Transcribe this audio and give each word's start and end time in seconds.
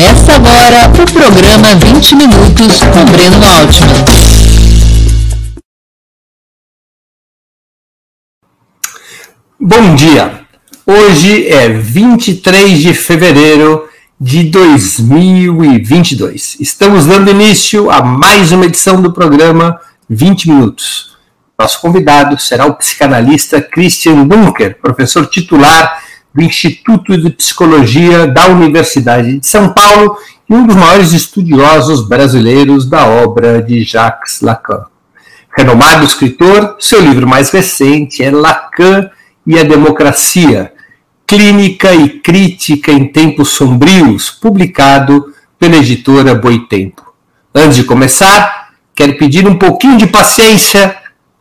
Começa 0.00 0.32
agora 0.32 0.88
o 0.88 1.04
programa 1.12 1.74
20 1.74 2.16
Minutos 2.16 2.82
com 2.84 3.04
Breno 3.04 3.36
Altman. 3.46 4.02
Bom 9.60 9.94
dia! 9.94 10.46
Hoje 10.86 11.46
é 11.48 11.68
23 11.68 12.80
de 12.80 12.94
fevereiro 12.94 13.90
de 14.18 14.44
2022. 14.44 16.56
Estamos 16.58 17.04
dando 17.04 17.30
início 17.30 17.90
a 17.90 18.02
mais 18.02 18.52
uma 18.52 18.64
edição 18.64 19.02
do 19.02 19.12
programa 19.12 19.78
20 20.08 20.48
Minutos. 20.48 21.14
Nosso 21.58 21.78
convidado 21.78 22.40
será 22.40 22.64
o 22.64 22.74
psicanalista 22.74 23.60
Christian 23.60 24.24
Bunker, 24.24 24.78
professor 24.80 25.26
titular 25.26 26.02
do 26.34 26.42
Instituto 26.42 27.16
de 27.16 27.30
Psicologia 27.30 28.26
da 28.26 28.48
Universidade 28.48 29.38
de 29.38 29.46
São 29.46 29.72
Paulo 29.72 30.16
e 30.48 30.54
um 30.54 30.66
dos 30.66 30.76
maiores 30.76 31.12
estudiosos 31.12 32.06
brasileiros 32.06 32.88
da 32.88 33.06
obra 33.06 33.62
de 33.62 33.82
Jacques 33.84 34.40
Lacan. 34.40 34.84
Renomado 35.56 36.04
escritor, 36.04 36.76
seu 36.78 37.00
livro 37.00 37.26
mais 37.26 37.50
recente 37.50 38.22
é 38.22 38.30
Lacan 38.30 39.10
e 39.46 39.58
a 39.58 39.64
Democracia, 39.64 40.72
Clínica 41.26 41.94
e 41.94 42.20
Crítica 42.20 42.92
em 42.92 43.06
Tempos 43.06 43.50
Sombrios, 43.50 44.30
publicado 44.30 45.32
pela 45.58 45.76
editora 45.76 46.34
Boitempo. 46.34 47.02
Antes 47.54 47.76
de 47.76 47.84
começar, 47.84 48.70
quero 48.94 49.16
pedir 49.18 49.46
um 49.46 49.58
pouquinho 49.58 49.96
de 49.96 50.06
paciência 50.06 50.96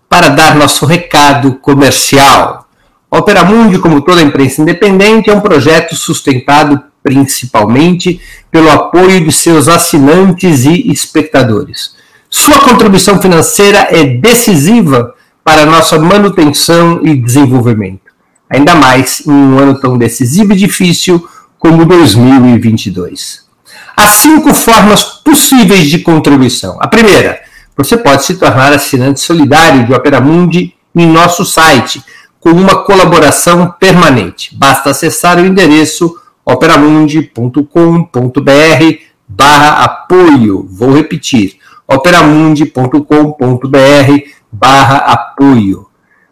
para 0.08 0.30
dar 0.30 0.56
nosso 0.56 0.86
recado 0.86 1.56
comercial. 1.56 2.69
Opera 3.12 3.44
Mundi, 3.44 3.80
como 3.80 4.02
toda 4.02 4.22
empresa 4.22 4.62
independente, 4.62 5.30
é 5.30 5.34
um 5.34 5.42
projeto 5.42 5.96
sustentado 5.96 6.82
principalmente 7.02 8.22
pelo 8.52 8.70
apoio 8.70 9.24
de 9.24 9.32
seus 9.32 9.68
assinantes 9.68 10.66
e 10.66 10.92
espectadores. 10.92 11.96
Sua 12.30 12.60
contribuição 12.60 13.20
financeira 13.20 13.88
é 13.90 14.06
decisiva 14.06 15.16
para 15.44 15.66
nossa 15.66 15.98
manutenção 15.98 17.00
e 17.04 17.16
desenvolvimento, 17.16 18.12
ainda 18.48 18.76
mais 18.76 19.26
em 19.26 19.32
um 19.32 19.58
ano 19.58 19.80
tão 19.80 19.98
decisivo 19.98 20.54
e 20.54 20.58
difícil 20.58 21.28
como 21.58 21.86
2022. 21.86 23.48
Há 23.98 24.08
cinco 24.08 24.54
formas 24.54 25.04
possíveis 25.04 25.88
de 25.88 26.00
contribuição. 26.00 26.78
A 26.80 26.88
primeira, 26.88 27.40
você 27.76 27.98
pode 27.98 28.24
se 28.24 28.36
tornar 28.36 28.72
assinante 28.72 29.20
solidário 29.20 29.86
de 29.86 29.94
Opera 29.94 30.22
Mundi 30.22 30.76
em 30.96 31.08
nosso 31.08 31.44
site 31.46 32.04
com 32.40 32.52
uma 32.52 32.84
colaboração 32.84 33.74
permanente. 33.80 34.56
Basta 34.56 34.92
acessar 34.92 35.38
o 35.38 35.46
endereço 35.46 36.16
operamundi.com.br 36.46 37.64
barra 39.28 39.84
apoio. 39.84 40.68
Vou 40.70 40.94
repetir, 40.94 41.58
operamundi.com.br 41.88 44.30
barra 44.52 44.98
apoio. 44.98 45.88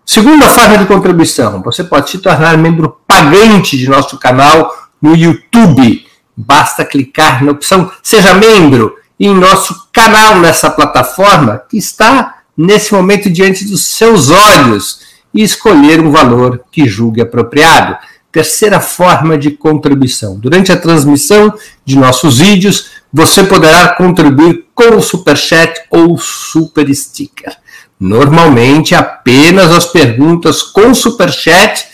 Segunda 0.05 0.49
forma 0.49 0.77
de 0.77 0.85
contribuição, 0.85 1.61
você 1.61 1.83
pode 1.83 2.09
se 2.09 2.19
tornar 2.19 2.57
membro 2.57 2.97
pagante 3.05 3.77
de 3.77 3.89
nosso 3.89 4.17
canal 4.17 4.71
no 5.01 5.15
YouTube. 5.15 6.05
Basta 6.35 6.85
clicar 6.85 7.43
na 7.43 7.51
opção 7.51 7.91
Seja 8.01 8.33
Membro 8.33 8.95
em 9.19 9.33
nosso 9.33 9.89
canal 9.91 10.39
nessa 10.39 10.69
plataforma 10.69 11.63
que 11.69 11.77
está 11.77 12.35
nesse 12.55 12.93
momento 12.93 13.29
diante 13.29 13.65
dos 13.65 13.85
seus 13.85 14.29
olhos 14.29 15.06
e 15.37 15.43
escolher 15.43 16.01
um 16.01 16.09
valor 16.09 16.63
que 16.71 16.87
julgue 16.87 17.21
apropriado. 17.21 17.95
Terceira 18.31 18.79
forma 18.79 19.37
de 19.37 19.51
contribuição. 19.51 20.37
Durante 20.37 20.71
a 20.71 20.77
transmissão 20.77 21.53
de 21.85 21.95
nossos 21.95 22.39
vídeos, 22.39 22.89
você 23.13 23.43
poderá 23.43 23.89
contribuir 23.89 24.65
com 24.73 24.95
o 24.95 25.01
Super 25.01 25.37
Chat 25.37 25.79
ou 25.91 26.17
Super 26.17 26.93
Sticker. 26.93 27.55
Normalmente, 27.99 28.95
apenas 28.95 29.71
as 29.71 29.85
perguntas 29.85 30.63
com 30.63 30.93
Super 30.93 31.31
Chat 31.31 31.87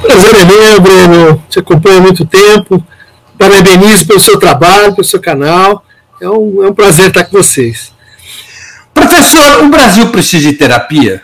Prazer 0.00 0.34
é 0.34 0.44
meu, 0.44 0.80
Breno. 0.80 1.42
Te 1.48 1.60
acompanha 1.60 1.98
há 1.98 2.00
muito 2.00 2.26
tempo. 2.26 2.84
Parabenizo 3.38 4.06
pelo 4.06 4.20
seu 4.20 4.38
trabalho, 4.38 4.94
pelo 4.94 5.06
seu 5.06 5.20
canal. 5.20 5.84
É 6.20 6.28
um, 6.28 6.64
é 6.64 6.68
um 6.68 6.74
prazer 6.74 7.08
estar 7.08 7.24
com 7.24 7.36
vocês. 7.36 7.92
Professor, 8.92 9.64
o 9.64 9.68
Brasil 9.68 10.08
precisa 10.08 10.50
de 10.50 10.56
terapia? 10.56 11.22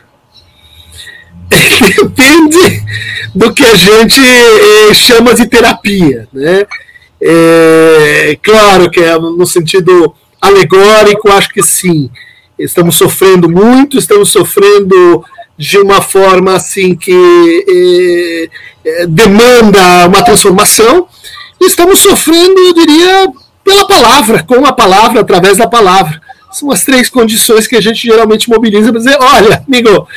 Depende 1.50 2.84
do 3.34 3.52
que 3.52 3.64
a 3.64 3.74
gente 3.74 4.20
eh, 4.20 4.94
chama 4.94 5.34
de 5.34 5.46
terapia. 5.46 6.28
Né? 6.32 6.64
É, 7.20 8.38
claro 8.42 8.90
que 8.90 9.00
é 9.00 9.18
no 9.18 9.46
sentido 9.46 10.14
alegórico, 10.40 11.30
acho 11.30 11.50
que 11.50 11.62
sim. 11.62 12.10
Estamos 12.58 12.96
sofrendo 12.96 13.48
muito, 13.48 13.98
estamos 13.98 14.30
sofrendo 14.30 15.24
de 15.56 15.78
uma 15.78 16.00
forma 16.00 16.54
assim 16.54 16.94
que 16.94 18.50
é, 18.84 19.00
é, 19.02 19.06
demanda 19.06 20.06
uma 20.06 20.22
transformação, 20.22 21.08
estamos 21.60 21.98
sofrendo, 21.98 22.58
eu 22.60 22.74
diria, 22.74 23.28
pela 23.64 23.86
palavra, 23.86 24.42
com 24.44 24.64
a 24.64 24.72
palavra, 24.72 25.20
através 25.20 25.58
da 25.58 25.66
palavra. 25.66 26.20
São 26.50 26.70
as 26.70 26.82
três 26.84 27.10
condições 27.10 27.66
que 27.66 27.76
a 27.76 27.80
gente 27.80 28.06
geralmente 28.06 28.48
mobiliza 28.48 28.90
para 28.90 28.98
dizer: 28.98 29.18
olha, 29.20 29.62
amigo, 29.66 30.08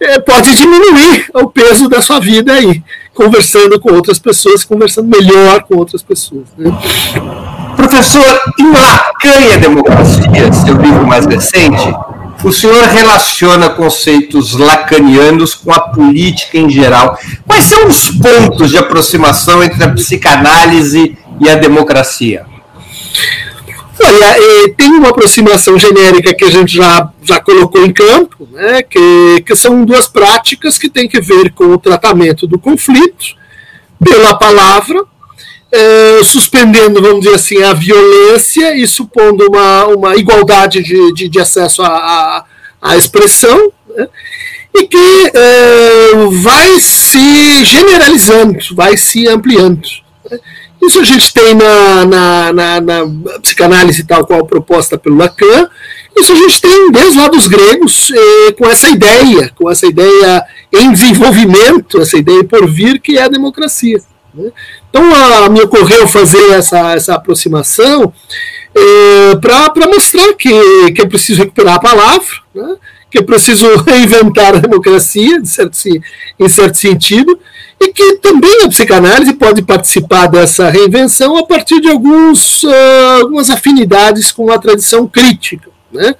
é, 0.00 0.18
pode 0.18 0.54
diminuir 0.54 1.30
o 1.34 1.48
peso 1.48 1.88
da 1.88 2.02
sua 2.02 2.20
vida 2.20 2.52
aí, 2.52 2.82
conversando 3.14 3.80
com 3.80 3.94
outras 3.94 4.18
pessoas, 4.18 4.64
conversando 4.64 5.08
melhor 5.08 5.62
com 5.62 5.76
outras 5.76 6.02
pessoas. 6.02 6.46
Né? 6.58 6.70
Professor, 7.88 8.38
em 8.58 8.70
Lacan 8.70 9.40
e 9.48 9.52
a 9.54 9.56
Democracia, 9.56 10.52
seu 10.52 10.76
livro 10.76 11.06
mais 11.06 11.24
recente, 11.24 11.90
o 12.44 12.52
senhor 12.52 12.84
relaciona 12.84 13.70
conceitos 13.70 14.52
lacanianos 14.52 15.54
com 15.54 15.72
a 15.72 15.80
política 15.80 16.58
em 16.58 16.68
geral. 16.68 17.18
Quais 17.46 17.64
são 17.64 17.86
os 17.88 18.10
pontos 18.10 18.70
de 18.70 18.76
aproximação 18.76 19.64
entre 19.64 19.82
a 19.82 19.88
psicanálise 19.88 21.16
e 21.40 21.48
a 21.48 21.54
democracia? 21.54 22.44
Olha, 24.04 24.36
tem 24.76 24.90
uma 24.90 25.08
aproximação 25.08 25.78
genérica 25.78 26.34
que 26.34 26.44
a 26.44 26.50
gente 26.50 26.76
já, 26.76 27.08
já 27.22 27.40
colocou 27.40 27.86
em 27.86 27.92
campo, 27.92 28.46
né, 28.52 28.82
que, 28.82 29.42
que 29.46 29.56
são 29.56 29.82
duas 29.82 30.06
práticas 30.06 30.76
que 30.76 30.90
têm 30.90 31.08
que 31.08 31.22
ver 31.22 31.52
com 31.54 31.64
o 31.64 31.78
tratamento 31.78 32.46
do 32.46 32.58
conflito 32.58 33.34
pela 33.98 34.34
palavra 34.34 35.04
é, 35.70 36.20
suspendendo, 36.24 37.02
vamos 37.02 37.20
dizer 37.20 37.34
assim, 37.34 37.62
a 37.62 37.72
violência 37.72 38.74
e 38.76 38.86
supondo 38.86 39.46
uma, 39.46 39.86
uma 39.86 40.16
igualdade 40.16 40.82
de, 40.82 41.12
de, 41.12 41.28
de 41.28 41.40
acesso 41.40 41.82
à, 41.82 42.44
à, 42.80 42.96
expressão, 42.96 43.72
né? 43.94 44.08
e 44.74 44.86
que 44.86 45.32
é, 45.34 46.12
vai 46.42 46.80
se 46.80 47.64
generalizando, 47.64 48.58
vai 48.74 48.96
se 48.96 49.28
ampliando. 49.28 49.86
Né? 50.30 50.38
Isso 50.82 51.00
a 51.00 51.04
gente 51.04 51.32
tem 51.34 51.54
na, 51.54 52.04
na, 52.04 52.52
na, 52.52 52.80
na 52.80 53.38
psicanálise 53.40 54.04
tal 54.04 54.24
qual 54.24 54.46
proposta 54.46 54.96
pelo 54.96 55.16
Lacan. 55.16 55.68
Isso 56.16 56.32
a 56.32 56.36
gente 56.36 56.60
tem 56.60 56.90
desde 56.90 57.18
lá 57.18 57.28
dos 57.28 57.46
gregos, 57.46 58.10
eh, 58.12 58.52
com 58.52 58.68
essa 58.68 58.88
ideia, 58.88 59.52
com 59.56 59.70
essa 59.70 59.86
ideia 59.86 60.44
em 60.72 60.92
desenvolvimento, 60.92 62.00
essa 62.00 62.16
ideia 62.16 62.44
por 62.44 62.68
vir, 62.68 63.00
que 63.00 63.18
é 63.18 63.22
a 63.22 63.28
democracia. 63.28 64.00
Né? 64.34 64.50
Então, 64.88 65.02
a, 65.14 65.48
me 65.48 65.60
ocorreu 65.60 66.06
fazer 66.06 66.50
essa, 66.52 66.92
essa 66.92 67.14
aproximação 67.14 68.12
eh, 68.74 69.36
para 69.40 69.88
mostrar 69.88 70.32
que, 70.34 70.92
que 70.92 71.02
é 71.02 71.06
preciso 71.06 71.40
recuperar 71.40 71.76
a 71.76 71.80
palavra, 71.80 72.26
né? 72.54 72.76
que 73.10 73.18
é 73.18 73.22
preciso 73.22 73.66
reinventar 73.82 74.54
a 74.54 74.58
democracia, 74.58 75.40
de 75.40 75.48
certo, 75.48 75.78
em 76.38 76.48
certo 76.48 76.76
sentido, 76.76 77.38
e 77.80 77.92
que 77.92 78.16
também 78.16 78.64
a 78.64 78.68
psicanálise 78.68 79.32
pode 79.34 79.62
participar 79.62 80.26
dessa 80.26 80.68
reinvenção 80.68 81.36
a 81.36 81.46
partir 81.46 81.80
de 81.80 81.88
alguns, 81.88 82.64
uh, 82.64 83.22
algumas 83.22 83.50
afinidades 83.50 84.32
com 84.32 84.50
a 84.50 84.58
tradição 84.58 85.06
crítica, 85.06 85.70
né? 85.92 86.14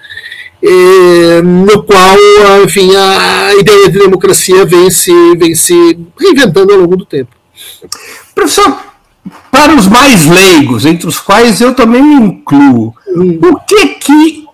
E, 0.61 1.41
no 1.43 1.85
qual, 1.85 2.17
enfim, 2.65 2.91
a 2.97 3.55
ideia 3.55 3.89
de 3.91 3.99
democracia 3.99 4.65
vem 4.65 4.91
se, 4.91 5.13
vem 5.37 5.55
se 5.55 5.99
reinventando 6.19 6.73
ao 6.73 6.81
longo 6.81 6.97
do 6.97 7.05
tempo. 7.05 7.38
Professor, 8.35 8.79
para 9.51 9.75
os 9.75 9.87
mais 9.87 10.27
leigos, 10.27 10.87
entre 10.87 11.07
os 11.07 11.19
quais 11.19 11.61
eu 11.61 11.75
também 11.75 12.03
me 12.03 12.15
incluo, 12.15 12.95
hum. 13.09 13.39
o 13.43 13.57
que 13.61 13.87
que 13.87 14.47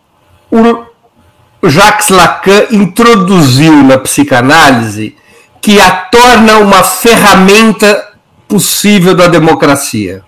o 0.50 1.68
Jacques 1.68 2.10
Lacan 2.10 2.66
introduziu 2.70 3.72
na 3.82 3.98
psicanálise 3.98 5.16
que 5.60 5.80
a 5.80 5.90
torna 5.90 6.58
uma 6.58 6.82
ferramenta 6.82 8.12
possível 8.46 9.14
da 9.14 9.28
democracia? 9.28 10.22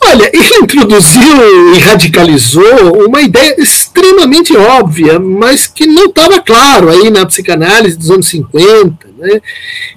Olha, 0.00 0.30
ele 0.32 0.54
introduziu 0.62 1.74
e 1.74 1.78
radicalizou 1.80 3.06
uma 3.06 3.20
ideia 3.20 3.56
extremamente 3.96 4.54
óbvia, 4.56 5.18
mas 5.18 5.66
que 5.66 5.86
não 5.86 6.06
estava 6.06 6.40
claro 6.40 6.90
aí 6.90 7.10
na 7.10 7.24
psicanálise 7.24 7.96
dos 7.96 8.10
anos 8.10 8.28
50, 8.28 9.08
né? 9.18 9.40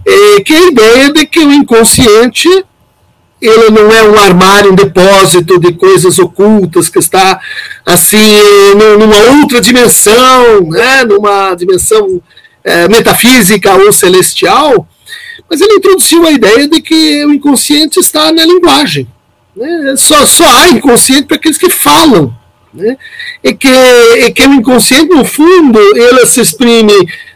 É, 0.08 0.42
que 0.42 0.54
é 0.54 0.58
a 0.58 0.68
ideia 0.68 1.14
de 1.14 1.26
que 1.26 1.40
o 1.40 1.52
inconsciente 1.52 2.48
ele 3.42 3.70
não 3.70 3.92
é 3.92 4.04
um 4.04 4.18
armário, 4.18 4.72
um 4.72 4.76
depósito 4.76 5.60
de 5.60 5.74
coisas 5.74 6.20
ocultas 6.20 6.90
que 6.90 7.00
está 7.00 7.40
assim 7.86 8.18
numa 8.98 9.40
outra 9.40 9.62
dimensão, 9.62 10.62
né? 10.70 11.06
numa 11.06 11.56
dimensão 11.56 12.22
é, 12.64 12.90
metafísica 12.90 13.74
ou 13.76 13.94
celestial, 13.94 14.86
mas 15.50 15.62
ele 15.62 15.76
introduziu 15.76 16.26
a 16.26 16.32
ideia 16.32 16.68
de 16.68 16.82
que 16.82 17.26
o 17.26 17.34
inconsciente 17.34 17.98
está 18.00 18.32
na 18.34 18.46
linguagem. 18.46 19.08
Né? 19.56 19.96
Só, 19.96 20.26
só 20.26 20.46
há 20.46 20.70
inconsciente 20.72 21.24
para 21.24 21.38
aqueles 21.38 21.58
que 21.58 21.70
falam. 21.70 22.38
Né? 22.74 22.98
E, 23.44 23.54
que, 23.54 24.32
que 24.34 24.44
o 24.44 24.54
inconsciente, 24.54 25.14
no 25.14 25.26
fundo, 25.26 25.80
ele 25.80 26.26
se 26.26 26.42
exprime 26.42 26.94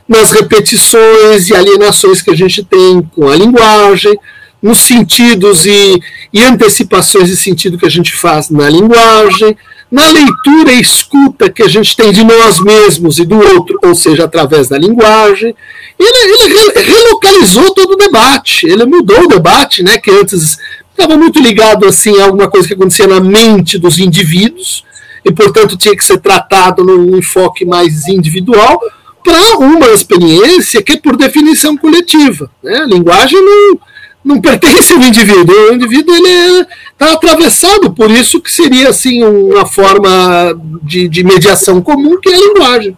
nas 0.07 0.31
repetições 0.31 1.49
e 1.49 1.55
alienações 1.55 2.21
que 2.21 2.31
a 2.31 2.35
gente 2.35 2.63
tem 2.63 3.01
com 3.15 3.27
a 3.27 3.35
linguagem, 3.35 4.17
nos 4.61 4.79
sentidos 4.79 5.65
e, 5.65 6.01
e 6.31 6.41
antecipações 6.41 7.27
de 7.27 7.35
sentido 7.35 7.77
que 7.77 7.85
a 7.85 7.91
gente 7.91 8.13
faz 8.13 8.49
na 8.49 8.69
linguagem, 8.69 9.57
na 9.91 10.09
leitura 10.09 10.71
e 10.71 10.81
escuta 10.81 11.51
que 11.51 11.61
a 11.61 11.67
gente 11.67 11.95
tem 11.95 12.11
de 12.11 12.23
nós 12.23 12.59
mesmos 12.59 13.19
e 13.19 13.25
do 13.25 13.35
outro, 13.35 13.77
ou 13.83 13.93
seja, 13.93 14.23
através 14.23 14.69
da 14.69 14.77
linguagem. 14.77 15.53
Ele, 15.99 16.33
ele 16.45 16.81
relocalizou 16.81 17.73
todo 17.73 17.91
o 17.91 17.97
debate, 17.97 18.65
ele 18.65 18.85
mudou 18.85 19.25
o 19.25 19.27
debate, 19.27 19.83
né, 19.83 19.97
que 19.97 20.09
antes 20.09 20.57
estava 20.89 21.17
muito 21.17 21.39
ligado 21.39 21.85
assim, 21.85 22.19
a 22.19 22.25
alguma 22.25 22.49
coisa 22.49 22.67
que 22.67 22.73
acontecia 22.73 23.05
na 23.05 23.19
mente 23.19 23.77
dos 23.77 23.99
indivíduos, 23.99 24.83
e 25.23 25.31
portanto 25.31 25.77
tinha 25.77 25.95
que 25.95 26.03
ser 26.03 26.19
tratado 26.19 26.83
num 26.83 27.17
enfoque 27.17 27.65
mais 27.65 28.07
individual, 28.07 28.79
para 29.23 29.57
uma 29.57 29.87
experiência 29.87 30.83
que 30.83 30.93
é 30.93 30.97
por 30.97 31.15
definição 31.15 31.77
coletiva. 31.77 32.51
Né? 32.61 32.75
A 32.77 32.85
linguagem 32.85 33.41
não 33.43 33.79
não 34.23 34.39
pertence 34.39 34.93
ao 34.93 35.01
indivíduo. 35.01 35.69
O 35.69 35.73
indivíduo 35.73 36.15
ele 36.15 36.65
está 36.93 37.11
atravessado 37.13 37.91
por 37.91 38.09
isso 38.09 38.39
que 38.39 38.51
seria 38.51 38.89
assim 38.89 39.23
uma 39.23 39.65
forma 39.65 40.57
de, 40.81 41.09
de 41.09 41.23
mediação 41.23 41.81
comum 41.81 42.19
que 42.19 42.29
é 42.29 42.35
a 42.35 42.39
linguagem. 42.39 42.97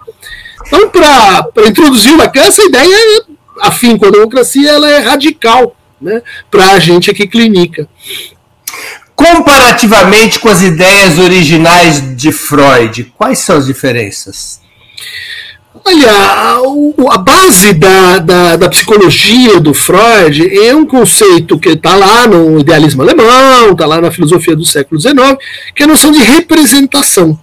Então, 0.68 0.90
para 0.90 1.68
introduzir 1.68 2.16
Lacan, 2.16 2.42
essa 2.42 2.64
ideia, 2.64 3.26
afim 3.62 3.98
com 3.98 4.06
a 4.06 4.12
democracia, 4.12 4.70
ela 4.70 4.90
é 4.90 5.00
radical 5.00 5.76
né, 6.00 6.22
para 6.50 6.72
a 6.72 6.80
gente 6.80 7.10
aqui 7.10 7.28
clínica. 7.28 7.88
Comparativamente 9.16 10.40
com 10.40 10.50
as 10.50 10.62
ideias 10.62 11.18
originais 11.18 12.16
de 12.16 12.32
Freud, 12.32 13.14
quais 13.18 13.40
são 13.40 13.58
as 13.58 13.66
diferenças? 13.66 14.60
Olha, 15.88 16.12
a, 17.12 17.18
base 17.18 17.74
da, 17.74 18.18
da, 18.18 18.56
da, 18.56 18.70
psicologia 18.70 19.60
do 19.60 19.74
Freud 19.74 20.58
é 20.58 20.76
um 20.76 20.86
conceito 20.86 21.60
que 21.60 21.70
está 21.70 21.96
lá 21.96 22.26
no 22.26 22.60
idealismo 22.60 23.04
alemão, 23.04 23.72
está 23.72 23.86
lá 23.86 24.02
na 24.02 24.10
filosofia 24.10 24.56
do 24.56 24.66
século 24.66 25.00
XIX, 25.00 25.38
que 25.76 25.84
é 25.84 25.86
a 25.86 25.90
noção 25.90 26.12
de 26.12 26.20
representação. 26.20 27.40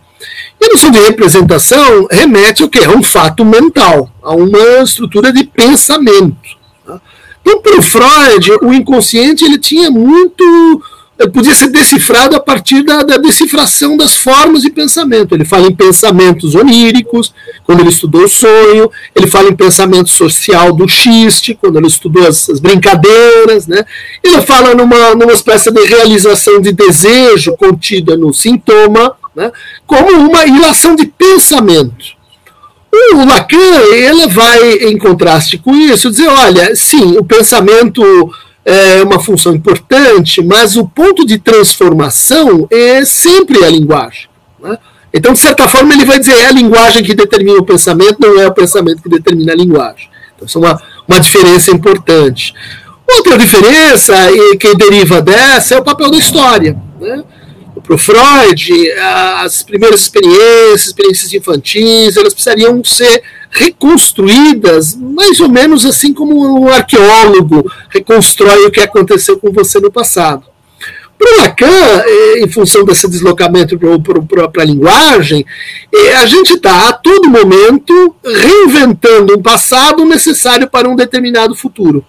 E 0.61 0.65
a 0.65 0.69
noção 0.71 0.91
de 0.91 1.01
representação 1.01 2.07
remete 2.11 2.63
ao 2.63 2.69
que? 2.69 2.85
A 2.85 2.91
um 2.91 3.03
fato 3.03 3.45
mental, 3.45 4.11
a 4.23 4.35
uma 4.35 4.83
estrutura 4.83 5.33
de 5.33 5.45
pensamento. 5.45 6.37
Tá? 6.85 7.01
Então, 7.41 7.61
para 7.61 7.79
o 7.79 7.83
Freud, 7.83 8.53
o 8.63 8.73
inconsciente 8.73 9.45
ele 9.45 9.59
tinha 9.59 9.91
muito 9.91 10.83
podia 11.29 11.55
ser 11.55 11.69
decifrado 11.69 12.35
a 12.37 12.41
partir 12.41 12.83
da, 12.83 13.03
da, 13.03 13.17
decifração 13.17 13.97
das 13.97 14.17
formas 14.17 14.63
de 14.63 14.71
pensamento. 14.71 15.35
Ele 15.35 15.45
fala 15.45 15.67
em 15.67 15.75
pensamentos 15.75 16.55
oníricos, 16.55 17.33
quando 17.65 17.81
ele 17.81 17.91
estudou 17.91 18.25
o 18.25 18.29
sonho, 18.29 18.91
ele 19.15 19.27
fala 19.27 19.49
em 19.49 19.55
pensamento 19.55 20.11
social 20.11 20.73
do 20.73 20.89
xiste, 20.89 21.55
quando 21.55 21.79
ele 21.79 21.87
estudou 21.87 22.27
as, 22.27 22.49
as 22.49 22.61
brincadeiras, 22.61 23.67
né? 23.67 23.85
ele 24.23 24.41
fala 24.43 24.75
numa, 24.75 25.15
numa 25.15 25.33
espécie 25.33 25.71
de 25.71 25.85
realização 25.85 26.61
de 26.61 26.73
desejo 26.73 27.57
contida 27.57 28.17
no 28.17 28.33
sintoma, 28.33 29.15
né? 29.35 29.51
como 29.87 30.11
uma 30.13 30.45
ilação 30.47 30.95
de 30.95 31.07
pensamento. 31.07 32.23
O 33.15 33.25
Lacan 33.25 33.95
ele 33.95 34.27
vai, 34.29 34.73
em 34.75 34.99
contraste 34.99 35.57
com 35.57 35.75
isso, 35.75 36.11
dizer: 36.11 36.29
olha, 36.29 36.77
sim, 36.77 37.17
o 37.17 37.25
pensamento 37.25 38.03
é 38.65 39.03
uma 39.03 39.19
função 39.19 39.55
importante, 39.55 40.43
mas 40.43 40.77
o 40.77 40.87
ponto 40.87 41.27
de 41.27 41.39
transformação 41.39 42.67
é 42.71 43.05
sempre 43.05 43.65
a 43.65 43.69
linguagem. 43.69 44.29
Né? 44.61 44.79
Então, 45.13 45.33
de 45.33 45.41
certa 45.41 45.69
forma, 45.69 45.93
ele 45.93 46.05
vai 46.05 46.19
dizer 46.19 46.35
é 46.35 46.47
a 46.47 46.53
linguagem 46.53 47.03
que 47.03 47.15
determina 47.15 47.59
o 47.59 47.65
pensamento, 47.65 48.21
não 48.21 48.41
é 48.41 48.47
o 48.47 48.55
pensamento 48.55 49.03
que 49.03 49.09
determina 49.09 49.53
a 49.53 49.57
linguagem. 49.57 50.09
Então, 50.35 50.47
isso 50.47 50.59
é 50.59 50.61
uma, 50.61 50.83
uma 51.07 51.21
diferença 51.21 51.71
importante. 51.71 52.55
Outra 53.17 53.37
diferença 53.37 54.15
que 54.59 54.75
deriva 54.77 55.21
dessa 55.21 55.75
é 55.75 55.79
o 55.79 55.85
papel 55.85 56.11
da 56.11 56.17
história. 56.17 56.77
Né? 57.01 57.23
Para 57.83 57.95
o 57.95 57.99
Freud, 57.99 58.93
as 59.41 59.63
primeiras 59.63 60.03
experiências, 60.03 60.87
experiências 60.87 61.33
infantis, 61.35 62.17
elas 62.17 62.33
precisariam 62.33 62.83
ser 62.85 63.23
reconstruídas, 63.53 64.97
mais 64.97 65.39
ou 65.39 65.49
menos 65.49 65.85
assim 65.85 66.15
como 66.15 66.59
um 66.59 66.69
arqueólogo 66.69 67.71
reconstrói 67.91 68.65
o 68.65 68.71
que 68.71 68.81
aconteceu 68.81 69.39
com 69.39 69.53
você 69.53 69.79
no 69.79 69.93
passado. 69.93 70.45
Para 71.19 71.37
Lacan, 71.37 72.03
eh, 72.07 72.41
em 72.41 72.49
função 72.49 72.83
desse 72.83 73.09
deslocamento 73.09 73.79
para 74.27 74.63
a 74.63 74.65
linguagem, 74.65 75.45
eh, 75.95 76.15
a 76.17 76.27
gente 76.27 76.55
está 76.55 76.89
a 76.89 76.93
todo 76.95 77.29
momento 77.29 78.17
reinventando 78.25 79.39
um 79.39 79.43
passado 79.43 80.03
necessário 80.07 80.69
para 80.69 80.89
um 80.89 80.97
determinado 80.97 81.55
futuro. 81.55 82.05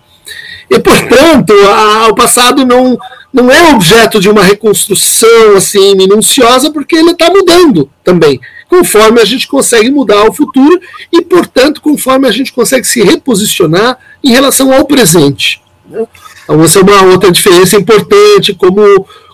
E, 0.69 0.79
portanto, 0.79 1.53
a, 1.67 2.07
o 2.07 2.15
passado 2.15 2.65
não, 2.65 2.97
não 3.31 3.51
é 3.51 3.73
objeto 3.73 4.19
de 4.19 4.29
uma 4.29 4.43
reconstrução 4.43 5.57
assim 5.57 5.93
minuciosa, 5.93 6.71
porque 6.71 6.95
ele 6.95 7.11
está 7.11 7.29
mudando 7.29 7.89
também 8.01 8.39
conforme 8.73 9.21
a 9.21 9.25
gente 9.25 9.47
consegue 9.47 9.91
mudar 9.91 10.23
o 10.27 10.33
futuro 10.33 10.81
e, 11.11 11.21
portanto, 11.21 11.79
conforme 11.79 12.27
a 12.27 12.31
gente 12.31 12.51
consegue 12.51 12.87
se 12.87 13.03
reposicionar 13.03 13.99
em 14.23 14.31
relação 14.31 14.73
ao 14.73 14.85
presente. 14.85 15.61
Né? 15.87 16.07
Então, 16.43 16.63
essa 16.63 16.79
é 16.79 16.81
uma 16.81 17.03
outra 17.03 17.31
diferença 17.31 17.77
importante, 17.77 18.55
como, 18.55 18.81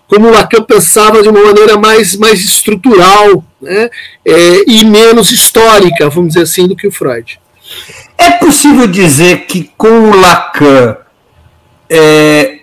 como 0.10 0.29
Lacan 0.29 0.62
pensava 0.63 1.24
de 1.24 1.29
uma 1.29 1.41
maneira 1.41 1.77
mais, 1.77 2.17
mais 2.17 2.43
estrutural 2.43 3.46
né? 3.62 3.89
É, 4.25 4.63
e 4.67 4.84
menos 4.84 5.31
histórica, 5.31 6.10
vamos 6.10 6.29
dizer 6.34 6.43
assim, 6.43 6.67
do 6.67 6.75
que 6.75 6.88
o 6.88 6.91
Freud. 6.91 7.39
É 8.17 8.31
possível 8.31 8.88
dizer 8.88 9.46
que 9.46 9.72
com 9.77 10.10
o 10.10 10.19
Lacan 10.19 10.98
é, 11.89 12.60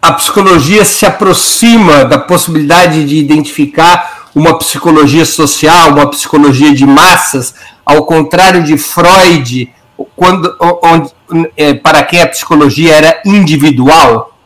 a 0.00 0.12
psicologia 0.12 0.82
se 0.84 1.04
aproxima 1.04 2.06
da 2.06 2.18
possibilidade 2.18 3.04
de 3.04 3.16
identificar 3.16 4.19
uma 4.34 4.56
psicologia 4.58 5.24
social, 5.24 5.92
uma 5.92 6.08
psicologia 6.08 6.72
de 6.74 6.86
massas, 6.86 7.54
ao 7.84 8.04
contrário 8.04 8.62
de 8.62 8.78
Freud, 8.78 9.72
quando, 10.16 10.56
onde, 10.82 11.12
é, 11.56 11.74
para 11.74 12.02
quem 12.02 12.20
a 12.20 12.28
psicologia 12.28 12.94
era 12.94 13.20
individual? 13.24 14.36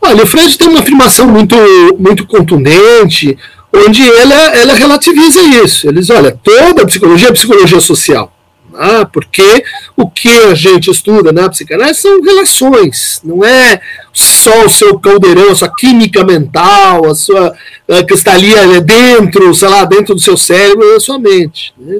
Olha, 0.00 0.24
o 0.24 0.26
Freud 0.26 0.56
tem 0.56 0.68
uma 0.68 0.80
afirmação 0.80 1.26
muito, 1.26 1.56
muito 1.98 2.26
contundente, 2.26 3.36
onde 3.72 4.02
ela, 4.02 4.56
ela 4.56 4.74
relativiza 4.74 5.42
isso. 5.42 5.88
Ele 5.88 6.00
diz, 6.00 6.10
olha, 6.10 6.38
toda 6.42 6.82
a 6.82 6.86
psicologia 6.86 7.28
é 7.28 7.32
psicologia 7.32 7.80
social. 7.80 8.32
Ah, 8.74 9.04
porque 9.04 9.64
o 9.96 10.08
que 10.08 10.28
a 10.28 10.54
gente 10.54 10.90
estuda 10.90 11.32
na 11.32 11.48
psicanálise 11.48 12.00
são 12.00 12.22
relações, 12.22 13.20
não 13.24 13.44
é 13.44 13.80
só 14.12 14.64
o 14.64 14.70
seu 14.70 14.98
caldeirão, 14.98 15.50
a 15.50 15.54
sua 15.54 15.74
química 15.74 16.24
mental, 16.24 17.06
a 17.06 17.14
sua 17.14 17.52
a 17.90 18.04
que 18.04 18.14
está 18.14 18.34
ali 18.34 18.52
dentro, 18.82 19.52
sei 19.54 19.68
lá, 19.68 19.84
dentro 19.84 20.14
do 20.14 20.20
seu 20.20 20.36
cérebro, 20.36 20.92
da 20.92 21.00
sua 21.00 21.18
mente. 21.18 21.74
Né? 21.76 21.98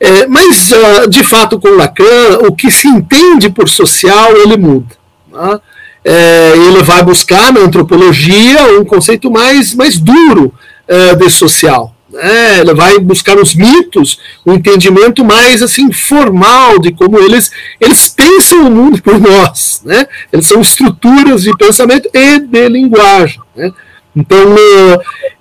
É, 0.00 0.26
mas, 0.26 0.72
ah, 0.72 1.06
de 1.06 1.22
fato, 1.22 1.60
com 1.60 1.68
Lacan, 1.68 2.38
o 2.48 2.54
que 2.54 2.70
se 2.70 2.88
entende 2.88 3.50
por 3.50 3.68
social, 3.68 4.36
ele 4.36 4.56
muda. 4.56 4.96
Tá? 5.30 5.60
É, 6.04 6.52
ele 6.56 6.82
vai 6.82 7.02
buscar 7.02 7.52
na 7.52 7.60
antropologia 7.60 8.78
um 8.80 8.84
conceito 8.84 9.30
mais, 9.30 9.74
mais 9.74 9.98
duro 9.98 10.54
é, 10.88 11.14
de 11.14 11.28
social. 11.28 11.94
É, 12.14 12.60
ela 12.60 12.74
vai 12.74 12.98
buscar 12.98 13.36
os 13.36 13.54
mitos, 13.54 14.18
um 14.46 14.54
entendimento 14.54 15.24
mais 15.24 15.62
assim 15.62 15.92
formal 15.92 16.78
de 16.78 16.92
como 16.92 17.18
eles 17.18 17.50
eles 17.80 18.08
pensam 18.08 18.68
o 18.68 18.70
mundo 18.70 19.02
por 19.02 19.20
nós, 19.20 19.82
né? 19.84 20.06
Eles 20.32 20.46
são 20.46 20.62
estruturas 20.62 21.42
de 21.42 21.54
pensamento 21.56 22.08
e 22.14 22.38
de 22.38 22.68
linguagem, 22.68 23.40
né? 23.54 23.70
Então 24.16 24.56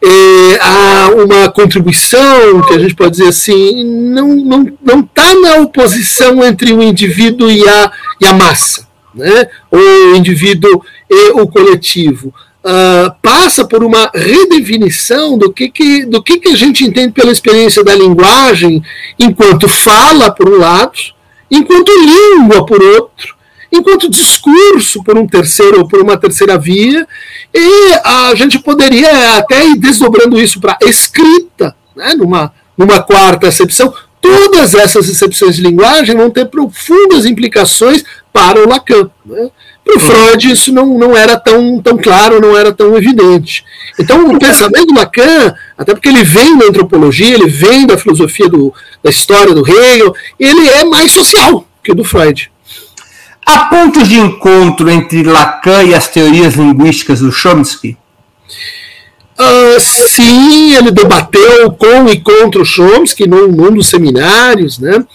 é, 0.03 0.60
há 0.60 1.10
uma 1.15 1.50
contribuição 1.50 2.62
que 2.63 2.74
a 2.74 2.79
gente 2.79 2.94
pode 2.94 3.12
dizer 3.12 3.29
assim 3.29 3.84
não 3.86 4.36
não 4.36 4.77
não 4.82 5.00
está 5.00 5.34
na 5.36 5.55
oposição 5.62 6.44
entre 6.44 6.74
o 6.74 6.84
indivíduo 6.84 7.50
e 7.50 7.67
a 7.67 7.91
e 8.22 8.25
a 8.25 8.34
massa, 8.34 8.86
né? 9.13 9.48
O 9.72 10.15
indivíduo 10.15 10.84
e 11.10 11.32
o 11.32 11.48
coletivo 11.48 12.34
uh, 12.65 13.15
passa 13.22 13.65
por 13.65 13.84
uma 13.84 14.10
redefinição 14.13 15.38
do 15.38 15.53
que, 15.53 15.70
que, 15.70 16.05
do 16.05 16.22
que, 16.22 16.39
que 16.39 16.50
a 16.50 16.55
gente 16.55 16.84
entende 16.84 17.13
pela 17.13 17.32
experiência 17.32 17.84
da 17.84 17.94
linguagem 17.94 18.84
enquanto 19.20 19.67
fala, 19.67 20.32
por 20.32 20.50
um 20.50 20.58
lado, 20.58 21.00
enquanto 21.50 21.91
língua, 21.91 22.65
por 22.65 22.82
outro, 22.82 23.35
enquanto 23.75 24.10
discurso, 24.10 25.03
por 25.03 25.17
um 25.17 25.27
terceiro 25.27 25.79
ou 25.79 25.88
por 25.88 26.01
uma 26.01 26.17
terceira 26.17 26.58
via, 26.58 27.08
e 27.53 27.94
a 28.03 28.34
gente 28.36 28.60
poderia 28.60 29.38
até 29.38 29.65
ir 29.65 29.77
desdobrando 29.77 30.39
isso 30.39 30.60
para 30.60 30.77
escrita, 30.82 31.75
né, 31.96 32.15
numa, 32.15 32.51
numa 32.77 33.01
quarta 33.01 33.48
acepção. 33.48 33.94
Todas 34.20 34.74
essas 34.74 35.08
excepções 35.08 35.55
de 35.55 35.62
linguagem 35.62 36.15
vão 36.15 36.32
ter 36.32 36.46
profundas 36.46 37.25
implicações 37.25 38.03
para 38.34 38.60
o 38.60 38.67
Lacan. 38.67 39.10
Né? 39.25 39.50
Para 39.84 39.98
o 39.98 40.00
Freud 40.00 40.51
isso 40.51 40.74
não, 40.74 40.98
não 40.98 41.15
era 41.15 41.39
tão, 41.39 41.79
tão 41.79 41.96
claro, 41.96 42.41
não 42.41 42.58
era 42.58 42.74
tão 42.74 42.98
evidente. 42.98 43.63
Então 44.00 44.27
o 44.27 44.39
pensamento 44.39 44.88
do 44.88 44.96
Lacan, 44.96 45.53
até 45.77 45.94
porque 45.94 46.10
ele 46.10 46.24
vem 46.24 46.58
da 46.58 46.65
antropologia, 46.65 47.36
ele 47.36 47.48
vem 47.48 47.86
da 47.86 47.98
filosofia 47.98 48.50
do, 48.50 48.74
da 49.03 49.12
história 49.12 49.53
do 49.53 49.65
Hegel, 49.65 50.15
ele 50.39 50.67
é 50.70 50.84
mais 50.84 51.12
social 51.12 51.67
que 51.84 51.91
o 51.91 51.96
do 51.96 52.03
Freud. 52.03 52.51
Há 53.46 53.66
pontos 53.66 54.10
de 54.10 54.18
encontro 54.20 54.90
entre 54.90 55.24
Lacan 55.24 55.84
e 55.84 55.94
as 55.94 56.08
teorias 56.08 56.56
linguísticas 56.56 57.20
do 57.20 57.32
Chomsky? 57.32 57.98
Uh, 59.38 59.80
sim, 59.80 60.74
ele 60.74 60.92
debateu 60.92 61.70
com 61.74 62.08
e 62.08 62.20
contra 62.22 62.62
o 62.62 62.66
Chomsky 62.66 63.28
num, 63.28 63.48
num 63.48 63.74
dos 63.74 63.88
seminários, 63.88 64.80
né? 64.80 65.06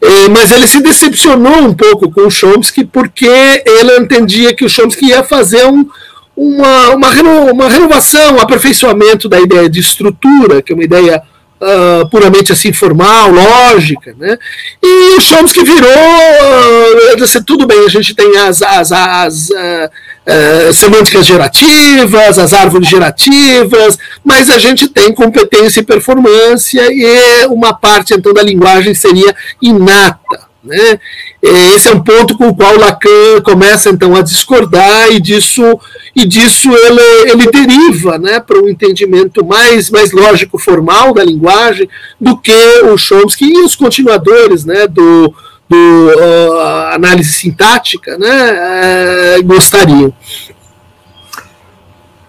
É, 0.00 0.28
mas 0.28 0.50
ele 0.50 0.66
se 0.66 0.80
decepcionou 0.80 1.58
um 1.58 1.74
pouco 1.74 2.10
com 2.10 2.22
o 2.22 2.30
Chomsky 2.30 2.84
porque 2.84 3.26
ele 3.26 3.98
entendia 3.98 4.54
que 4.54 4.64
o 4.64 4.68
Chomsky 4.68 5.08
ia 5.08 5.22
fazer 5.22 5.66
um, 5.66 5.86
uma, 6.34 6.90
uma, 6.90 7.10
reno, 7.10 7.52
uma 7.52 7.68
renovação, 7.68 8.36
um 8.36 8.40
aperfeiçoamento 8.40 9.28
da 9.28 9.38
ideia 9.38 9.68
de 9.68 9.80
estrutura, 9.80 10.62
que 10.62 10.72
é 10.72 10.74
uma 10.74 10.84
ideia 10.84 11.22
uh, 11.60 12.08
puramente 12.08 12.52
assim 12.52 12.72
formal, 12.72 13.30
lógica, 13.30 14.14
né? 14.18 14.38
E 14.82 15.16
o 15.16 15.20
Chomsky 15.20 15.62
virou, 15.62 15.90
uh, 15.90 17.44
tudo 17.44 17.66
bem, 17.66 17.84
a 17.84 17.88
gente 17.88 18.14
tem 18.14 18.36
as, 18.38 18.62
as, 18.62 18.92
as 18.92 19.48
uh, 19.50 20.72
semânticas 20.72 21.26
gerativas, 21.26 22.38
as 22.38 22.52
árvores 22.52 22.88
gerativas, 22.88 23.98
mas 24.24 24.50
a 24.50 24.58
gente 24.58 24.88
tem 24.88 25.12
competência 25.12 25.80
e 25.80 25.84
performance 25.84 26.76
e 26.76 27.46
uma 27.46 27.72
parte 27.72 28.14
então 28.14 28.32
da 28.32 28.42
linguagem 28.42 28.94
seria 28.94 29.34
inata, 29.60 30.47
né? 30.62 30.98
Esse 31.40 31.88
é 31.88 31.94
um 31.94 32.02
ponto 32.02 32.36
com 32.36 32.48
o 32.48 32.54
qual 32.54 32.76
Lacan 32.76 33.40
começa 33.44 33.90
então 33.90 34.14
a 34.16 34.22
discordar 34.22 35.10
e 35.12 35.20
disso 35.20 35.78
e 36.14 36.26
disso 36.26 36.68
ele, 36.68 37.30
ele 37.30 37.50
deriva 37.50 38.18
né, 38.18 38.40
para 38.40 38.58
um 38.58 38.68
entendimento 38.68 39.44
mais, 39.44 39.88
mais 39.88 40.10
lógico 40.10 40.58
formal 40.58 41.14
da 41.14 41.24
linguagem 41.24 41.88
do 42.20 42.36
que 42.36 42.82
o 42.82 42.98
Chomsky 42.98 43.44
e 43.44 43.62
os 43.62 43.76
continuadores 43.76 44.64
né, 44.64 44.88
do, 44.88 45.32
do 45.68 45.76
uh, 45.76 46.60
análise 46.92 47.32
sintática 47.32 48.18
né, 48.18 49.38
uh, 49.38 49.44
gostariam. 49.44 50.12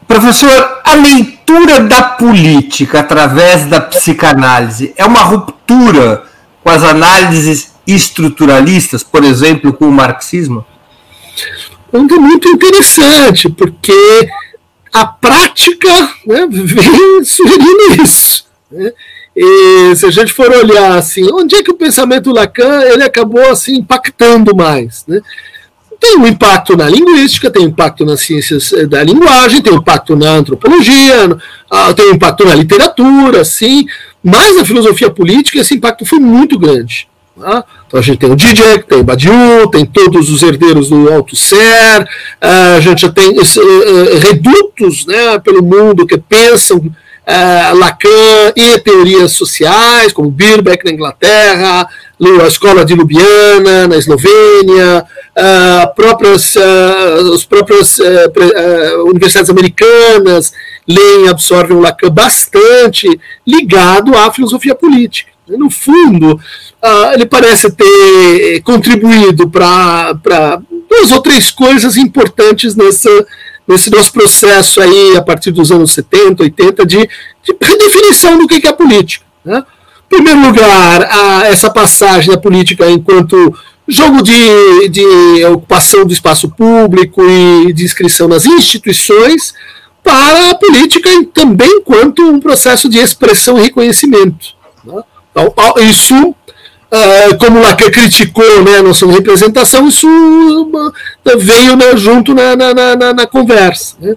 Professor, 0.07 0.81
a 0.83 0.95
leitura 0.95 1.79
da 1.79 2.01
política 2.03 3.00
através 3.00 3.65
da 3.65 3.81
psicanálise 3.81 4.93
é 4.98 5.05
uma 5.05 5.21
ruptura 5.21 6.24
com 6.63 6.69
as 6.69 6.83
análises 6.83 7.68
estruturalistas, 7.93 9.03
por 9.03 9.24
exemplo, 9.24 9.74
com 9.74 9.88
o 9.88 9.91
marxismo? 9.91 10.65
É 11.91 11.98
muito 11.98 12.48
interessante, 12.48 13.50
porque 13.50 14.29
a 14.93 15.05
prática 15.05 16.10
né, 16.25 16.48
vem 16.50 17.24
sugerindo 17.24 18.03
isso. 18.03 18.46
Né? 18.72 18.91
E 19.36 19.96
se 19.96 20.05
a 20.05 20.12
gente 20.12 20.34
for 20.34 20.51
olhar 20.51 20.98
assim, 20.98 21.31
onde 21.31 21.55
é 21.55 21.63
que 21.63 21.72
o 21.72 21.75
pensamento 21.75 22.31
Lacan 22.31 22.81
ele 22.81 23.03
acabou 23.03 23.50
assim 23.50 23.77
impactando 23.77 24.55
mais, 24.55 25.05
né? 25.08 25.22
Tem 26.00 26.17
um 26.17 26.25
impacto 26.25 26.77
na 26.77 26.88
linguística, 26.88 27.51
tem 27.51 27.63
um 27.63 27.69
impacto 27.69 28.05
nas 28.05 28.22
ciências 28.22 28.72
eh, 28.72 28.86
da 28.86 29.03
linguagem, 29.03 29.62
tem 29.62 29.74
um 29.74 29.77
impacto 29.77 30.15
na 30.15 30.31
antropologia, 30.31 31.38
ah, 31.69 31.93
tem 31.93 32.10
um 32.10 32.15
impacto 32.15 32.46
na 32.46 32.55
literatura, 32.55 33.43
sim, 33.43 33.86
mas 34.24 34.55
na 34.55 34.63
filosofia 34.63 35.10
política 35.10 35.60
esse 35.60 35.75
impacto 35.75 36.05
foi 36.05 36.19
muito 36.19 36.58
grande. 36.58 37.10
Tá? 37.38 37.63
Então 37.88 38.00
a 38.00 38.03
gente 38.03 38.19
tem 38.19 38.31
o 38.31 38.38
Zizek, 38.38 38.88
tem 38.88 39.00
o 39.00 39.03
Badiou, 39.03 39.67
tem 39.67 39.86
todos 39.86 40.29
os 40.29 40.43
herdeiros 40.43 40.89
do 40.89 41.12
Althusser, 41.12 42.07
ah, 42.41 42.75
a 42.75 42.79
gente 42.79 43.01
já 43.01 43.12
tem 43.12 43.29
uh, 43.29 44.19
redutos 44.19 45.05
né, 45.05 45.39
pelo 45.39 45.63
mundo 45.63 46.05
que 46.05 46.17
pensam 46.17 46.77
uh, 47.29 47.77
Lacan 47.77 48.53
e 48.55 48.79
teorias 48.79 49.33
sociais, 49.33 50.12
como 50.12 50.31
Birbeck 50.31 50.83
na 50.83 50.91
Inglaterra, 50.91 51.88
a 52.43 52.48
escola 52.48 52.83
de 52.83 52.95
Ljubljana 52.95 53.88
na 53.88 53.95
Eslovênia, 53.95 55.05
uh, 55.38 55.95
próprias, 55.95 56.55
uh, 56.55 57.33
as 57.33 57.45
próprias 57.45 57.98
universidades 59.05 59.50
americanas 59.50 60.51
leem 60.88 61.25
e 61.25 61.29
absorvem 61.29 61.77
o 61.77 61.79
Lacan 61.79 62.09
bastante 62.09 63.07
ligado 63.48 64.15
à 64.17 64.31
filosofia 64.31 64.75
política. 64.75 65.28
No 65.58 65.70
fundo, 65.70 66.34
uh, 66.34 67.13
ele 67.13 67.25
parece 67.25 67.72
ter 67.72 68.62
contribuído 68.63 69.50
para 69.50 70.62
duas 70.89 71.12
ou 71.12 71.22
três 71.22 71.51
coisas 71.51 71.98
importantes 71.98 72.75
nessa, 72.75 73.10
nesse 73.68 73.89
nosso 73.89 74.12
processo 74.12 74.82
aí, 74.82 75.15
a 75.15 75.22
partir 75.22 75.51
dos 75.51 75.72
anos 75.72 75.91
70, 75.91 76.44
80, 76.44 76.86
de, 76.86 76.98
de 76.98 77.56
redefinição 77.62 78.38
do 78.38 78.48
que 78.48 78.68
é 78.68 78.74
política. 78.74 79.25
Né? 79.44 79.63
Em 80.06 80.15
primeiro 80.15 80.41
lugar, 80.41 81.03
a, 81.03 81.48
essa 81.48 81.70
passagem 81.70 82.32
da 82.32 82.39
política 82.39 82.89
enquanto 82.89 83.53
jogo 83.88 84.22
de, 84.22 84.89
de 84.89 85.46
ocupação 85.46 86.06
do 86.06 86.13
espaço 86.13 86.50
público 86.50 87.24
e 87.24 87.74
de 87.74 87.84
inscrição 87.84 88.27
nas 88.27 88.46
instituições, 88.46 89.53
para 90.03 90.51
a 90.51 90.56
política 90.56 91.10
também 91.34 91.70
enquanto 91.77 92.24
um 92.24 92.39
processo 92.39 92.88
de 92.88 93.00
expressão 93.00 93.58
e 93.58 93.63
reconhecimento. 93.63 94.58
Então, 95.31 95.53
isso, 95.89 96.15
uh, 96.29 97.38
como 97.39 97.59
Lacan 97.59 97.91
criticou 97.91 98.63
né, 98.63 98.79
a 98.79 98.83
de 98.83 99.12
representação, 99.12 99.88
isso 99.88 100.07
veio 101.38 101.75
né, 101.75 101.95
junto 101.95 102.33
na, 102.33 102.55
na, 102.55 102.74
na, 102.74 103.13
na 103.13 103.27
conversa. 103.27 103.95
Né. 104.00 104.15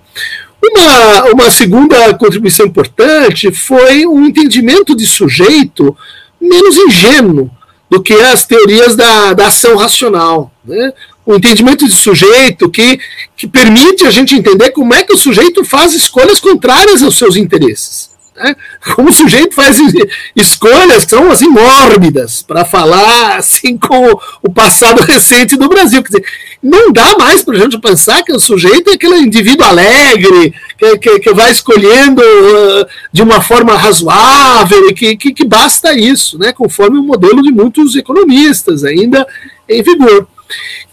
Uma, 0.64 1.24
uma 1.32 1.50
segunda 1.50 2.14
contribuição 2.14 2.66
importante 2.66 3.50
foi 3.50 4.06
um 4.06 4.26
entendimento 4.26 4.96
de 4.96 5.06
sujeito 5.06 5.96
menos 6.40 6.76
ingênuo 6.76 7.50
do 7.90 8.00
que 8.00 8.14
as 8.14 8.46
teorias 8.46 8.94
da, 8.94 9.34
da 9.34 9.48
ação 9.48 9.76
racional. 9.76 10.52
Né? 10.64 10.92
Um 11.26 11.34
entendimento 11.34 11.86
de 11.86 11.94
sujeito 11.94 12.70
que, 12.70 12.98
que 13.36 13.46
permite 13.46 14.06
a 14.06 14.10
gente 14.10 14.34
entender 14.36 14.70
como 14.70 14.94
é 14.94 15.04
que 15.04 15.12
o 15.12 15.18
sujeito 15.18 15.64
faz 15.64 15.92
escolhas 15.92 16.38
contrárias 16.40 17.02
aos 17.02 17.18
seus 17.18 17.36
interesses. 17.36 18.11
Né? 18.34 18.56
Como 18.94 19.10
o 19.10 19.12
sujeito 19.12 19.54
faz 19.54 19.76
escolhas 20.34 21.04
que 21.04 21.10
são 21.10 21.30
assim 21.30 21.48
mórbidas 21.48 22.42
para 22.42 22.64
falar 22.64 23.36
assim 23.38 23.76
com 23.76 24.18
o 24.42 24.50
passado 24.52 25.02
recente 25.02 25.56
do 25.56 25.68
Brasil. 25.68 26.02
Quer 26.02 26.18
dizer, 26.18 26.24
não 26.62 26.92
dá 26.92 27.16
mais 27.18 27.42
para 27.42 27.56
a 27.56 27.58
gente 27.60 27.78
pensar 27.78 28.22
que 28.22 28.32
o 28.32 28.40
sujeito 28.40 28.90
é 28.90 28.94
aquele 28.94 29.18
indivíduo 29.18 29.66
alegre, 29.66 30.54
que, 30.78 30.98
que, 30.98 31.18
que 31.20 31.32
vai 31.34 31.50
escolhendo 31.50 32.22
uh, 32.22 32.86
de 33.12 33.22
uma 33.22 33.40
forma 33.40 33.76
razoável 33.76 34.88
e 34.88 34.94
que, 34.94 35.16
que, 35.16 35.32
que 35.34 35.44
basta 35.44 35.92
isso, 35.92 36.38
né? 36.38 36.52
conforme 36.52 36.98
o 36.98 37.02
modelo 37.02 37.42
de 37.42 37.52
muitos 37.52 37.96
economistas 37.96 38.84
ainda 38.84 39.26
em 39.68 39.82
vigor. 39.82 40.26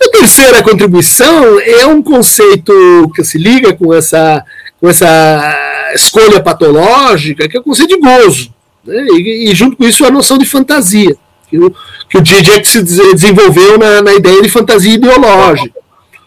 A 0.02 0.10
terceira 0.10 0.64
contribuição 0.64 1.60
é 1.60 1.86
um 1.86 2.02
conceito 2.02 3.12
que 3.14 3.24
se 3.24 3.38
liga 3.38 3.74
com 3.74 3.94
essa, 3.94 4.44
com 4.80 4.90
essa 4.90 5.92
escolha 5.94 6.42
patológica, 6.42 7.48
que 7.48 7.58
é 7.58 7.60
o 7.60 7.64
conceito 7.64 7.96
de 7.96 8.00
gozo. 8.00 8.54
Né? 8.86 9.06
E, 9.12 9.52
e, 9.52 9.56
junto 9.56 9.76
com 9.76 9.86
isso 9.86 10.06
a 10.06 10.12
noção 10.12 10.38
de 10.38 10.46
fantasia, 10.46 11.16
que 11.50 11.60
o, 11.60 11.74
que 12.10 12.18
o 12.18 12.26
Zizek 12.26 12.68
se 12.68 12.84
desenvolveu 12.84 13.78
na, 13.78 14.02
na 14.02 14.14
ideia 14.14 14.42
de 14.42 14.50
fantasia 14.50 14.94
ideológica. 14.94 15.80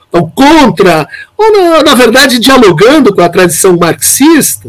Então, 0.09 0.30
contra, 0.35 1.09
ou 1.38 1.52
na, 1.52 1.82
na, 1.82 1.94
verdade 1.94 2.38
dialogando 2.38 3.14
com 3.14 3.23
a 3.23 3.30
tradição 3.30 3.78
marxista, 3.78 4.68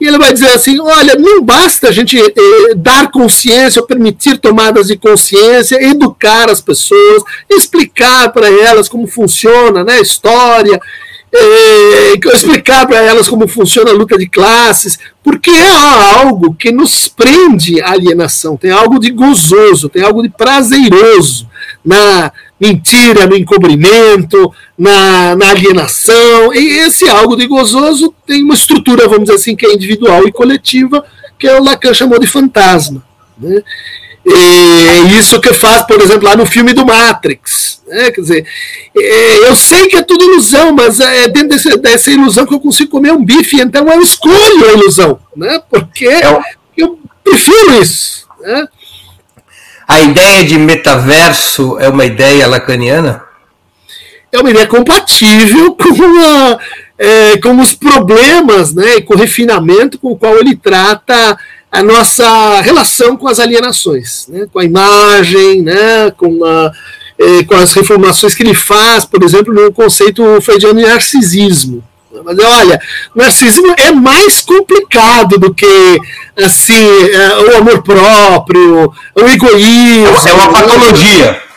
e 0.00 0.06
ele 0.08 0.18
vai 0.18 0.32
dizer 0.32 0.48
assim: 0.48 0.80
olha, 0.80 1.14
não 1.14 1.44
basta 1.44 1.88
a 1.88 1.92
gente 1.92 2.18
eh, 2.18 2.74
dar 2.74 3.08
consciência, 3.08 3.80
ou 3.80 3.86
permitir 3.86 4.38
tomadas 4.38 4.88
de 4.88 4.96
consciência, 4.96 5.80
educar 5.80 6.50
as 6.50 6.60
pessoas, 6.60 7.22
explicar 7.48 8.32
para 8.32 8.50
elas 8.50 8.88
como 8.88 9.06
funciona 9.06 9.84
né, 9.84 9.92
a 9.92 10.00
história, 10.00 10.80
eh, 11.32 12.18
explicar 12.32 12.86
para 12.86 12.98
elas 12.98 13.28
como 13.28 13.46
funciona 13.46 13.90
a 13.90 13.94
luta 13.94 14.18
de 14.18 14.28
classes, 14.28 14.98
porque 15.22 15.50
é 15.50 15.70
algo 16.16 16.54
que 16.54 16.72
nos 16.72 17.06
prende 17.06 17.80
à 17.80 17.92
alienação, 17.92 18.56
tem 18.56 18.70
algo 18.70 18.98
de 18.98 19.10
gozoso, 19.10 19.88
tem 19.88 20.02
algo 20.02 20.22
de 20.22 20.28
prazeroso 20.28 21.48
na 21.84 22.32
mentira, 22.60 23.26
no 23.26 23.36
encobrimento, 23.36 24.52
na, 24.76 25.36
na, 25.36 25.50
alienação. 25.50 26.52
E 26.52 26.78
esse 26.78 27.08
algo 27.08 27.36
de 27.36 27.46
gozoso 27.46 28.12
tem 28.26 28.42
uma 28.42 28.54
estrutura, 28.54 29.08
vamos 29.08 29.24
dizer 29.24 29.36
assim, 29.36 29.56
que 29.56 29.66
é 29.66 29.72
individual 29.72 30.26
e 30.26 30.32
coletiva, 30.32 31.04
que 31.38 31.46
é 31.46 31.58
o 31.58 31.64
Lacan 31.64 31.94
chamou 31.94 32.18
de 32.18 32.26
fantasma. 32.26 33.02
Né? 33.38 33.62
E 34.24 35.18
isso 35.18 35.40
que 35.40 35.52
faz, 35.54 35.82
por 35.86 36.00
exemplo, 36.00 36.28
lá 36.28 36.36
no 36.36 36.44
filme 36.44 36.72
do 36.72 36.84
Matrix. 36.84 37.82
Né? 37.86 38.10
Quer 38.10 38.20
dizer, 38.20 38.46
é, 38.96 39.48
eu 39.48 39.54
sei 39.54 39.86
que 39.86 39.96
é 39.96 40.02
tudo 40.02 40.24
ilusão, 40.24 40.72
mas 40.72 41.00
é 41.00 41.26
dentro 41.28 41.50
desse, 41.50 41.76
dessa 41.78 42.10
ilusão 42.10 42.46
que 42.46 42.54
eu 42.54 42.60
consigo 42.60 42.90
comer 42.90 43.12
um 43.12 43.24
bife, 43.24 43.60
então 43.60 43.88
eu 43.88 44.00
escolho 44.00 44.68
a 44.68 44.72
ilusão, 44.72 45.18
né? 45.36 45.60
porque 45.70 46.06
é 46.06 46.38
eu 46.76 46.98
prefiro 47.24 47.80
isso. 47.80 48.26
Né? 48.40 48.66
A 49.88 50.00
ideia 50.00 50.44
de 50.44 50.58
metaverso 50.58 51.78
é 51.78 51.88
uma 51.88 52.04
ideia 52.04 52.46
lacaniana? 52.46 53.24
É 54.30 54.38
uma 54.38 54.50
ideia 54.50 54.66
compatível 54.66 55.74
com, 55.74 56.20
a, 56.20 56.58
é, 57.00 57.38
com 57.38 57.58
os 57.58 57.72
problemas 57.72 58.74
né, 58.74 58.96
e 58.96 59.02
com 59.02 59.14
o 59.14 59.16
refinamento 59.16 59.98
com 59.98 60.12
o 60.12 60.16
qual 60.16 60.36
ele 60.36 60.54
trata 60.54 61.38
a 61.72 61.82
nossa 61.82 62.60
relação 62.60 63.16
com 63.16 63.26
as 63.26 63.40
alienações, 63.40 64.26
né, 64.28 64.46
com 64.52 64.58
a 64.58 64.64
imagem, 64.64 65.62
né, 65.62 66.10
com, 66.14 66.44
a, 66.44 66.70
é, 67.18 67.44
com 67.44 67.54
as 67.54 67.72
reformações 67.72 68.34
que 68.34 68.42
ele 68.42 68.52
faz, 68.52 69.06
por 69.06 69.22
exemplo, 69.22 69.54
no 69.54 69.72
conceito 69.72 70.22
freudiano 70.42 70.78
de 70.78 70.86
narcisismo. 70.86 71.82
Mas 72.24 72.38
olha, 72.38 72.78
narcisismo 73.14 73.72
é 73.78 73.92
mais 73.92 74.40
complicado 74.40 75.38
do 75.38 75.54
que 75.54 75.98
assim 76.36 76.74
é, 76.74 77.36
o 77.38 77.56
amor 77.58 77.82
próprio, 77.82 78.92
o 79.14 79.20
egoísmo. 79.20 80.28
É 80.28 80.32
uma 80.34 80.52
patologia. 80.52 81.49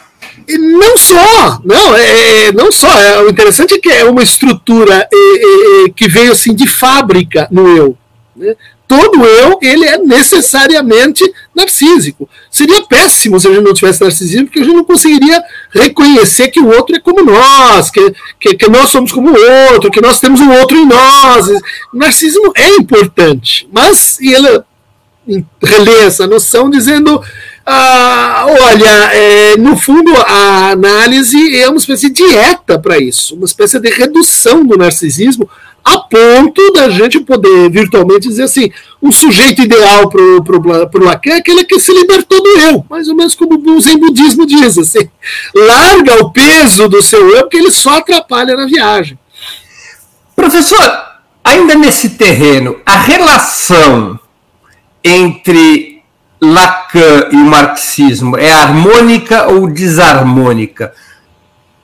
E 0.47 0.57
não 0.57 0.97
só, 0.97 1.62
não, 1.63 1.95
é, 1.95 2.47
é, 2.47 2.51
não 2.51 2.71
só. 2.71 2.91
É, 3.00 3.21
o 3.21 3.29
interessante 3.29 3.73
é 3.75 3.79
que 3.79 3.89
é 3.89 4.03
uma 4.05 4.23
estrutura 4.23 5.07
é, 5.12 5.15
é, 5.15 5.85
é 5.85 5.89
que 5.89 6.07
veio 6.07 6.31
assim 6.31 6.53
de 6.53 6.67
fábrica 6.67 7.47
no 7.51 7.67
eu. 7.67 7.97
Né? 8.36 8.56
todo 8.93 9.25
eu 9.25 9.58
ele 9.62 9.86
é 9.86 9.97
necessariamente 9.97 11.23
narcísico. 11.56 12.29
Seria 12.49 12.84
péssimo 12.84 13.39
se 13.39 13.47
a 13.47 13.53
gente 13.53 13.63
não 13.63 13.73
tivesse 13.73 14.01
narcisismo, 14.01 14.45
porque 14.45 14.60
a 14.60 14.63
gente 14.63 14.75
não 14.75 14.84
conseguiria 14.84 15.41
reconhecer 15.71 16.49
que 16.49 16.60
o 16.60 16.67
outro 16.67 16.95
é 16.95 16.99
como 16.99 17.23
nós, 17.23 17.89
que, 17.89 18.13
que, 18.39 18.56
que 18.56 18.69
nós 18.69 18.89
somos 18.89 19.12
como 19.12 19.32
o 19.32 19.71
outro, 19.71 19.89
que 19.89 20.01
nós 20.01 20.19
temos 20.19 20.39
um 20.39 20.51
outro 20.60 20.77
em 20.77 20.86
nós. 20.86 21.47
O 21.47 21.97
narcisismo 21.97 22.51
é 22.56 22.67
importante, 22.75 23.67
mas 23.71 24.19
ele 24.19 24.62
relê 25.62 26.03
essa 26.03 26.27
noção 26.27 26.69
dizendo. 26.69 27.21
Ah, 27.65 28.45
olha, 28.47 29.13
é, 29.13 29.58
no 29.58 29.78
fundo, 29.78 30.12
a 30.15 30.71
análise 30.71 31.56
é 31.58 31.67
uma 31.69 31.78
espécie 31.78 32.10
de 32.10 32.23
dieta 32.26 32.78
para 32.78 32.99
isso, 32.99 33.36
uma 33.36 33.45
espécie 33.45 33.80
de 33.80 33.89
redução 33.89 34.65
do 34.65 34.78
narcisismo 34.78 35.49
a 35.84 35.97
ponto 35.97 36.71
da 36.71 36.89
gente 36.89 37.19
poder 37.19 37.69
virtualmente 37.69 38.30
dizer 38.30 38.43
assim, 38.43 38.71
um 39.02 39.12
sujeito 39.12 39.62
ideal 39.62 40.10
para 40.10 40.21
o 40.21 41.04
Lacan 41.04 41.32
é 41.32 41.38
aquele 41.38 41.65
que 41.65 41.78
se 41.80 41.91
libertou 41.91 42.41
do 42.41 42.49
eu, 42.62 42.86
mais 42.89 43.10
ou 43.10 43.15
menos 43.15 43.36
como 43.36 43.60
o 43.60 43.82
Zen 43.82 43.97
budismo 43.97 44.45
diz, 44.45 44.78
assim, 44.78 45.10
larga 45.54 46.23
o 46.23 46.32
peso 46.32 46.88
do 46.88 47.02
seu 47.02 47.30
eu 47.36 47.41
porque 47.41 47.58
ele 47.58 47.71
só 47.71 47.97
atrapalha 47.97 48.56
na 48.56 48.65
viagem. 48.65 49.19
Professor, 50.36 51.04
ainda 51.43 51.76
nesse 51.76 52.12
terreno, 52.12 52.80
a 52.86 52.95
relação 52.95 54.17
entre 55.04 55.92
Lacan 56.41 57.30
e 57.32 57.36
o 57.36 57.46
marxismo 57.46 58.38
é 58.38 58.52
harmônica 58.52 59.48
ou 59.48 59.67
desarmônica? 59.67 60.93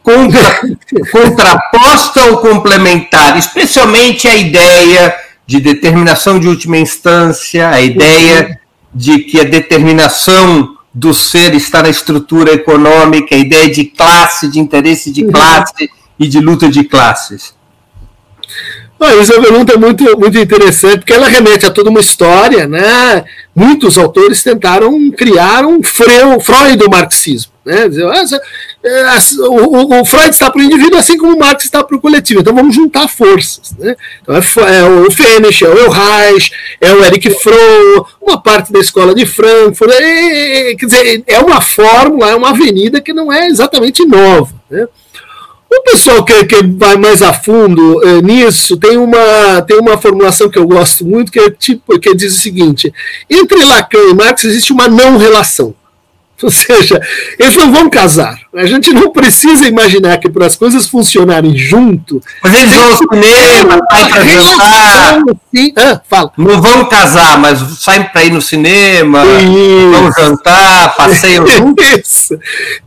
contra, 0.09 0.61
contraposta 1.11 2.25
ou 2.31 2.37
complementar, 2.37 3.37
especialmente 3.37 4.27
a 4.27 4.35
ideia 4.35 5.15
de 5.45 5.59
determinação 5.59 6.39
de 6.39 6.47
última 6.47 6.77
instância, 6.77 7.69
a 7.69 7.81
ideia 7.81 8.59
de 8.93 9.19
que 9.19 9.39
a 9.39 9.43
determinação 9.43 10.75
do 10.93 11.13
ser 11.13 11.53
está 11.53 11.83
na 11.83 11.89
estrutura 11.89 12.53
econômica, 12.53 13.35
a 13.35 13.37
ideia 13.37 13.69
de 13.69 13.85
classe, 13.85 14.49
de 14.49 14.59
interesse 14.59 15.11
de 15.11 15.25
classe 15.25 15.89
e 16.19 16.27
de 16.27 16.39
luta 16.39 16.69
de 16.69 16.83
classes. 16.83 17.53
Ah, 18.99 19.13
essa 19.15 19.39
pergunta 19.39 19.73
é 19.73 19.77
muito, 19.77 20.19
muito 20.19 20.37
interessante, 20.37 20.99
porque 20.99 21.13
ela 21.13 21.27
remete 21.27 21.65
a 21.65 21.71
toda 21.71 21.89
uma 21.89 22.01
história, 22.01 22.67
né? 22.67 23.23
Muitos 23.55 23.97
autores 23.97 24.43
tentaram 24.43 25.09
criar 25.11 25.65
um 25.65 25.81
Freud 25.81 26.75
do 26.77 26.89
marxismo. 26.89 27.53
Né? 27.65 27.87
Dizer, 27.87 28.05
ah, 28.05 28.23
é, 28.83 29.15
o, 29.47 30.03
Freud 30.03 30.29
está 30.29 30.49
para 30.49 30.59
o 30.59 30.63
indivíduo 30.63 30.97
assim 30.97 31.17
como 31.17 31.35
o 31.35 31.39
Marx 31.39 31.65
está 31.65 31.83
para 31.83 31.95
o 31.95 32.01
coletivo. 32.01 32.41
Então 32.41 32.53
vamos 32.53 32.75
juntar 32.75 33.07
forças. 33.07 33.73
Né? 33.77 33.95
Então 34.21 34.35
é, 34.35 34.79
é 34.79 34.83
o 34.83 35.11
Fenisch, 35.11 35.61
é 35.61 35.69
o 35.69 35.89
Reich, 35.89 36.51
é 36.81 36.93
o 36.93 37.03
Eric 37.05 37.29
Fromm, 37.35 38.05
uma 38.21 38.41
parte 38.41 38.73
da 38.73 38.79
escola 38.79 39.13
de 39.13 39.25
Frankfurt. 39.25 39.91
É, 39.91 40.75
quer 40.75 40.85
dizer, 40.85 41.23
é 41.27 41.39
uma 41.39 41.61
fórmula, 41.61 42.31
é 42.31 42.35
uma 42.35 42.49
avenida 42.49 42.99
que 42.99 43.13
não 43.13 43.31
é 43.31 43.47
exatamente 43.47 44.05
nova. 44.05 44.53
Né? 44.69 44.87
O 45.71 45.81
pessoal 45.83 46.25
que, 46.25 46.45
que 46.45 46.63
vai 46.63 46.97
mais 46.97 47.21
a 47.21 47.31
fundo 47.31 48.03
é, 48.03 48.21
nisso 48.21 48.75
tem 48.75 48.97
uma, 48.97 49.61
tem 49.61 49.77
uma 49.77 49.97
formulação 49.97 50.49
que 50.49 50.57
eu 50.57 50.67
gosto 50.67 51.05
muito, 51.05 51.31
que, 51.31 51.39
é 51.39 51.51
tipo, 51.51 51.99
que 51.99 52.15
diz 52.15 52.35
o 52.35 52.39
seguinte: 52.39 52.91
entre 53.29 53.63
Lacan 53.63 54.09
e 54.09 54.13
Marx 54.15 54.43
existe 54.45 54.73
uma 54.73 54.87
não 54.87 55.17
relação. 55.17 55.75
Ou 56.43 56.49
seja, 56.49 57.01
eles 57.37 57.55
não 57.55 57.71
vão 57.71 57.89
casar. 57.89 58.39
A 58.55 58.65
gente 58.65 58.93
não 58.93 59.11
precisa 59.11 59.67
imaginar 59.67 60.17
que 60.17 60.29
para 60.29 60.45
as 60.45 60.55
coisas 60.55 60.87
funcionarem 60.87 61.55
junto. 61.57 62.21
Mas 62.41 62.61
eles 62.61 62.73
vão 62.73 62.85
ao 62.85 62.97
cinema, 62.97 63.79
saem 63.91 64.09
para 64.09 64.23
jantar. 64.23 65.17
Assim. 65.17 65.73
Ah, 65.75 66.01
fala. 66.09 66.31
Não 66.37 66.61
vão 66.61 66.85
casar, 66.85 67.39
mas 67.39 67.59
saem 67.79 68.03
para 68.03 68.23
ir 68.23 68.31
no 68.31 68.41
cinema, 68.41 69.23
Isso. 69.25 69.91
vão 69.91 70.11
jantar, 70.13 70.95
passeiam 70.95 71.45
juntos. 71.47 72.29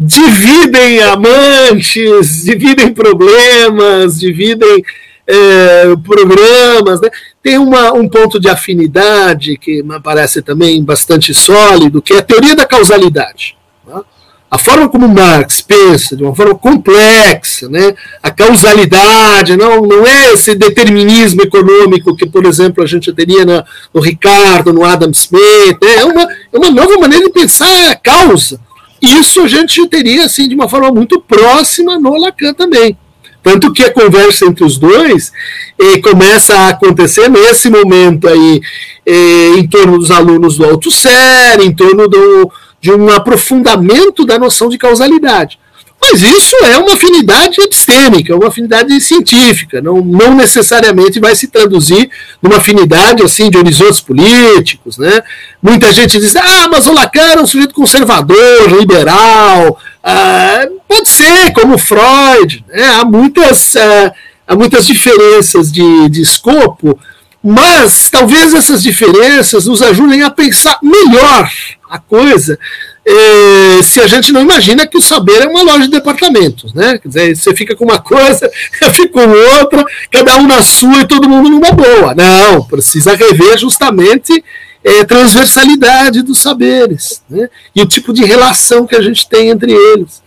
Dividem 0.01 1.03
amantes, 1.03 2.45
dividem 2.45 2.93
problemas, 2.93 4.19
dividem 4.19 4.83
é, 5.27 5.95
programas, 6.05 7.01
né? 7.01 7.09
Tem 7.43 7.59
uma, 7.59 7.93
um 7.93 8.09
ponto 8.09 8.39
de 8.39 8.49
afinidade 8.49 9.59
que 9.59 9.83
me 9.83 9.99
parece 10.01 10.41
também 10.43 10.83
bastante 10.83 11.35
sólido, 11.35 12.01
que 12.01 12.13
é 12.13 12.19
a 12.19 12.23
teoria 12.23 12.55
da 12.55 12.65
causalidade. 12.65 13.57
Né? 13.87 14.01
A 14.49 14.59
forma 14.59 14.89
como 14.89 15.09
Marx 15.09 15.61
pensa, 15.61 16.15
de 16.15 16.23
uma 16.23 16.35
forma 16.37 16.55
complexa, 16.55 17.69
né? 17.69 17.95
a 18.23 18.31
causalidade, 18.31 19.57
não, 19.57 19.83
não 19.83 20.07
é 20.07 20.33
esse 20.35 20.55
determinismo 20.55 21.43
econômico 21.43 22.15
que, 22.15 22.27
por 22.27 22.47
exemplo, 22.47 22.85
a 22.85 22.87
gente 22.87 23.13
teria 23.13 23.45
no 23.93 24.01
Ricardo, 24.01 24.73
no 24.73 24.85
Adam 24.85 25.11
Smith, 25.11 25.79
né? 25.83 25.97
é, 25.97 26.05
uma, 26.05 26.23
é 26.23 26.59
uma 26.59 26.71
nova 26.71 26.97
maneira 26.99 27.25
de 27.25 27.33
pensar 27.33 27.91
a 27.91 27.97
causa. 27.97 28.61
Isso 29.01 29.41
a 29.41 29.49
gente 29.49 29.85
teria 29.89 30.27
assim, 30.27 30.49
de 30.49 30.55
uma 30.55 30.69
forma 30.69 30.93
muito 30.93 31.21
próxima 31.21 31.99
no 31.99 32.17
Lacan 32.17 32.55
também. 32.55 32.97
Tanto 33.43 33.73
que 33.73 33.83
a 33.83 33.93
conversa 33.93 34.47
entre 34.47 34.65
os 34.65 34.79
dois 34.79 35.33
eh, 35.79 35.99
começa 35.99 36.55
a 36.55 36.69
acontecer 36.69 37.29
nesse 37.29 37.69
momento 37.69 38.29
aí, 38.29 38.61
eh, 39.05 39.55
em 39.57 39.67
torno 39.67 39.99
dos 39.99 40.11
alunos 40.11 40.57
do 40.57 40.65
Alto 40.65 40.91
Ser, 40.91 41.61
em 41.61 41.75
torno 41.75 42.07
do, 42.07 42.51
de 42.81 42.93
um 42.93 43.11
aprofundamento 43.11 44.25
da 44.25 44.39
noção 44.39 44.69
de 44.69 44.79
causalidade. 44.79 45.59
Mas 46.03 46.21
isso 46.21 46.57
é 46.65 46.77
uma 46.79 46.95
afinidade 46.95 47.61
epistêmica, 47.61 48.35
uma 48.35 48.49
afinidade 48.49 49.01
científica, 49.01 49.81
não, 49.81 50.01
não 50.01 50.35
necessariamente 50.35 51.21
vai 51.21 51.37
se 51.37 51.47
traduzir 51.47 52.11
numa 52.43 52.57
afinidade 52.57 53.23
assim 53.23 53.49
de 53.49 53.57
horizontes 53.57 54.01
políticos. 54.01 54.99
Né? 54.99 55.23
Muita 55.63 55.93
gente 55.93 56.19
diz, 56.19 56.35
ah, 56.35 56.69
mas 56.69 56.89
o 56.89 56.93
Lacan 56.93 57.31
era 57.31 57.41
um 57.41 57.47
sujeito 57.47 57.73
conservador, 57.73 58.69
liberal. 58.81 59.79
Ah, 60.03 60.67
pode 60.89 61.09
ser, 61.09 61.53
como 61.53 61.79
Freud. 61.79 62.65
Né? 62.69 62.85
Há, 62.85 63.05
muitas, 63.05 63.77
ah, 63.77 64.13
há 64.47 64.55
muitas 64.55 64.87
diferenças 64.87 65.71
de, 65.71 66.09
de 66.09 66.23
escopo, 66.23 66.99
mas 67.43 68.09
talvez 68.11 68.55
essas 68.55 68.83
diferenças 68.83 69.67
nos 69.67 69.83
ajudem 69.83 70.23
a 70.23 70.31
pensar 70.31 70.79
melhor 70.83 71.51
a 71.89 71.99
coisa 71.99 72.59
é, 73.05 73.83
se 73.83 74.01
a 74.01 74.07
gente 74.07 74.33
não 74.33 74.43
imagina 74.43 74.87
que 74.87 74.97
o 74.97 75.03
saber 75.03 75.43
é 75.43 75.47
uma 75.47 75.63
loja 75.63 75.85
de 75.85 75.91
departamentos, 75.91 76.73
né? 76.73 76.99
Quer 76.99 77.09
dizer, 77.09 77.37
você 77.37 77.55
fica 77.55 77.75
com 77.75 77.85
uma 77.85 77.99
coisa, 77.99 78.49
eu 78.81 78.93
fico 78.95 79.13
com 79.13 79.29
outra, 79.29 79.85
cada 80.11 80.37
um 80.37 80.47
na 80.47 80.63
sua 80.63 81.01
e 81.01 81.09
todo 81.09 81.29
mundo 81.29 81.51
numa 81.51 81.73
boa. 81.73 82.15
Não, 82.15 82.63
precisa 82.65 83.17
rever 83.17 83.59
justamente 83.59 84.45
é, 84.85 85.05
transversalidade 85.05 86.23
dos 86.23 86.39
saberes 86.39 87.23
né? 87.29 87.49
e 87.75 87.81
o 87.83 87.87
tipo 87.87 88.13
de 88.13 88.25
relação 88.25 88.87
que 88.87 88.97
a 88.97 89.03
gente 89.03 89.29
tem 89.29 89.49
entre 89.49 89.73
eles. 89.73 90.23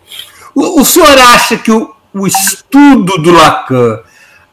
O, 0.53 0.81
o 0.81 0.85
senhor 0.85 1.17
acha 1.17 1.57
que 1.57 1.71
o, 1.71 1.93
o 2.13 2.25
estudo 2.25 3.17
do 3.17 3.31
Lacan 3.31 3.99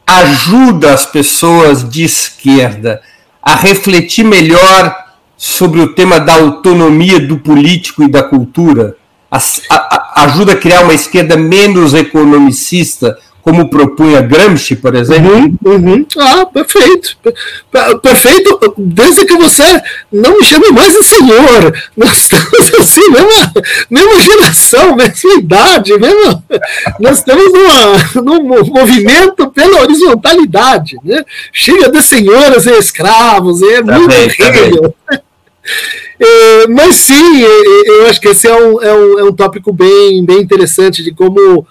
ajuda 0.05 0.93
as 0.93 1.05
pessoas 1.05 1.89
de 1.89 2.03
esquerda 2.03 3.01
a 3.41 3.55
refletir 3.55 4.23
melhor 4.25 4.95
sobre 5.37 5.81
o 5.81 5.93
tema 5.93 6.19
da 6.19 6.35
autonomia 6.35 7.19
do 7.19 7.37
político 7.39 8.03
e 8.03 8.07
da 8.07 8.23
cultura? 8.23 8.97
A, 9.31 9.39
a, 9.69 10.23
ajuda 10.25 10.53
a 10.53 10.57
criar 10.57 10.83
uma 10.83 10.93
esquerda 10.93 11.35
menos 11.35 11.93
economicista, 11.93 13.17
como 13.43 13.69
propunha 13.69 14.21
Gramsci, 14.21 14.77
por 14.77 14.95
exemplo? 14.95 15.33
Uhum, 15.33 15.57
uhum. 15.65 16.05
Ah, 16.17 16.45
perfeito. 16.45 17.17
Perfeito, 18.01 18.73
desde 18.77 19.25
que 19.25 19.35
você 19.35 19.63
não 20.09 20.37
me 20.37 20.45
chame 20.45 20.71
mais 20.71 20.93
de 20.93 21.03
senhor. 21.03 21.75
Nós 21.97 22.19
estamos 22.19 22.73
assim, 22.79 23.09
mesma, 23.09 23.53
mesma 23.89 24.19
geração, 24.21 24.95
mesma 24.95 25.33
idade, 25.33 25.99
mesmo, 25.99 26.41
nós 27.01 27.17
estamos 27.17 27.51
numa, 27.51 28.21
num 28.23 28.43
movimento 28.65 29.51
pela 29.51 29.81
horizontalidade. 29.81 30.97
Né? 31.03 31.25
Chega 31.51 31.91
de 31.91 32.01
senhoras 32.01 32.65
e 32.65 32.71
escravos, 32.71 33.61
é 33.61 33.83
tá 33.83 33.99
muito 33.99 34.37
tá 34.37 35.19
é, 36.19 36.67
mas 36.67 36.95
sim, 36.95 37.43
é, 37.43 37.45
é, 37.45 37.89
eu 37.89 38.07
acho 38.07 38.21
que 38.21 38.29
esse 38.29 38.47
é 38.47 38.55
um, 38.55 38.81
é 38.81 38.93
um, 38.93 39.19
é 39.19 39.23
um 39.25 39.33
tópico 39.33 39.73
bem, 39.73 40.23
bem 40.25 40.39
interessante 40.39 41.03
de 41.03 41.13
como 41.13 41.67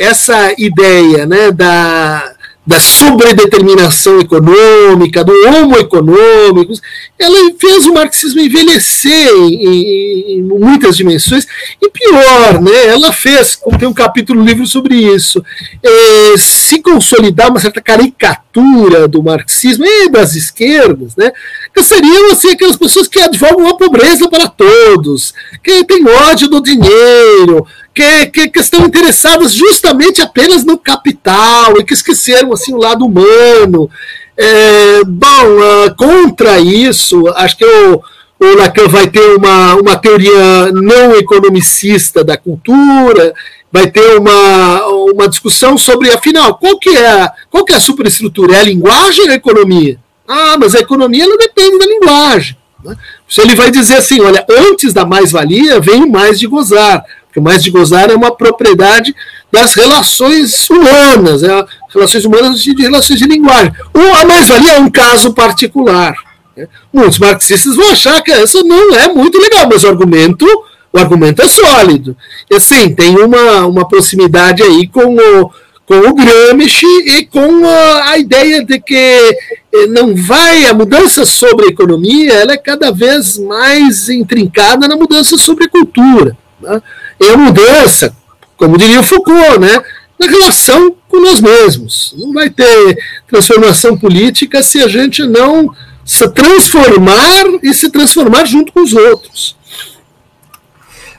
essa 0.00 0.54
ideia 0.58 1.24
né, 1.24 1.50
da, 1.50 2.34
da 2.64 2.78
sobredeterminação 2.78 4.20
econômica, 4.20 5.24
do 5.24 5.32
homo 5.48 5.76
econômicos, 5.76 6.80
ela 7.18 7.36
fez 7.58 7.86
o 7.86 7.94
marxismo 7.94 8.40
envelhecer 8.40 9.30
em, 9.34 9.54
em, 9.54 10.38
em, 10.38 10.42
muitas 10.42 10.96
dimensões, 10.96 11.46
e 11.80 11.90
pior, 11.90 12.60
né, 12.62 12.86
ela 12.86 13.12
fez, 13.12 13.58
tem 13.78 13.88
um 13.88 13.92
capítulo 13.92 14.40
no 14.40 14.46
livro 14.46 14.64
sobre 14.66 14.94
isso, 14.94 15.44
é, 15.82 16.36
se 16.36 16.80
consolidar 16.80 17.50
uma 17.50 17.60
certa 17.60 17.80
caricatura 17.80 19.08
do 19.08 19.22
marxismo 19.22 19.84
e 19.84 20.08
das 20.08 20.36
esquerdas, 20.36 21.16
né, 21.16 21.32
que 21.74 21.82
seriam 21.82 22.30
assim, 22.30 22.50
aquelas 22.50 22.76
pessoas 22.76 23.08
que 23.08 23.20
advogam 23.20 23.68
a 23.68 23.76
pobreza 23.76 24.28
para 24.28 24.46
todos, 24.46 25.34
que 25.64 25.84
têm 25.84 26.06
ódio 26.06 26.48
do 26.48 26.62
dinheiro, 26.62 27.66
que, 27.94 28.26
que, 28.26 28.48
que, 28.48 28.58
estão 28.58 28.84
interessadas 28.86 29.52
justamente 29.52 30.20
apenas 30.20 30.64
no 30.64 30.78
capital 30.78 31.78
e 31.78 31.84
que 31.84 31.94
esqueceram 31.94 32.52
assim 32.52 32.72
o 32.72 32.78
lado 32.78 33.04
humano. 33.04 33.90
É, 34.36 35.04
bom, 35.04 35.28
uh, 35.28 35.94
contra 35.96 36.58
isso, 36.58 37.28
acho 37.36 37.56
que 37.58 37.64
o, 37.64 38.02
o 38.40 38.56
Lacan 38.56 38.88
vai 38.88 39.08
ter 39.08 39.36
uma, 39.36 39.74
uma 39.74 39.96
teoria 39.96 40.72
não 40.72 41.14
economicista 41.14 42.24
da 42.24 42.36
cultura, 42.36 43.34
vai 43.70 43.90
ter 43.90 44.18
uma, 44.18 44.86
uma 45.12 45.28
discussão 45.28 45.76
sobre, 45.78 46.10
afinal, 46.10 46.56
qual 46.56 46.78
que 46.78 46.90
é 46.90 47.06
a, 47.06 47.32
qual 47.50 47.64
que 47.64 47.72
é 47.72 47.76
a 47.76 47.80
superestrutura? 47.80 48.56
É 48.56 48.60
a 48.60 48.64
linguagem 48.64 49.26
ou 49.26 49.30
a 49.30 49.34
economia? 49.34 49.98
Ah, 50.26 50.56
mas 50.58 50.74
a 50.74 50.80
economia 50.80 51.26
não 51.26 51.36
depende 51.36 51.78
da 51.78 51.86
linguagem. 51.86 52.56
Né? 52.84 52.96
Ele 53.38 53.54
vai 53.54 53.70
dizer 53.70 53.96
assim, 53.96 54.20
olha, 54.20 54.44
antes 54.48 54.92
da 54.92 55.04
mais-valia 55.04 55.80
vem 55.80 56.04
o 56.04 56.10
mais 56.10 56.38
de 56.38 56.46
gozar. 56.46 57.04
Porque 57.32 57.40
o 57.40 57.42
mais 57.42 57.62
de 57.62 57.70
gozar 57.70 58.10
é 58.10 58.14
uma 58.14 58.30
propriedade 58.30 59.16
das 59.50 59.72
relações 59.72 60.68
humanas, 60.68 61.42
é, 61.42 61.64
relações 61.88 62.26
humanas 62.26 62.62
de 62.62 62.74
relações 62.74 63.18
de 63.18 63.24
linguagem. 63.24 63.72
O, 63.94 64.16
a 64.20 64.26
mais-valia 64.26 64.74
é 64.74 64.78
um 64.78 64.90
caso 64.90 65.32
particular. 65.32 66.14
Né? 66.54 66.68
Muitos 66.92 67.18
marxistas 67.18 67.74
vão 67.74 67.88
achar 67.88 68.20
que 68.20 68.30
isso 68.32 68.62
não 68.64 68.94
é 68.94 69.08
muito 69.08 69.38
legal, 69.38 69.66
mas 69.66 69.82
o 69.82 69.88
argumento, 69.88 70.44
o 70.92 70.98
argumento 70.98 71.40
é 71.40 71.48
sólido. 71.48 72.14
E 72.50 72.56
assim, 72.56 72.94
tem 72.94 73.16
uma, 73.16 73.66
uma 73.66 73.88
proximidade 73.88 74.62
aí 74.62 74.86
com 74.86 75.16
o, 75.16 75.50
com 75.86 76.00
o 76.00 76.14
Gramsci 76.14 76.86
e 76.86 77.24
com 77.24 77.66
a, 77.66 78.10
a, 78.10 78.18
ideia 78.18 78.62
de 78.62 78.78
que 78.78 78.94
eh, 78.94 79.86
não 79.88 80.14
vai 80.14 80.66
a 80.66 80.74
mudança 80.74 81.24
sobre 81.24 81.64
a 81.64 81.70
economia, 81.70 82.34
ela 82.34 82.52
é 82.52 82.58
cada 82.58 82.92
vez 82.92 83.38
mais 83.38 84.10
intrincada 84.10 84.86
na 84.86 84.96
mudança 84.96 85.38
sobre 85.38 85.64
a 85.64 85.70
cultura. 85.70 86.36
Né? 86.60 86.82
É 87.24 87.32
a 87.32 87.36
mudança, 87.36 88.14
como 88.56 88.78
diria 88.78 89.02
Foucault, 89.02 89.58
né, 89.58 89.82
na 90.18 90.26
relação 90.26 90.94
com 91.08 91.20
nós 91.20 91.40
mesmos. 91.40 92.14
Não 92.18 92.32
vai 92.32 92.48
ter 92.48 92.98
transformação 93.28 93.96
política 93.96 94.62
se 94.62 94.82
a 94.82 94.88
gente 94.88 95.24
não 95.26 95.74
se 96.04 96.28
transformar 96.28 97.44
e 97.62 97.72
se 97.74 97.90
transformar 97.90 98.44
junto 98.44 98.72
com 98.72 98.80
os 98.80 98.92
outros. 98.92 99.56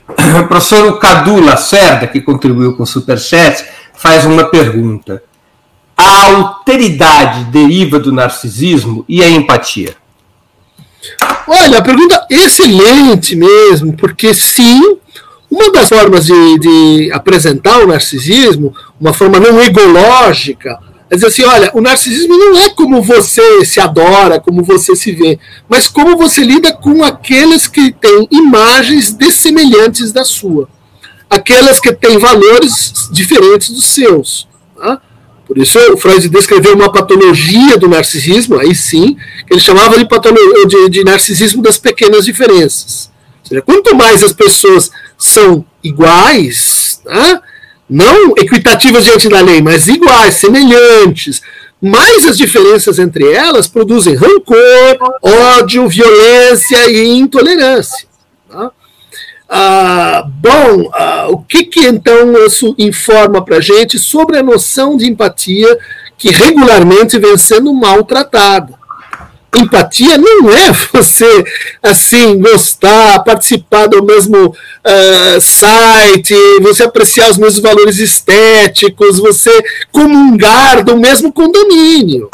O 0.07 0.43
professor 0.47 0.99
Cadu 0.99 1.39
Lacerda, 1.39 2.07
que 2.07 2.21
contribuiu 2.21 2.75
com 2.75 2.83
o 2.83 2.87
Superchat, 2.87 3.65
faz 3.95 4.25
uma 4.25 4.45
pergunta. 4.45 5.23
A 5.95 6.25
alteridade 6.25 7.45
deriva 7.45 7.99
do 7.99 8.11
narcisismo 8.11 9.05
e 9.07 9.23
a 9.23 9.29
empatia? 9.29 9.95
Olha, 11.47 11.79
a 11.79 11.81
pergunta 11.81 12.25
excelente 12.29 13.35
mesmo, 13.35 13.95
porque 13.95 14.33
sim, 14.33 14.97
uma 15.53 15.71
das 15.71 15.87
formas 15.87 16.25
de, 16.25 16.59
de 16.59 17.11
apresentar 17.11 17.79
o 17.83 17.87
narcisismo, 17.87 18.73
uma 18.99 19.13
forma 19.13 19.39
não 19.39 19.61
egológica, 19.61 20.79
é 21.09 21.15
dizer 21.15 21.27
assim: 21.27 21.43
olha, 21.43 21.69
o 21.75 21.81
narcisismo 21.81 22.35
não 22.35 22.59
é 22.59 22.69
como 22.69 23.01
você 23.03 23.63
se 23.63 23.79
adora, 23.79 24.39
como 24.39 24.63
você 24.63 24.95
se 24.95 25.11
vê, 25.11 25.37
mas 25.69 25.87
como 25.87 26.17
você 26.17 26.41
lida 26.43 26.73
com 26.73 27.03
aqueles 27.03 27.67
que 27.67 27.91
têm 27.91 28.27
imagens 28.31 29.13
dessemelhantes 29.13 30.11
da 30.11 30.25
sua, 30.25 30.67
aquelas 31.29 31.79
que 31.79 31.93
têm 31.93 32.17
valores 32.17 32.91
diferentes 33.11 33.69
dos 33.69 33.85
seus. 33.85 34.47
Tá? 34.75 34.99
Por 35.45 35.59
isso, 35.59 35.77
o 35.91 35.97
Freud 35.97 36.29
descreveu 36.29 36.73
uma 36.73 36.91
patologia 36.91 37.77
do 37.77 37.87
narcisismo, 37.87 38.57
aí 38.57 38.73
sim, 38.73 39.15
que 39.45 39.53
ele 39.53 39.59
chamava 39.59 39.97
de, 39.97 40.07
de, 40.67 40.89
de 40.89 41.03
narcisismo 41.03 41.61
das 41.61 41.77
pequenas 41.77 42.25
diferenças. 42.25 43.11
Ou 43.43 43.49
seja, 43.49 43.61
quanto 43.61 43.95
mais 43.95 44.23
as 44.23 44.33
pessoas 44.33 44.89
são 45.23 45.65
iguais, 45.83 47.01
né? 47.05 47.41
não 47.89 48.33
equitativas 48.37 49.05
diante 49.05 49.29
da 49.29 49.41
lei, 49.41 49.61
mas 49.61 49.87
iguais, 49.87 50.35
semelhantes, 50.35 51.41
mas 51.81 52.25
as 52.25 52.37
diferenças 52.37 52.99
entre 52.99 53.31
elas 53.31 53.67
produzem 53.67 54.15
rancor, 54.15 55.19
ódio, 55.21 55.87
violência 55.87 56.89
e 56.89 57.07
intolerância. 57.17 58.07
Tá? 58.49 58.71
Ah, 59.49 60.23
bom, 60.27 60.89
ah, 60.93 61.27
o 61.29 61.39
que, 61.39 61.65
que 61.65 61.81
então 61.81 62.33
isso 62.45 62.73
informa 62.77 63.43
para 63.43 63.57
a 63.57 63.61
gente 63.61 63.99
sobre 63.99 64.37
a 64.37 64.43
noção 64.43 64.97
de 64.97 65.07
empatia 65.07 65.77
que 66.17 66.29
regularmente 66.31 67.19
vem 67.19 67.37
sendo 67.37 67.73
maltratada? 67.73 68.73
Empatia 69.55 70.17
não 70.17 70.49
é 70.49 70.71
você 70.91 71.45
assim 71.81 72.39
gostar, 72.39 73.23
participar 73.23 73.87
do 73.87 74.03
mesmo 74.03 74.47
uh, 74.47 75.41
site, 75.41 76.35
você 76.61 76.83
apreciar 76.83 77.29
os 77.29 77.37
mesmos 77.37 77.61
valores 77.61 77.99
estéticos, 77.99 79.19
você 79.19 79.51
comungar 79.91 80.83
do 80.83 80.97
mesmo 80.97 81.31
condomínio. 81.31 82.29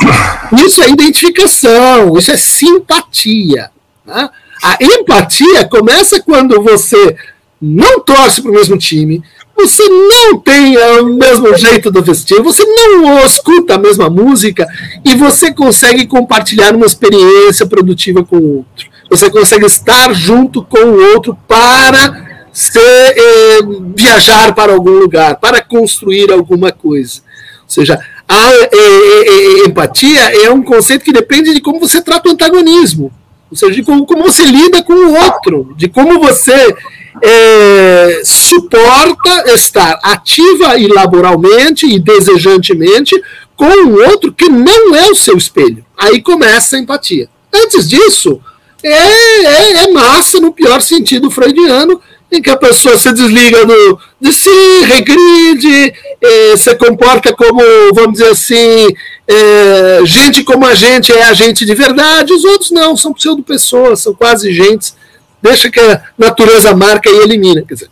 Isso 0.66 0.82
é 0.82 0.90
identificação, 0.90 2.18
isso 2.18 2.32
é 2.32 2.38
simpatia. 2.38 3.70
Né? 4.06 4.30
A 4.64 4.78
empatia 4.82 5.66
começa 5.68 6.22
quando 6.22 6.62
você 6.62 7.16
não 7.62 8.00
torce 8.00 8.42
para 8.42 8.52
o 8.52 8.54
mesmo 8.54 8.78
time, 8.78 9.22
você 9.62 9.84
não 9.90 10.40
tem 10.40 10.78
o 10.78 11.06
mesmo 11.16 11.56
jeito 11.58 11.92
de 11.92 12.02
vestir, 12.02 12.42
você 12.42 12.64
não 12.66 13.26
escuta 13.26 13.76
a 13.76 13.78
mesma 13.78 14.10
música 14.10 14.66
e 15.04 15.16
você 15.16 15.54
consegue 15.54 16.08
compartilhar 16.08 16.76
uma 16.76 16.86
experiência 16.86 17.66
produtiva 17.68 18.24
com 18.24 18.38
o 18.38 18.58
outro. 18.58 18.88
Você 19.10 19.30
consegue 19.30 19.66
estar 19.66 20.14
junto 20.14 20.64
com 20.64 20.80
o 20.80 21.14
outro 21.14 21.38
para 21.48 22.48
ser, 22.54 22.80
eh, 22.80 23.60
viajar 23.96 24.54
para 24.56 24.72
algum 24.72 24.92
lugar, 24.92 25.36
para 25.36 25.62
construir 25.62 26.32
alguma 26.32 26.72
coisa. 26.72 27.22
Ou 27.64 27.70
seja, 27.70 28.00
a 28.28 28.52
eh, 28.54 28.70
eh, 28.72 29.68
empatia 29.68 30.46
é 30.46 30.50
um 30.50 30.62
conceito 30.64 31.04
que 31.04 31.12
depende 31.12 31.54
de 31.54 31.62
como 31.62 31.80
você 31.80 32.02
trata 32.02 32.30
o 32.30 32.32
antagonismo, 32.32 33.12
ou 33.52 33.58
seja, 33.58 33.74
de 33.74 33.84
como, 33.84 34.06
como 34.06 34.24
você 34.24 34.46
lida 34.46 34.84
com 34.84 34.94
o 34.94 35.14
outro, 35.18 35.74
de 35.76 35.90
como 35.90 36.20
você 36.20 36.76
é, 37.22 38.22
suporta 38.24 39.54
estar 39.54 40.00
ativa 40.04 40.78
e 40.78 40.88
laboralmente 40.88 41.86
e 41.86 42.00
desejantemente 42.00 43.20
com 43.56 43.88
o 43.88 44.10
outro 44.10 44.32
que 44.32 44.48
não 44.48 44.96
é 44.96 45.10
o 45.10 45.16
seu 45.16 45.38
espelho. 45.38 45.84
Aí 45.98 46.22
começa 46.22 46.78
a 46.78 46.80
empatia. 46.80 47.30
Antes 47.54 47.90
disso, 47.90 48.40
é, 48.82 48.92
é, 48.92 49.72
é 49.84 49.92
massa 49.92 50.40
no 50.40 50.54
pior 50.54 50.82
sentido 50.82 51.30
freudiano, 51.30 52.02
em 52.32 52.42
que 52.42 52.50
a 52.50 52.58
pessoa 52.58 52.98
se 52.98 53.12
desliga 53.12 53.66
do, 53.66 54.00
de 54.22 54.32
si, 54.32 54.84
regride, 54.86 55.94
é, 56.22 56.58
se 56.58 56.76
comporta 56.76 57.36
como, 57.36 57.62
vamos 57.94 58.14
dizer 58.14 58.30
assim, 58.30 58.88
é, 59.28 60.00
gente 60.06 60.44
como 60.44 60.66
a 60.66 60.76
gente 60.76 61.12
é 61.12 61.24
a 61.24 61.34
gente 61.34 61.66
de 61.66 61.74
verdade, 61.74 62.32
os 62.32 62.44
outros 62.44 62.72
não, 62.72 62.96
são 62.96 63.14
pseudo-pessoas, 63.14 64.02
são 64.02 64.14
quase 64.14 64.54
gentes 64.54 64.96
deixa 65.42 65.70
que 65.70 65.80
a 65.80 66.02
natureza 66.18 66.76
marca 66.76 67.10
e 67.10 67.18
elimina. 67.24 67.64
Quer 67.68 67.74
dizer, 67.74 67.90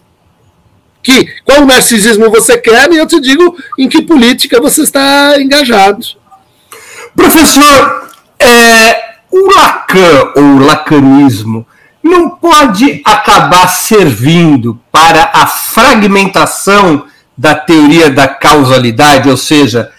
que, 1.01 1.25
qual 1.45 1.65
narcisismo 1.65 2.29
você 2.29 2.57
quer 2.57 2.91
e 2.91 2.97
eu 2.97 3.07
te 3.07 3.19
digo 3.21 3.55
em 3.77 3.87
que 3.87 4.01
política 4.01 4.59
você 4.59 4.81
está 4.81 5.39
engajado. 5.39 6.05
Professor, 7.15 8.09
é, 8.39 9.15
o 9.31 9.55
Lacan 9.55 10.33
ou 10.35 10.59
lacanismo 10.59 11.65
não 12.03 12.29
pode 12.29 13.01
acabar 13.05 13.67
servindo 13.67 14.79
para 14.91 15.31
a 15.33 15.47
fragmentação 15.47 17.05
da 17.37 17.55
teoria 17.55 18.09
da 18.09 18.27
causalidade, 18.27 19.29
ou 19.29 19.37
seja, 19.37 19.91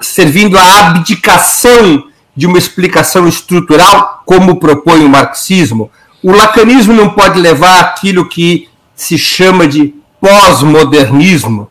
servindo 0.00 0.58
à 0.58 0.80
abdicação 0.80 2.04
de 2.36 2.46
uma 2.46 2.58
explicação 2.58 3.26
estrutural, 3.28 4.22
como 4.24 4.56
propõe 4.56 5.04
o 5.04 5.08
marxismo, 5.08 5.90
o 6.24 6.32
lacanismo 6.32 6.94
não 6.94 7.10
pode 7.10 7.38
levar 7.38 7.80
aquilo 7.80 8.26
que 8.26 8.66
se 8.96 9.18
chama 9.18 9.68
de 9.68 9.94
pós-modernismo, 10.18 11.68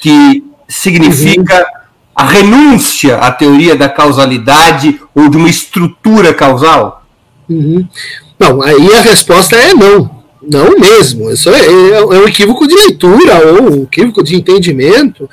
que 0.00 0.42
significa 0.66 1.58
uhum. 1.58 1.64
a 2.16 2.24
renúncia 2.24 3.18
à 3.18 3.30
teoria 3.30 3.76
da 3.76 3.86
causalidade 3.86 4.98
ou 5.14 5.28
de 5.28 5.36
uma 5.36 5.50
estrutura 5.50 6.32
causal? 6.32 7.04
Uhum. 7.46 7.86
Não, 8.40 8.62
aí 8.62 8.94
a 8.94 9.02
resposta 9.02 9.54
é 9.54 9.74
não. 9.74 10.24
Não 10.50 10.78
mesmo. 10.78 11.30
Isso 11.30 11.50
é, 11.50 11.60
é, 11.60 11.90
é 11.98 12.04
um 12.04 12.26
equívoco 12.26 12.66
de 12.66 12.74
leitura 12.74 13.46
ou 13.46 13.70
um 13.70 13.82
equívoco 13.82 14.22
de 14.22 14.34
entendimento. 14.34 15.28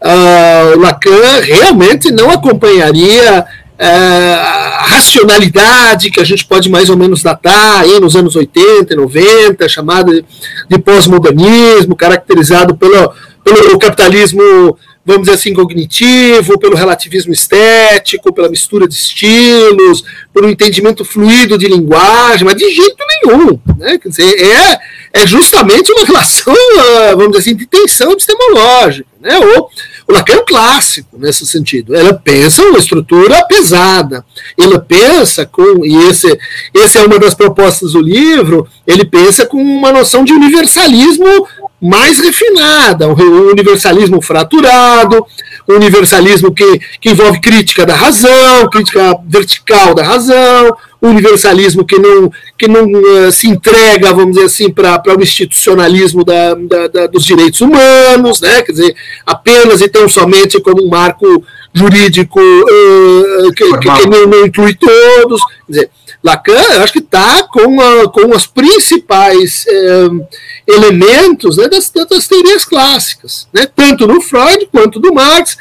Uh, 0.00 0.78
Lacan 0.78 1.40
realmente 1.42 2.12
não 2.12 2.30
acompanharia 2.30 3.44
a 3.84 4.86
racionalidade 4.86 6.10
que 6.10 6.20
a 6.20 6.24
gente 6.24 6.46
pode 6.46 6.70
mais 6.70 6.88
ou 6.88 6.96
menos 6.96 7.22
datar 7.22 7.80
aí 7.80 8.00
nos 8.00 8.16
anos 8.16 8.34
80 8.34 8.92
e 8.92 8.96
90, 8.96 9.68
chamada 9.68 10.24
de 10.68 10.78
pós-modernismo, 10.78 11.94
caracterizado 11.94 12.76
pelo, 12.76 13.12
pelo 13.44 13.78
capitalismo, 13.78 14.76
vamos 15.04 15.22
dizer 15.22 15.34
assim, 15.34 15.54
cognitivo, 15.54 16.58
pelo 16.58 16.74
relativismo 16.74 17.32
estético, 17.32 18.32
pela 18.32 18.48
mistura 18.48 18.88
de 18.88 18.94
estilos, 18.94 20.02
pelo 20.32 20.48
entendimento 20.48 21.04
fluido 21.04 21.58
de 21.58 21.68
linguagem, 21.68 22.44
mas 22.44 22.56
de 22.56 22.70
jeito 22.70 22.96
nenhum. 23.08 23.60
Né? 23.78 23.98
Quer 23.98 24.08
dizer, 24.08 24.42
é, 24.42 24.80
é 25.22 25.26
justamente 25.26 25.92
uma 25.92 26.06
relação, 26.06 26.54
vamos 27.16 27.28
dizer 27.28 27.38
assim, 27.38 27.56
de 27.56 27.66
tensão 27.66 28.12
epistemológica, 28.12 29.06
né? 29.20 29.38
ou 29.38 29.70
o 30.08 30.12
Lacan 30.12 30.34
é 30.34 30.38
um 30.38 30.44
clássico 30.44 31.18
nesse 31.18 31.44
sentido. 31.46 31.94
Ela 31.94 32.14
pensa 32.14 32.62
uma 32.62 32.78
estrutura 32.78 33.44
pesada. 33.46 34.24
Ela 34.58 34.78
pensa 34.78 35.44
com, 35.44 35.84
e 35.84 35.96
esse, 36.08 36.38
esse 36.72 36.98
é 36.98 37.04
uma 37.04 37.18
das 37.18 37.34
propostas 37.34 37.92
do 37.92 38.00
livro, 38.00 38.68
ele 38.86 39.04
pensa 39.04 39.44
com 39.46 39.60
uma 39.60 39.90
noção 39.90 40.24
de 40.24 40.32
universalismo 40.32 41.46
mais 41.80 42.20
refinada, 42.20 43.08
um 43.08 43.50
universalismo 43.50 44.22
fraturado, 44.22 45.26
um 45.68 45.74
universalismo 45.74 46.54
que, 46.54 46.80
que 47.00 47.10
envolve 47.10 47.40
crítica 47.40 47.84
da 47.84 47.94
razão, 47.94 48.70
crítica 48.70 49.18
vertical 49.26 49.94
da 49.94 50.02
razão, 50.02 50.76
universalismo 51.08 51.84
que 51.84 51.98
não, 51.98 52.30
que 52.58 52.68
não 52.68 52.84
uh, 52.86 53.32
se 53.32 53.48
entrega, 53.48 54.12
vamos 54.12 54.34
dizer 54.34 54.46
assim, 54.46 54.70
para 54.70 55.16
o 55.16 55.22
institucionalismo 55.22 56.24
da, 56.24 56.54
da, 56.54 56.88
da, 56.88 57.06
dos 57.06 57.24
direitos 57.24 57.60
humanos, 57.60 58.40
né? 58.40 58.62
quer 58.62 58.72
dizer, 58.72 58.96
apenas 59.24 59.80
e 59.80 59.88
tão 59.88 60.08
somente 60.08 60.60
como 60.60 60.84
um 60.84 60.88
marco 60.88 61.44
jurídico 61.72 62.40
uh, 62.40 63.52
que, 63.54 63.78
que, 63.78 63.90
que 63.90 64.08
não, 64.08 64.26
não, 64.26 64.46
inclui 64.46 64.74
todos. 64.74 65.40
Quer 65.66 65.72
dizer, 65.72 65.90
Lacan, 66.22 66.74
eu 66.74 66.82
acho 66.82 66.92
que 66.92 66.98
está 66.98 67.42
com, 67.44 67.76
com 68.08 68.34
os 68.34 68.46
principais 68.46 69.64
uh, 69.68 70.26
elementos 70.66 71.56
né, 71.56 71.68
das, 71.68 71.90
das 71.90 72.26
teorias 72.26 72.64
clássicas, 72.64 73.46
né? 73.52 73.66
tanto 73.74 74.06
no 74.06 74.20
Freud 74.20 74.68
quanto 74.72 74.98
do 74.98 75.12
Marx. 75.12 75.56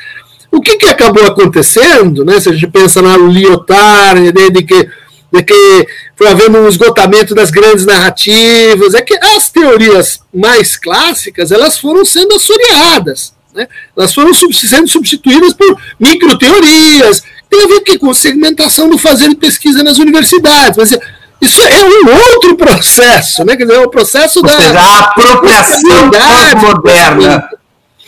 O 0.51 0.61
que, 0.61 0.77
que 0.77 0.85
acabou 0.85 1.25
acontecendo, 1.25 2.23
né, 2.23 2.39
se 2.39 2.47
a 2.47 2.53
gente 2.53 2.67
pensa 2.67 3.01
na 3.01 3.17
Lyotard, 3.17 4.21
né, 4.21 4.49
de 4.49 4.63
que 4.63 4.89
de 5.31 5.43
que 5.43 5.87
foi 6.15 6.27
havendo 6.27 6.57
um 6.57 6.67
esgotamento 6.67 7.35
das 7.35 7.51
grandes 7.51 7.85
narrativas, 7.85 8.93
é 8.93 9.01
que 9.01 9.17
as 9.21 9.49
teorias 9.49 10.19
mais 10.33 10.75
clássicas 10.75 11.51
elas 11.51 11.77
foram 11.77 12.05
sendo 12.05 12.35
assoreadas, 12.35 13.33
né? 13.53 13.67
elas 13.97 14.13
foram 14.13 14.33
sendo 14.33 14.87
substituídas 14.87 15.53
por 15.53 15.77
microteorias, 15.99 17.23
tem 17.49 17.63
a 17.63 17.67
ver 17.67 17.81
que, 17.81 17.97
com 17.97 18.13
segmentação 18.13 18.89
do 18.89 18.97
fazer 18.97 19.29
de 19.29 19.35
pesquisa 19.35 19.83
nas 19.83 19.97
universidades, 19.97 20.77
mas 20.77 20.97
isso 21.41 21.61
é 21.61 21.83
um 21.83 22.33
outro 22.33 22.55
processo, 22.55 23.43
né? 23.45 23.55
Quer 23.55 23.65
dizer, 23.65 23.77
é 23.77 23.85
o 23.85 23.89
processo 23.89 24.39
Ou 24.39 24.45
da 24.45 24.57
seja, 24.57 24.79
a 24.79 24.99
apropriação 24.99 26.09
pós-moderna, 26.09 27.49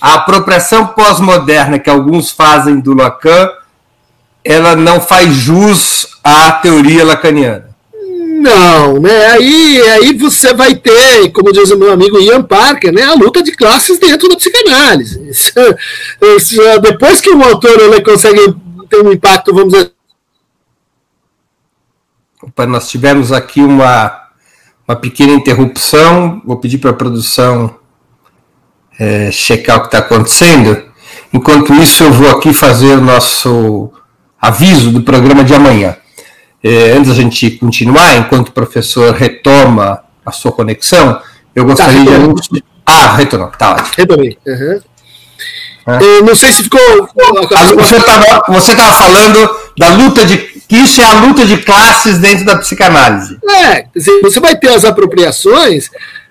a 0.02 0.14
apropriação 0.16 0.88
pós-moderna 0.88 1.80
que 1.80 1.90
alguns 1.90 2.32
fazem 2.32 2.80
do 2.80 2.96
Lacan, 2.96 3.50
ela 4.48 4.76
não 4.76 5.02
faz 5.02 5.34
jus 5.34 6.08
à 6.24 6.52
teoria 6.52 7.04
lacaniana. 7.04 7.68
Não, 8.40 9.00
né? 9.00 9.28
Aí, 9.32 9.82
aí 9.90 10.14
você 10.14 10.54
vai 10.54 10.76
ter, 10.76 11.32
como 11.32 11.52
diz 11.52 11.70
o 11.72 11.78
meu 11.78 11.92
amigo 11.92 12.20
Ian 12.20 12.44
Parker, 12.44 12.94
né, 12.94 13.04
a 13.04 13.14
luta 13.14 13.44
de 13.44 13.52
classes 13.52 14.00
dentro 14.00 14.30
da 14.30 14.38
psicanálise. 14.38 15.32
Depois 16.82 17.20
que 17.20 17.30
o 17.30 17.44
autor 17.44 17.78
ele 17.80 18.02
consegue 18.02 18.56
ter 18.90 19.04
um 19.04 19.12
impacto, 19.12 19.54
vamos 19.54 19.74
dizer. 19.74 19.92
Opa, 22.42 22.66
nós 22.66 22.88
tivemos 22.88 23.32
aqui 23.34 23.60
uma, 23.60 24.30
uma 24.88 24.96
pequena 24.96 25.34
interrupção. 25.34 26.42
Vou 26.46 26.58
pedir 26.58 26.78
para 26.78 26.92
a 26.92 26.94
produção 26.94 27.76
é, 28.98 29.32
checar 29.32 29.78
o 29.78 29.82
que 29.82 29.88
está 29.88 29.98
acontecendo. 29.98 30.86
Enquanto 31.34 31.74
isso, 31.74 32.04
eu 32.04 32.12
vou 32.14 32.30
aqui 32.30 32.54
fazer 32.54 32.98
o 32.98 33.02
nosso 33.02 33.92
aviso 34.42 34.92
do 34.92 35.02
programa 35.02 35.44
de 35.44 35.54
amanhã. 35.54 35.96
É, 36.64 36.92
antes 36.92 37.10
da 37.10 37.14
gente 37.14 37.52
continuar, 37.52 38.18
enquanto 38.18 38.50
o 38.50 38.52
professor 38.52 39.14
retoma 39.14 40.04
a 40.26 40.32
sua 40.32 40.52
conexão, 40.52 41.22
eu 41.56 41.64
tá, 41.64 41.70
gostaria 41.70 42.06
tá, 42.06 42.18
de. 42.52 42.64
Ah, 42.86 43.16
retornou, 43.16 43.50
tá 43.50 43.72
ótimo. 43.72 43.90
Retomei. 43.98 44.38
Uhum. 44.46 44.82
É. 45.88 46.22
não 46.22 46.36
sei 46.36 46.52
se 46.52 46.64
ficou. 46.64 46.80
Você 47.76 47.96
estava 47.96 48.44
você 48.50 48.76
tava 48.76 48.94
falando 48.94 49.50
da 49.78 49.94
luta 49.94 50.26
de. 50.26 50.38
que 50.38 50.76
isso 50.76 51.02
é 51.02 51.06
a 51.06 51.22
luta 51.22 51.46
de 51.46 51.58
classes 51.58 52.18
dentro 52.18 52.46
da 52.46 52.58
psicanálise. 52.58 53.38
É, 53.50 53.86
você 54.22 54.40
vai 54.40 54.56
ter 54.56 54.70
as 54.70 54.84
apropriações 54.84 55.90
ah, 55.90 56.27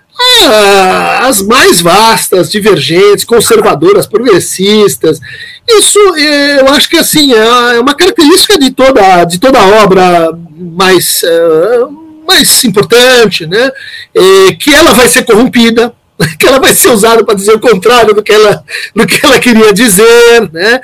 as 1.22 1.42
mais 1.42 1.80
vastas, 1.80 2.50
divergentes, 2.50 3.24
conservadoras, 3.24 4.06
progressistas. 4.06 5.20
Isso 5.68 5.98
eh, 6.16 6.60
eu 6.60 6.68
acho 6.68 6.88
que 6.88 6.96
assim 6.96 7.32
é, 7.32 7.76
é 7.76 7.80
uma 7.80 7.94
característica 7.94 8.58
de 8.58 8.70
toda, 8.70 9.24
de 9.24 9.38
toda 9.38 9.58
obra 9.82 10.30
mais, 10.56 11.22
uh, 11.22 12.24
mais 12.26 12.64
importante, 12.64 13.46
né? 13.46 13.70
É, 14.14 14.54
que 14.54 14.72
ela 14.72 14.92
vai 14.94 15.08
ser 15.08 15.24
corrompida, 15.24 15.92
que 16.38 16.46
ela 16.46 16.58
vai 16.58 16.74
ser 16.74 16.90
usada 16.90 17.24
para 17.24 17.34
dizer 17.34 17.54
o 17.54 17.60
contrário 17.60 18.14
do 18.14 18.22
que 18.22 18.32
ela, 18.32 18.64
do 18.94 19.06
que 19.06 19.24
ela 19.24 19.38
queria 19.38 19.72
dizer, 19.72 20.50
né? 20.52 20.80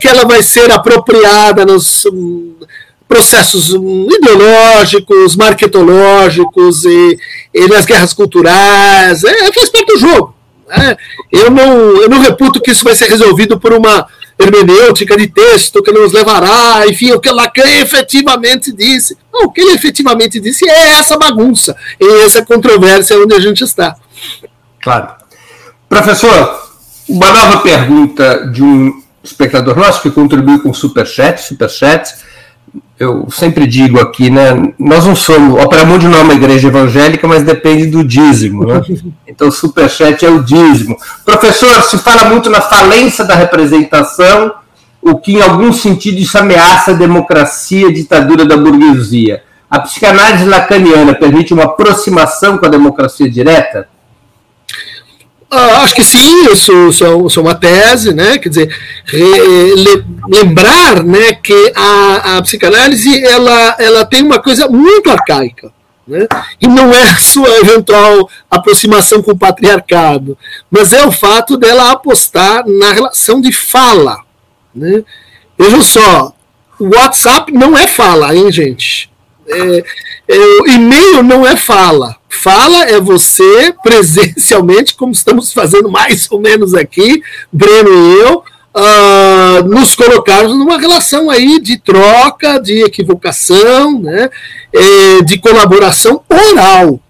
Que 0.00 0.06
ela 0.06 0.24
vai 0.24 0.42
ser 0.42 0.70
apropriada 0.70 1.64
nos 1.64 2.06
processos 3.08 3.68
ideológicos, 3.70 5.36
marketológicos 5.36 6.84
e, 6.84 7.18
e 7.54 7.68
nas 7.68 7.84
guerras 7.84 8.12
culturais, 8.12 9.22
é, 9.24 9.52
faz 9.52 9.70
parte 9.70 9.86
do 9.86 9.98
jogo. 9.98 10.34
Né? 10.68 10.96
Eu, 11.30 11.50
não, 11.50 12.02
eu 12.02 12.08
não 12.08 12.20
reputo 12.20 12.60
que 12.60 12.70
isso 12.70 12.84
vai 12.84 12.94
ser 12.94 13.08
resolvido 13.08 13.58
por 13.58 13.72
uma 13.72 14.06
hermenêutica 14.38 15.16
de 15.16 15.28
texto 15.28 15.82
que 15.82 15.92
nos 15.92 16.12
levará, 16.12 16.86
enfim, 16.86 17.12
o 17.12 17.20
que 17.20 17.30
Lacan 17.30 17.68
efetivamente 17.80 18.72
disse. 18.72 19.16
Não, 19.32 19.44
o 19.44 19.52
que 19.52 19.62
ele 19.62 19.72
efetivamente 19.72 20.38
disse 20.38 20.68
é 20.68 20.98
essa 20.98 21.16
bagunça, 21.16 21.74
e 21.98 22.20
essa 22.22 22.44
controvérsia 22.44 23.18
onde 23.18 23.34
a 23.34 23.40
gente 23.40 23.64
está. 23.64 23.96
Claro. 24.82 25.08
Professor, 25.88 26.60
uma 27.08 27.30
nova 27.32 27.58
pergunta 27.60 28.48
de 28.52 28.62
um 28.62 29.02
espectador 29.22 29.76
nosso 29.76 30.02
que 30.02 30.10
contribuiu 30.10 30.60
com 30.62 30.74
superchat, 30.74 31.40
superchat. 31.40 32.14
Eu 32.98 33.28
sempre 33.30 33.66
digo 33.66 34.00
aqui, 34.00 34.30
né? 34.30 34.72
Nós 34.78 35.04
não 35.04 35.14
somos. 35.14 35.62
Opera 35.62 35.84
Mundi 35.84 36.08
não 36.08 36.18
é 36.18 36.22
uma 36.22 36.34
igreja 36.34 36.68
evangélica, 36.68 37.28
mas 37.28 37.42
depende 37.42 37.86
do 37.86 38.02
dízimo, 38.02 38.64
né? 38.64 38.82
Então, 39.28 39.50
superchat 39.50 40.24
é 40.24 40.30
o 40.30 40.42
dízimo. 40.42 40.96
Professor, 41.22 41.82
se 41.82 41.98
fala 41.98 42.24
muito 42.24 42.48
na 42.48 42.62
falência 42.62 43.22
da 43.22 43.34
representação, 43.34 44.54
o 45.02 45.18
que 45.18 45.34
em 45.34 45.42
algum 45.42 45.74
sentido 45.74 46.18
isso 46.18 46.38
ameaça 46.38 46.92
a 46.92 46.94
democracia, 46.94 47.88
a 47.88 47.92
ditadura 47.92 48.46
da 48.46 48.56
burguesia. 48.56 49.42
A 49.70 49.80
psicanálise 49.80 50.46
lacaniana 50.46 51.14
permite 51.14 51.52
uma 51.52 51.64
aproximação 51.64 52.56
com 52.56 52.64
a 52.64 52.70
democracia 52.70 53.28
direta? 53.28 53.88
Ah, 55.50 55.82
acho 55.82 55.94
que 55.94 56.02
sim, 56.02 56.50
isso, 56.52 56.88
isso, 56.88 57.04
é 57.04 57.42
uma 57.42 57.54
tese, 57.54 58.12
né? 58.12 58.36
Quer 58.38 58.48
dizer, 58.48 58.76
re, 59.04 60.04
lembrar, 60.28 61.04
né, 61.04 61.34
que 61.34 61.72
a, 61.74 62.36
a 62.36 62.42
psicanálise 62.42 63.24
ela, 63.24 63.76
ela 63.78 64.04
tem 64.04 64.22
uma 64.22 64.40
coisa 64.40 64.68
muito 64.68 65.08
arcaica. 65.08 65.72
Né? 66.06 66.26
E 66.60 66.66
não 66.66 66.92
é 66.92 67.10
a 67.10 67.16
sua 67.16 67.48
eventual 67.58 68.28
aproximação 68.50 69.22
com 69.22 69.32
o 69.32 69.38
patriarcado, 69.38 70.38
mas 70.70 70.92
é 70.92 71.04
o 71.04 71.10
fato 71.10 71.56
dela 71.56 71.90
apostar 71.90 72.64
na 72.66 72.92
relação 72.92 73.40
de 73.40 73.50
fala. 73.50 74.18
Né? 74.74 75.02
Vejam 75.58 75.82
só, 75.82 76.32
o 76.78 76.94
WhatsApp 76.94 77.52
não 77.52 77.76
é 77.76 77.86
fala, 77.86 78.36
hein, 78.36 78.52
gente? 78.52 79.10
É, 79.48 79.84
é, 80.28 80.36
e-mail 80.74 81.22
não 81.22 81.46
é 81.46 81.56
fala. 81.56 82.16
Fala 82.28 82.84
é 82.84 83.00
você 83.00 83.74
presencialmente, 83.82 84.94
como 84.94 85.12
estamos 85.12 85.52
fazendo 85.52 85.90
mais 85.90 86.30
ou 86.30 86.40
menos 86.40 86.74
aqui, 86.74 87.22
Breno 87.52 87.90
e 87.90 88.20
eu, 88.20 88.38
uh, 88.74 89.68
nos 89.68 89.94
colocarmos 89.94 90.56
numa 90.56 90.78
relação 90.78 91.30
aí 91.30 91.60
de 91.60 91.78
troca, 91.78 92.58
de 92.60 92.82
equivocação, 92.82 94.00
né, 94.00 94.28
é, 94.72 95.22
de 95.22 95.38
colaboração 95.38 96.22
oral. 96.28 97.00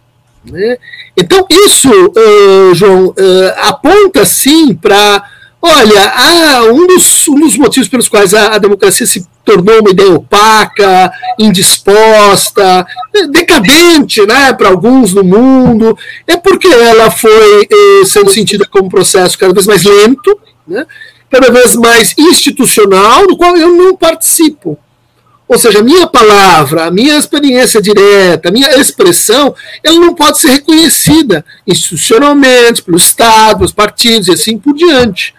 Né? 0.44 0.79
Então, 1.16 1.44
isso, 1.51 1.90
uh, 1.90 2.75
João, 2.75 3.07
uh, 3.09 3.14
aponta 3.57 4.25
sim 4.25 4.75
para 4.75 5.25
Olha, 5.68 6.12
ah, 6.14 6.64
um, 6.72 6.87
dos, 6.87 7.27
um 7.27 7.40
dos 7.40 7.57
motivos 7.57 7.88
pelos 7.88 8.09
quais 8.09 8.33
a, 8.33 8.55
a, 8.55 8.59
democracia 8.59 9.05
se 9.05 9.27
tornou 9.46 9.80
uma 9.80 9.90
ideia 9.90 10.12
opaca, 10.12 11.12
indisposta, 11.38 12.85
decadente 13.30 14.26
né, 14.26 14.52
para 14.52 14.68
alguns 14.68 15.14
no 15.14 15.22
mundo, 15.22 15.96
é 16.26 16.37
porque 16.37 16.66
ela 16.66 17.11
foi 17.11 17.62
eh, 17.70 18.04
sendo 18.04 18.28
sentida 18.30 18.66
como 18.66 18.87
um 18.87 18.90
processo 18.90 19.38
cada 19.38 19.54
vez 19.54 19.66
mais 19.66 19.85
lento, 19.85 20.37
né, 20.66 20.85
cada 21.30 21.50
vez 21.50 21.76
mais 21.76 22.12
institucional, 22.18 23.26
do 23.28 23.37
qual 23.37 23.56
eu 23.56 23.74
não 23.74 23.96
participo. 23.96 24.76
Ou 25.48 25.56
seja, 25.56 25.78
a 25.78 25.82
minha 25.82 26.09
palavra, 26.09 26.87
a 26.87 26.90
minha 26.90 27.16
experiência 27.16 27.80
direta, 27.80 28.48
a 28.48 28.52
minha 28.52 28.80
expressão, 28.80 29.54
ela 29.82 30.00
não 30.00 30.12
pode 30.12 30.40
ser 30.40 30.50
reconhecida 30.50 31.44
institucionalmente, 31.64 32.82
pelo 32.82 32.96
Estado, 32.96 33.59
pelos 33.59 33.70
partidos 33.70 34.26
e 34.26 34.32
assim 34.32 34.59
por 34.59 34.74
diante. 34.74 35.36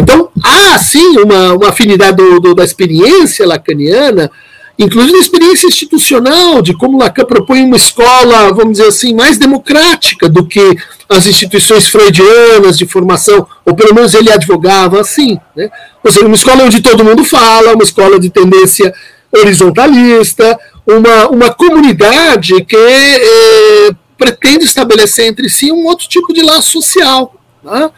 Então, 0.00 0.30
há 0.42 0.78
sim 0.78 1.18
uma, 1.18 1.52
uma 1.52 1.68
afinidade 1.68 2.16
do, 2.16 2.40
do, 2.40 2.54
da 2.54 2.64
experiência 2.64 3.46
lacaniana, 3.46 4.30
inclusive 4.78 5.12
da 5.12 5.18
experiência 5.18 5.66
institucional, 5.66 6.62
de 6.62 6.72
como 6.72 6.98
Lacan 6.98 7.26
propõe 7.26 7.62
uma 7.62 7.76
escola, 7.76 8.50
vamos 8.54 8.78
dizer 8.78 8.88
assim, 8.88 9.14
mais 9.14 9.36
democrática 9.36 10.26
do 10.26 10.46
que 10.46 10.74
as 11.06 11.26
instituições 11.26 11.86
freudianas 11.88 12.78
de 12.78 12.86
formação, 12.86 13.46
ou 13.64 13.76
pelo 13.76 13.94
menos 13.94 14.14
ele 14.14 14.32
advogava 14.32 15.02
assim. 15.02 15.38
Né? 15.54 15.68
Ou 16.02 16.10
seja, 16.10 16.24
uma 16.24 16.34
escola 16.34 16.64
onde 16.64 16.80
todo 16.80 17.04
mundo 17.04 17.22
fala, 17.22 17.74
uma 17.74 17.84
escola 17.84 18.18
de 18.18 18.30
tendência 18.30 18.94
horizontalista, 19.30 20.58
uma, 20.86 21.28
uma 21.28 21.52
comunidade 21.52 22.64
que 22.64 22.76
eh, 22.76 23.90
pretende 24.16 24.64
estabelecer 24.64 25.26
entre 25.26 25.48
si 25.50 25.70
um 25.70 25.84
outro 25.84 26.08
tipo 26.08 26.32
de 26.32 26.42
laço 26.42 26.72
social. 26.72 27.34
Né? 27.62 27.90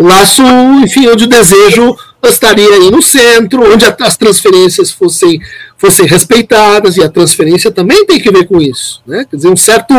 O 0.00 0.06
laço, 0.06 0.42
enfim, 0.82 1.06
onde 1.08 1.24
o 1.24 1.28
desejo 1.28 1.94
estaria 2.24 2.66
aí 2.66 2.90
no 2.90 3.02
centro, 3.02 3.70
onde 3.70 3.84
as 3.84 4.16
transferências 4.16 4.90
fossem, 4.90 5.38
fossem 5.76 6.06
respeitadas, 6.06 6.96
e 6.96 7.02
a 7.02 7.10
transferência 7.10 7.70
também 7.70 8.06
tem 8.06 8.18
que 8.18 8.30
ver 8.30 8.46
com 8.46 8.58
isso. 8.58 9.02
Né? 9.06 9.26
Quer 9.28 9.36
dizer, 9.36 9.48
um 9.48 9.56
certo, 9.56 9.94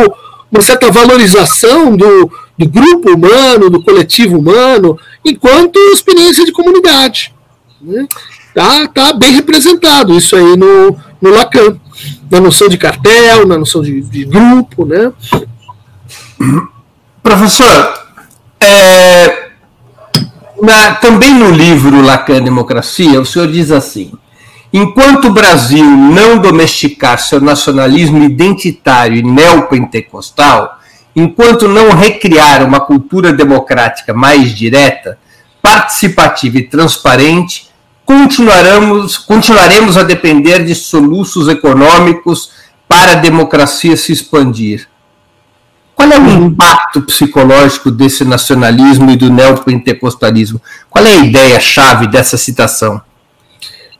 uma 0.50 0.60
certa 0.60 0.90
valorização 0.90 1.96
do, 1.96 2.28
do 2.58 2.68
grupo 2.68 3.12
humano, 3.12 3.70
do 3.70 3.80
coletivo 3.80 4.36
humano, 4.38 4.98
enquanto 5.24 5.78
experiência 5.92 6.44
de 6.44 6.50
comunidade. 6.50 7.32
Né? 7.80 8.04
Tá, 8.52 8.88
tá 8.88 9.12
bem 9.12 9.30
representado 9.30 10.18
isso 10.18 10.34
aí 10.34 10.56
no, 10.56 10.96
no 11.20 11.30
Lacan, 11.30 11.78
na 12.28 12.40
noção 12.40 12.68
de 12.68 12.76
cartel, 12.76 13.46
na 13.46 13.56
noção 13.56 13.82
de, 13.82 14.00
de 14.00 14.24
grupo. 14.24 14.84
Né? 14.84 15.12
Professor, 17.22 18.02
é, 18.58 19.41
na, 20.62 20.94
também 20.94 21.34
no 21.34 21.50
livro 21.50 22.00
Lacan 22.00 22.40
Democracia, 22.40 23.20
o 23.20 23.26
senhor 23.26 23.48
diz 23.48 23.72
assim: 23.72 24.12
enquanto 24.72 25.24
o 25.26 25.32
Brasil 25.32 25.84
não 25.84 26.38
domesticar 26.38 27.18
seu 27.18 27.40
nacionalismo 27.40 28.22
identitário 28.22 29.16
e 29.16 29.22
neopentecostal, 29.24 30.78
enquanto 31.16 31.66
não 31.66 31.90
recriar 31.96 32.64
uma 32.64 32.78
cultura 32.78 33.32
democrática 33.32 34.14
mais 34.14 34.54
direta, 34.54 35.18
participativa 35.60 36.58
e 36.58 36.68
transparente, 36.68 37.68
continuaremos, 38.06 39.18
continuaremos 39.18 39.96
a 39.96 40.04
depender 40.04 40.64
de 40.64 40.76
soluços 40.76 41.48
econômicos 41.48 42.50
para 42.86 43.12
a 43.12 43.16
democracia 43.16 43.96
se 43.96 44.12
expandir. 44.12 44.91
Qual 45.94 46.10
é 46.10 46.18
o 46.18 46.46
impacto 46.46 47.02
psicológico 47.02 47.90
desse 47.90 48.24
nacionalismo 48.24 49.10
e 49.10 49.16
do 49.16 49.30
neopentecostalismo? 49.30 50.60
Qual 50.90 51.04
é 51.04 51.12
a 51.12 51.24
ideia-chave 51.24 52.06
dessa 52.06 52.36
citação? 52.36 53.00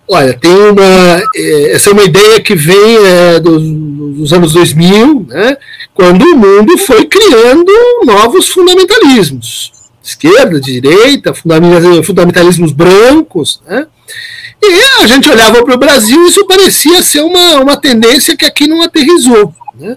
Olha, 0.09 0.35
tem 0.35 0.51
uma. 0.51 1.23
É, 1.35 1.73
essa 1.73 1.91
é 1.91 1.93
uma 1.93 2.03
ideia 2.03 2.41
que 2.41 2.55
vem 2.55 3.07
é, 3.07 3.41
dos, 3.41 3.63
dos, 3.63 4.33
anos 4.33 4.53
2000, 4.53 5.27
né, 5.29 5.57
quando 5.95 6.23
o 6.23 6.37
mundo 6.37 6.77
foi 6.77 7.07
criando 7.07 7.73
novos 8.05 8.49
fundamentalismos. 8.49 9.73
Esquerda, 10.03 10.61
direita, 10.61 11.33
fundamentalismos 11.33 12.73
brancos. 12.73 13.63
Né, 13.67 13.87
e 14.61 15.03
a 15.03 15.07
gente 15.07 15.31
olhava 15.31 15.65
para 15.65 15.75
o 15.75 15.79
Brasil 15.79 16.25
e 16.25 16.29
isso 16.29 16.47
parecia 16.47 17.03
ser 17.03 17.23
uma, 17.23 17.61
uma 17.61 17.77
tendência 17.77 18.37
que 18.37 18.45
aqui 18.45 18.67
não 18.67 18.83
aterrizou. 18.83 19.55
Né. 19.79 19.97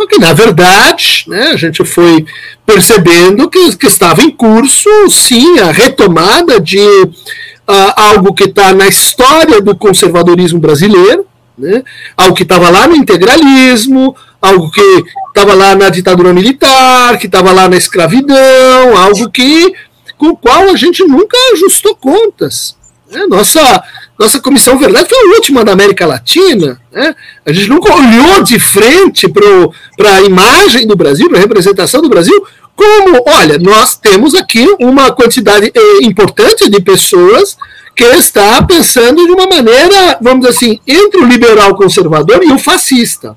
Só 0.00 0.06
que, 0.06 0.18
na 0.18 0.32
verdade, 0.32 1.24
né, 1.28 1.50
a 1.52 1.56
gente 1.58 1.84
foi 1.84 2.24
percebendo 2.64 3.50
que, 3.50 3.76
que 3.76 3.86
estava 3.86 4.22
em 4.22 4.30
curso, 4.30 4.88
sim, 5.10 5.58
a 5.58 5.70
retomada 5.70 6.58
de 6.58 6.80
uh, 6.80 7.92
algo 7.94 8.32
que 8.32 8.44
está 8.44 8.72
na 8.72 8.88
história 8.88 9.60
do 9.60 9.76
conservadorismo 9.76 10.58
brasileiro, 10.58 11.26
né, 11.58 11.82
algo 12.16 12.34
que 12.34 12.44
estava 12.44 12.70
lá 12.70 12.86
no 12.86 12.96
integralismo, 12.96 14.16
algo 14.40 14.70
que 14.70 15.04
estava 15.28 15.52
lá 15.52 15.74
na 15.74 15.90
ditadura 15.90 16.32
militar, 16.32 17.18
que 17.18 17.26
estava 17.26 17.52
lá 17.52 17.68
na 17.68 17.76
escravidão, 17.76 18.96
algo 18.96 19.30
que 19.30 19.74
com 20.16 20.28
o 20.28 20.36
qual 20.36 20.70
a 20.70 20.76
gente 20.76 21.04
nunca 21.04 21.36
ajustou 21.52 21.94
contas. 21.94 22.74
Né? 23.10 23.26
Nossa, 23.26 23.82
nossa 24.18 24.40
Comissão 24.40 24.78
Verdade 24.78 25.08
foi 25.08 25.18
a 25.18 25.34
última 25.34 25.64
da 25.64 25.72
América 25.72 26.06
Latina. 26.06 26.80
Né? 26.92 27.14
A 27.44 27.52
gente 27.52 27.68
nunca 27.68 27.92
olhou 27.92 28.42
de 28.42 28.58
frente 28.58 29.28
para 29.28 30.14
a 30.14 30.22
imagem 30.22 30.86
do 30.86 30.96
Brasil, 30.96 31.28
para 31.28 31.38
a 31.38 31.42
representação 31.42 32.00
do 32.00 32.08
Brasil, 32.08 32.46
como, 32.76 33.22
olha, 33.26 33.58
nós 33.58 33.96
temos 33.96 34.34
aqui 34.34 34.66
uma 34.80 35.12
quantidade 35.12 35.70
eh, 35.74 36.04
importante 36.04 36.70
de 36.70 36.80
pessoas 36.80 37.56
que 37.94 38.04
está 38.04 38.62
pensando 38.62 39.26
de 39.26 39.32
uma 39.32 39.46
maneira, 39.46 40.16
vamos 40.22 40.46
dizer 40.46 40.56
assim, 40.56 40.80
entre 40.86 41.20
o 41.20 41.26
liberal 41.26 41.74
conservador 41.74 42.42
e 42.42 42.50
o 42.50 42.58
fascista. 42.58 43.36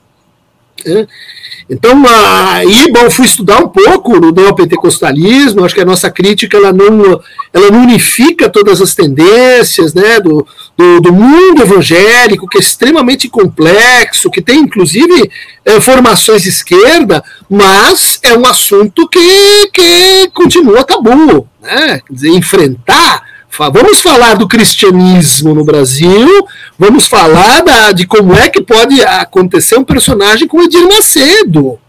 Né? 0.86 1.08
Então, 1.70 2.04
aí, 2.08 2.92
bom, 2.92 3.10
fui 3.10 3.26
estudar 3.26 3.60
um 3.60 3.68
pouco 3.68 4.20
no 4.20 4.32
neopentecostalismo, 4.32 5.64
acho 5.64 5.76
que 5.76 5.82
a 5.82 5.86
nossa 5.86 6.12
crítica 6.12 6.58
ela 6.58 6.74
não, 6.74 7.22
ela 7.54 7.72
não 7.72 7.84
unifica 7.84 8.50
todas 8.50 8.82
as 8.82 8.94
tendências 8.94 9.94
né, 9.94 10.20
do, 10.20 10.46
do, 10.78 11.00
do 11.00 11.14
mundo 11.14 11.62
evangélico, 11.62 12.48
que 12.48 12.58
é 12.58 12.62
extremamente 12.62 13.30
complexo, 13.30 14.30
que 14.30 14.42
tem 14.42 14.60
inclusive 14.60 15.30
é, 15.66 15.80
formações 15.80 16.44
de 16.44 16.50
esquerda, 16.50 17.24
mas 17.50 18.20
é 18.22 18.38
um 18.38 18.46
assunto 18.46 19.08
que, 19.08 19.68
que 19.74 20.30
continua 20.34 20.84
tabu. 20.84 21.48
Né? 21.62 22.02
Quer 22.06 22.14
dizer, 22.14 22.30
enfrentar 22.30 23.33
Vamos 23.56 24.02
falar 24.02 24.34
do 24.36 24.48
cristianismo 24.48 25.54
no 25.54 25.64
Brasil, 25.64 26.48
vamos 26.78 27.06
falar 27.06 27.62
da, 27.62 27.92
de 27.92 28.08
como 28.08 28.34
é 28.34 28.50
que 28.50 28.64
pode 28.64 29.00
acontecer 29.04 29.78
um 29.78 29.84
personagem 29.84 30.48
como 30.48 30.64
Edir 30.64 30.88
Macedo. 30.88 31.80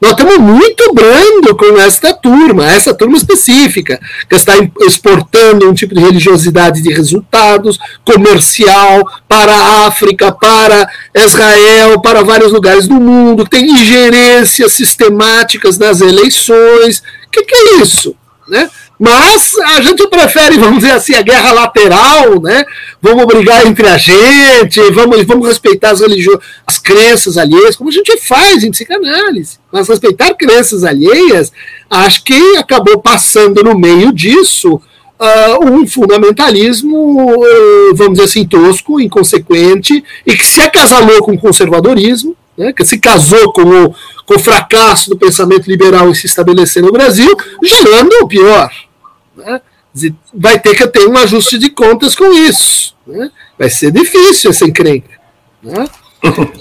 Nós 0.00 0.12
estamos 0.12 0.38
muito 0.38 0.92
brando 0.92 1.56
com 1.56 1.78
esta 1.78 2.12
turma, 2.14 2.68
essa 2.68 2.92
turma 2.92 3.16
específica, 3.16 4.00
que 4.28 4.34
está 4.34 4.54
exportando 4.80 5.70
um 5.70 5.74
tipo 5.74 5.94
de 5.94 6.00
religiosidade 6.00 6.82
de 6.82 6.92
resultados, 6.92 7.78
comercial, 8.04 9.08
para 9.28 9.52
a 9.52 9.86
África, 9.86 10.32
para 10.32 10.88
Israel, 11.14 12.00
para 12.00 12.24
vários 12.24 12.52
lugares 12.52 12.88
do 12.88 12.94
mundo, 12.94 13.46
tem 13.46 13.70
ingerências 13.70 14.72
sistemáticas 14.72 15.78
nas 15.78 16.00
eleições. 16.00 16.98
O 17.26 17.30
que, 17.30 17.42
que 17.42 17.54
é 17.54 17.82
isso? 17.82 18.16
Né? 18.48 18.68
Mas 18.98 19.56
a 19.58 19.80
gente 19.80 20.08
prefere, 20.08 20.58
vamos 20.58 20.80
dizer 20.80 20.92
assim, 20.92 21.14
a 21.14 21.22
guerra 21.22 21.52
lateral, 21.52 22.40
né? 22.42 22.64
Vamos 23.00 23.26
brigar 23.26 23.64
entre 23.64 23.86
a 23.86 23.96
gente, 23.96 24.80
vamos, 24.90 25.22
vamos 25.22 25.46
respeitar 25.46 25.90
as 25.90 26.00
religiões, 26.00 26.40
as 26.66 26.78
crenças 26.78 27.38
alheias, 27.38 27.76
como 27.76 27.90
a 27.90 27.92
gente 27.92 28.16
faz 28.16 28.64
em 28.64 28.72
psicanálise. 28.72 29.58
Mas 29.72 29.88
respeitar 29.88 30.34
crenças 30.34 30.82
alheias, 30.82 31.52
acho 31.88 32.24
que 32.24 32.56
acabou 32.56 32.98
passando 32.98 33.62
no 33.62 33.78
meio 33.78 34.12
disso 34.12 34.74
uh, 34.74 35.64
um 35.64 35.86
fundamentalismo, 35.86 37.36
uh, 37.36 37.94
vamos 37.94 38.14
dizer 38.14 38.24
assim, 38.24 38.44
tosco, 38.44 39.00
inconsequente, 39.00 40.02
e 40.26 40.36
que 40.36 40.44
se 40.44 40.60
acasalou 40.60 41.22
com 41.22 41.34
o 41.34 41.38
conservadorismo, 41.38 42.36
né, 42.56 42.72
que 42.72 42.84
se 42.84 42.98
casou 42.98 43.52
com 43.52 43.62
o, 43.62 43.94
com 44.26 44.34
o 44.34 44.40
fracasso 44.40 45.08
do 45.08 45.16
pensamento 45.16 45.68
liberal 45.68 46.10
em 46.10 46.14
se 46.14 46.26
estabelecer 46.26 46.82
no 46.82 46.90
Brasil, 46.90 47.32
gerando 47.62 48.12
o 48.22 48.26
pior 48.26 48.68
né? 49.38 49.60
Vai 50.34 50.58
ter 50.58 50.74
que 50.74 50.86
ter 50.88 51.06
um 51.06 51.16
ajuste 51.16 51.58
de 51.58 51.70
contas 51.70 52.14
com 52.14 52.32
isso. 52.32 52.94
Né? 53.06 53.30
Vai 53.58 53.70
ser 53.70 53.90
difícil 53.90 54.50
essa 54.50 54.64
encrenca. 54.64 55.10
Né? 55.62 55.86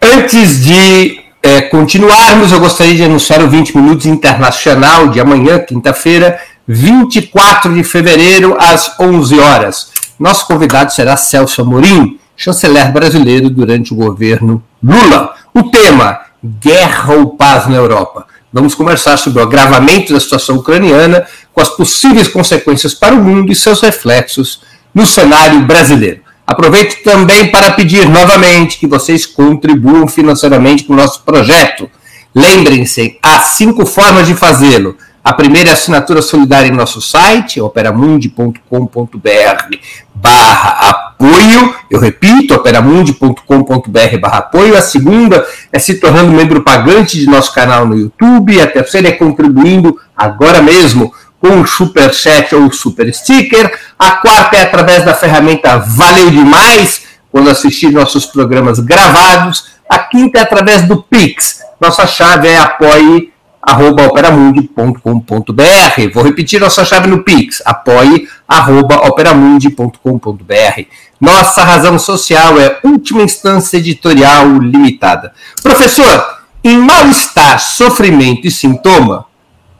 Antes 0.00 0.64
de 0.64 1.20
é, 1.42 1.62
continuarmos, 1.62 2.52
eu 2.52 2.60
gostaria 2.60 2.94
de 2.94 3.02
anunciar 3.02 3.42
o 3.42 3.48
20 3.48 3.76
Minutos 3.76 4.06
Internacional 4.06 5.08
de 5.08 5.20
amanhã, 5.20 5.58
quinta-feira, 5.58 6.40
24 6.66 7.74
de 7.74 7.82
fevereiro, 7.82 8.56
às 8.58 8.98
11 8.98 9.38
horas. 9.40 9.90
Nosso 10.18 10.46
convidado 10.46 10.92
será 10.92 11.16
Celso 11.16 11.62
Amorim, 11.62 12.18
chanceler 12.36 12.92
brasileiro 12.92 13.50
durante 13.50 13.92
o 13.92 13.96
governo 13.96 14.62
Lula. 14.82 15.34
O 15.52 15.64
tema: 15.64 16.20
Guerra 16.42 17.14
ou 17.14 17.30
Paz 17.36 17.66
na 17.66 17.76
Europa. 17.76 18.26
Vamos 18.52 18.74
conversar 18.74 19.16
sobre 19.18 19.40
o 19.40 19.42
agravamento 19.42 20.12
da 20.12 20.20
situação 20.20 20.56
ucraniana, 20.56 21.26
com 21.56 21.62
as 21.62 21.70
possíveis 21.70 22.28
consequências 22.28 22.92
para 22.92 23.14
o 23.14 23.24
mundo 23.24 23.50
e 23.50 23.54
seus 23.54 23.80
reflexos 23.80 24.60
no 24.94 25.06
cenário 25.06 25.62
brasileiro. 25.62 26.20
Aproveito 26.46 27.02
também 27.02 27.50
para 27.50 27.70
pedir 27.70 28.06
novamente 28.06 28.78
que 28.78 28.86
vocês 28.86 29.24
contribuam 29.24 30.06
financeiramente 30.06 30.84
com 30.84 30.92
o 30.92 30.96
nosso 30.96 31.22
projeto. 31.22 31.88
Lembrem-se, 32.34 33.18
há 33.22 33.40
cinco 33.40 33.86
formas 33.86 34.26
de 34.26 34.34
fazê-lo. 34.34 34.98
A 35.24 35.32
primeira 35.32 35.70
é 35.70 35.72
a 35.72 35.74
assinatura 35.74 36.20
solidária 36.20 36.68
em 36.68 36.72
nosso 36.72 37.00
site, 37.00 37.58
operamundi.com.br 37.58 39.76
barra 40.14 40.90
apoio. 40.90 41.74
Eu 41.90 41.98
repito, 41.98 42.54
operamundi.com.br 42.54 44.18
barra 44.20 44.38
apoio. 44.38 44.76
A 44.76 44.82
segunda 44.82 45.44
é 45.72 45.78
se 45.78 45.94
tornando 45.94 46.30
membro 46.30 46.62
pagante 46.62 47.18
de 47.18 47.26
nosso 47.26 47.52
canal 47.52 47.86
no 47.86 47.98
YouTube. 47.98 48.60
A 48.60 48.66
terceira 48.66 49.08
é 49.08 49.12
contribuindo 49.12 49.98
agora 50.16 50.62
mesmo 50.62 51.12
o 51.46 51.66
Super 51.66 52.12
Chat 52.12 52.54
ou 52.54 52.72
Super 52.72 53.12
Sticker. 53.12 53.78
A 53.98 54.12
quarta 54.12 54.56
é 54.56 54.62
através 54.62 55.04
da 55.04 55.14
ferramenta 55.14 55.78
Valeu 55.78 56.30
Demais, 56.30 57.02
quando 57.30 57.50
assistir 57.50 57.90
nossos 57.90 58.26
programas 58.26 58.80
gravados. 58.80 59.76
A 59.88 59.98
quinta 59.98 60.38
é 60.38 60.42
através 60.42 60.86
do 60.86 61.02
Pix. 61.02 61.60
Nossa 61.80 62.06
chave 62.06 62.48
é 62.48 62.58
apoie 62.58 63.32
arroba 63.66 64.06
operamundi.com.br. 64.06 66.12
Vou 66.14 66.22
repetir 66.22 66.60
nossa 66.60 66.84
chave 66.84 67.08
no 67.08 67.24
Pix, 67.24 67.60
apoie 67.64 68.28
arroba 68.46 69.08
operamundi.com.br. 69.08 70.82
Nossa 71.20 71.64
razão 71.64 71.98
social 71.98 72.60
é 72.60 72.78
última 72.84 73.22
instância 73.22 73.78
editorial 73.78 74.58
limitada. 74.58 75.32
Professor, 75.62 76.38
em 76.62 76.78
mal-estar, 76.78 77.58
sofrimento 77.58 78.46
e 78.46 78.50
sintoma, 78.50 79.24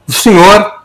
o 0.09 0.13
senhor, 0.13 0.76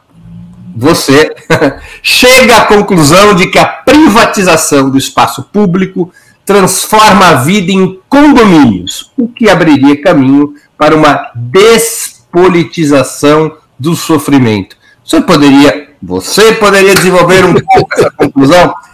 você, 0.75 1.33
chega 2.01 2.57
à 2.57 2.65
conclusão 2.65 3.33
de 3.35 3.47
que 3.47 3.59
a 3.59 3.65
privatização 3.65 4.89
do 4.89 4.97
espaço 4.97 5.43
público 5.43 6.11
transforma 6.45 7.27
a 7.27 7.35
vida 7.35 7.71
em 7.71 7.99
condomínios, 8.09 9.11
o 9.17 9.27
que 9.27 9.49
abriria 9.49 10.01
caminho 10.01 10.53
para 10.77 10.95
uma 10.95 11.31
des 11.35 12.21
politização 12.31 13.57
do 13.77 13.95
sofrimento. 13.95 14.77
Você 15.03 15.21
poderia, 15.21 15.89
você 16.01 16.53
poderia 16.53 16.95
desenvolver 16.95 17.43
um 17.45 17.53
pouco 17.53 17.93
essa 17.93 18.09
conclusão? 18.11 18.73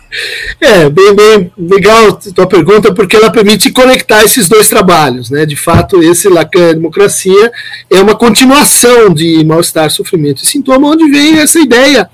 É, 0.62 0.89
bem, 0.89 1.16
bem 1.16 1.51
legal 1.58 2.08
a 2.08 2.34
tua 2.34 2.47
pergunta, 2.47 2.93
porque 2.93 3.16
ela 3.16 3.32
permite 3.32 3.72
conectar 3.72 4.24
esses 4.24 4.47
dois 4.47 4.70
trabalhos. 4.70 5.30
Né? 5.30 5.45
De 5.45 5.55
fato, 5.55 6.01
esse 6.01 6.30
Lacan 6.30 6.74
Democracia 6.74 7.51
é 7.89 8.01
uma 8.01 8.16
continuação 8.16 9.14
de 9.14 9.43
Mal-Estar, 9.43 9.89
Sofrimento 9.89 10.43
e 10.43 10.47
Sintoma, 10.47 10.89
onde 10.89 11.10
vem 11.10 11.39
essa 11.39 11.60
ideia 11.60 12.10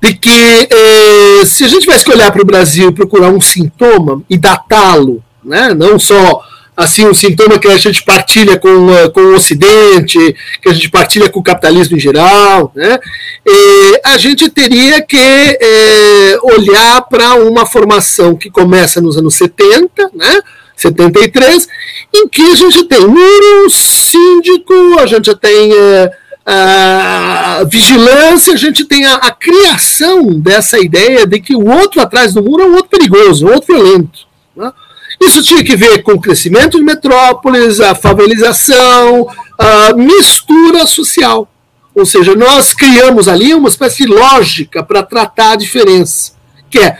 de 0.00 0.14
que 0.14 0.30
eh, 0.30 1.44
se 1.44 1.62
a 1.62 1.68
gente 1.68 1.86
vai 1.86 1.96
escolher 1.96 2.32
para 2.32 2.42
o 2.42 2.46
Brasil 2.46 2.88
e 2.88 2.94
procurar 2.94 3.28
um 3.28 3.40
sintoma 3.40 4.22
e 4.30 4.38
datá-lo, 4.38 5.22
né? 5.44 5.74
não 5.74 5.98
só 5.98 6.42
assim 6.80 7.06
um 7.06 7.14
sintoma 7.14 7.58
que 7.58 7.68
a 7.68 7.76
gente 7.76 8.02
partilha 8.02 8.58
com, 8.58 8.90
eh, 8.90 9.08
com 9.10 9.20
o 9.20 9.34
Ocidente, 9.34 10.18
que 10.62 10.68
a 10.68 10.72
gente 10.72 10.88
partilha 10.88 11.28
com 11.28 11.40
o 11.40 11.42
capitalismo 11.42 11.96
em 11.96 12.00
geral, 12.00 12.72
né? 12.74 12.98
E 13.46 14.00
a 14.04 14.16
gente 14.16 14.48
teria 14.48 15.02
que 15.02 15.18
é, 15.18 16.38
olhar 16.42 17.02
para 17.02 17.34
uma 17.34 17.66
formação 17.66 18.34
que 18.34 18.50
começa 18.50 19.00
nos 19.00 19.16
anos 19.16 19.34
70, 19.34 20.10
né? 20.14 20.40
73, 20.74 21.68
em 22.14 22.28
que 22.28 22.42
a 22.42 22.54
gente 22.54 22.84
tem 22.84 23.06
muro, 23.06 23.70
síndico, 23.70 24.72
a 24.98 25.06
gente 25.06 25.34
tem 25.36 25.72
é, 25.74 26.10
a 26.46 27.64
vigilância, 27.70 28.54
a 28.54 28.56
gente 28.56 28.86
tem 28.86 29.04
a, 29.04 29.16
a, 29.16 29.30
criação 29.30 30.40
dessa 30.40 30.78
ideia 30.78 31.26
de 31.26 31.38
que 31.40 31.54
o 31.54 31.68
outro 31.68 32.00
atrás 32.00 32.32
do 32.32 32.42
muro 32.42 32.62
é 32.62 32.66
um 32.66 32.74
outro 32.76 32.88
perigoso, 32.88 33.46
um 33.46 33.52
outro 33.52 33.74
violento. 33.74 34.20
Né? 34.56 34.72
Isso 35.20 35.42
tinha 35.42 35.62
que 35.62 35.76
ver 35.76 36.02
com 36.02 36.12
o 36.12 36.20
crescimento 36.20 36.78
de 36.78 36.84
metrópoles, 36.84 37.78
a 37.78 37.94
favelização, 37.94 39.28
a 39.58 39.92
mistura 39.94 40.86
social. 40.86 41.46
Ou 41.94 42.06
seja, 42.06 42.34
nós 42.34 42.72
criamos 42.72 43.28
ali 43.28 43.52
uma 43.52 43.68
espécie 43.68 44.06
de 44.06 44.06
lógica 44.06 44.82
para 44.82 45.02
tratar 45.02 45.52
a 45.52 45.56
diferença, 45.56 46.32
que 46.70 46.78
é 46.78 46.96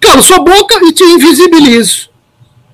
calo 0.00 0.22
sua 0.22 0.40
boca 0.40 0.80
e 0.82 0.92
te 0.92 1.04
invisibilizo. 1.04 2.08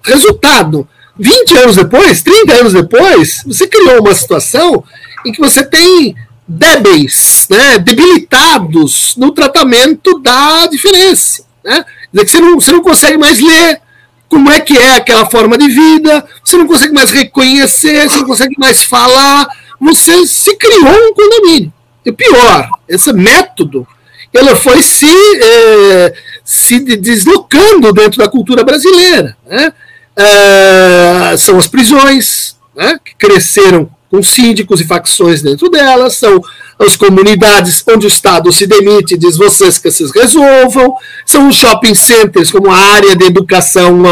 Resultado, 0.02 0.88
20 1.18 1.58
anos 1.58 1.76
depois, 1.76 2.22
30 2.22 2.52
anos 2.54 2.72
depois, 2.72 3.42
você 3.44 3.66
criou 3.66 4.00
uma 4.00 4.14
situação 4.14 4.82
em 5.26 5.32
que 5.32 5.40
você 5.40 5.64
tem 5.64 6.14
débeis, 6.48 7.46
né, 7.50 7.78
debilitados 7.78 9.14
no 9.16 9.32
tratamento 9.32 10.18
da 10.20 10.66
diferença. 10.68 11.44
Né? 11.64 11.84
Quer 11.84 12.10
dizer 12.12 12.24
que 12.24 12.30
você 12.30 12.40
não, 12.40 12.60
você 12.60 12.72
não 12.72 12.82
consegue 12.82 13.18
mais 13.18 13.40
ler, 13.40 13.80
como 14.28 14.50
é 14.50 14.60
que 14.60 14.76
é 14.76 14.96
aquela 14.96 15.26
forma 15.26 15.56
de 15.56 15.68
vida, 15.68 16.26
você 16.44 16.56
não 16.56 16.66
consegue 16.66 16.92
mais 16.92 17.10
reconhecer, 17.10 18.08
você 18.08 18.16
não 18.18 18.26
consegue 18.26 18.54
mais 18.58 18.84
falar, 18.84 19.48
você 19.80 20.26
se 20.26 20.56
criou 20.56 20.88
um 20.88 21.14
condomínio. 21.14 21.72
E 22.04 22.12
pior, 22.12 22.68
esse 22.88 23.12
método, 23.12 23.86
ela 24.32 24.54
foi 24.54 24.82
se, 24.82 25.06
é, 25.06 26.14
se 26.44 26.78
deslocando 26.96 27.92
dentro 27.92 28.18
da 28.18 28.28
cultura 28.28 28.62
brasileira. 28.62 29.36
Né? 29.46 29.72
É, 30.16 31.36
são 31.36 31.58
as 31.58 31.66
prisões, 31.66 32.56
né, 32.74 32.98
que 33.04 33.14
cresceram 33.16 33.90
com 34.10 34.22
síndicos 34.22 34.80
e 34.80 34.84
facções 34.84 35.42
dentro 35.42 35.68
delas, 35.68 36.16
são 36.16 36.40
as 36.78 36.96
comunidades 36.96 37.82
onde 37.88 38.06
o 38.06 38.08
Estado 38.08 38.52
se 38.52 38.66
demite 38.66 39.14
e 39.14 39.18
diz 39.18 39.36
vocês 39.36 39.78
que 39.78 39.90
vocês 39.90 40.10
resolvam, 40.10 40.94
são 41.24 41.48
os 41.48 41.56
shopping 41.56 41.94
centers 41.94 42.52
como 42.52 42.70
a 42.70 42.76
área 42.76 43.16
de 43.16 43.24
educação, 43.24 44.02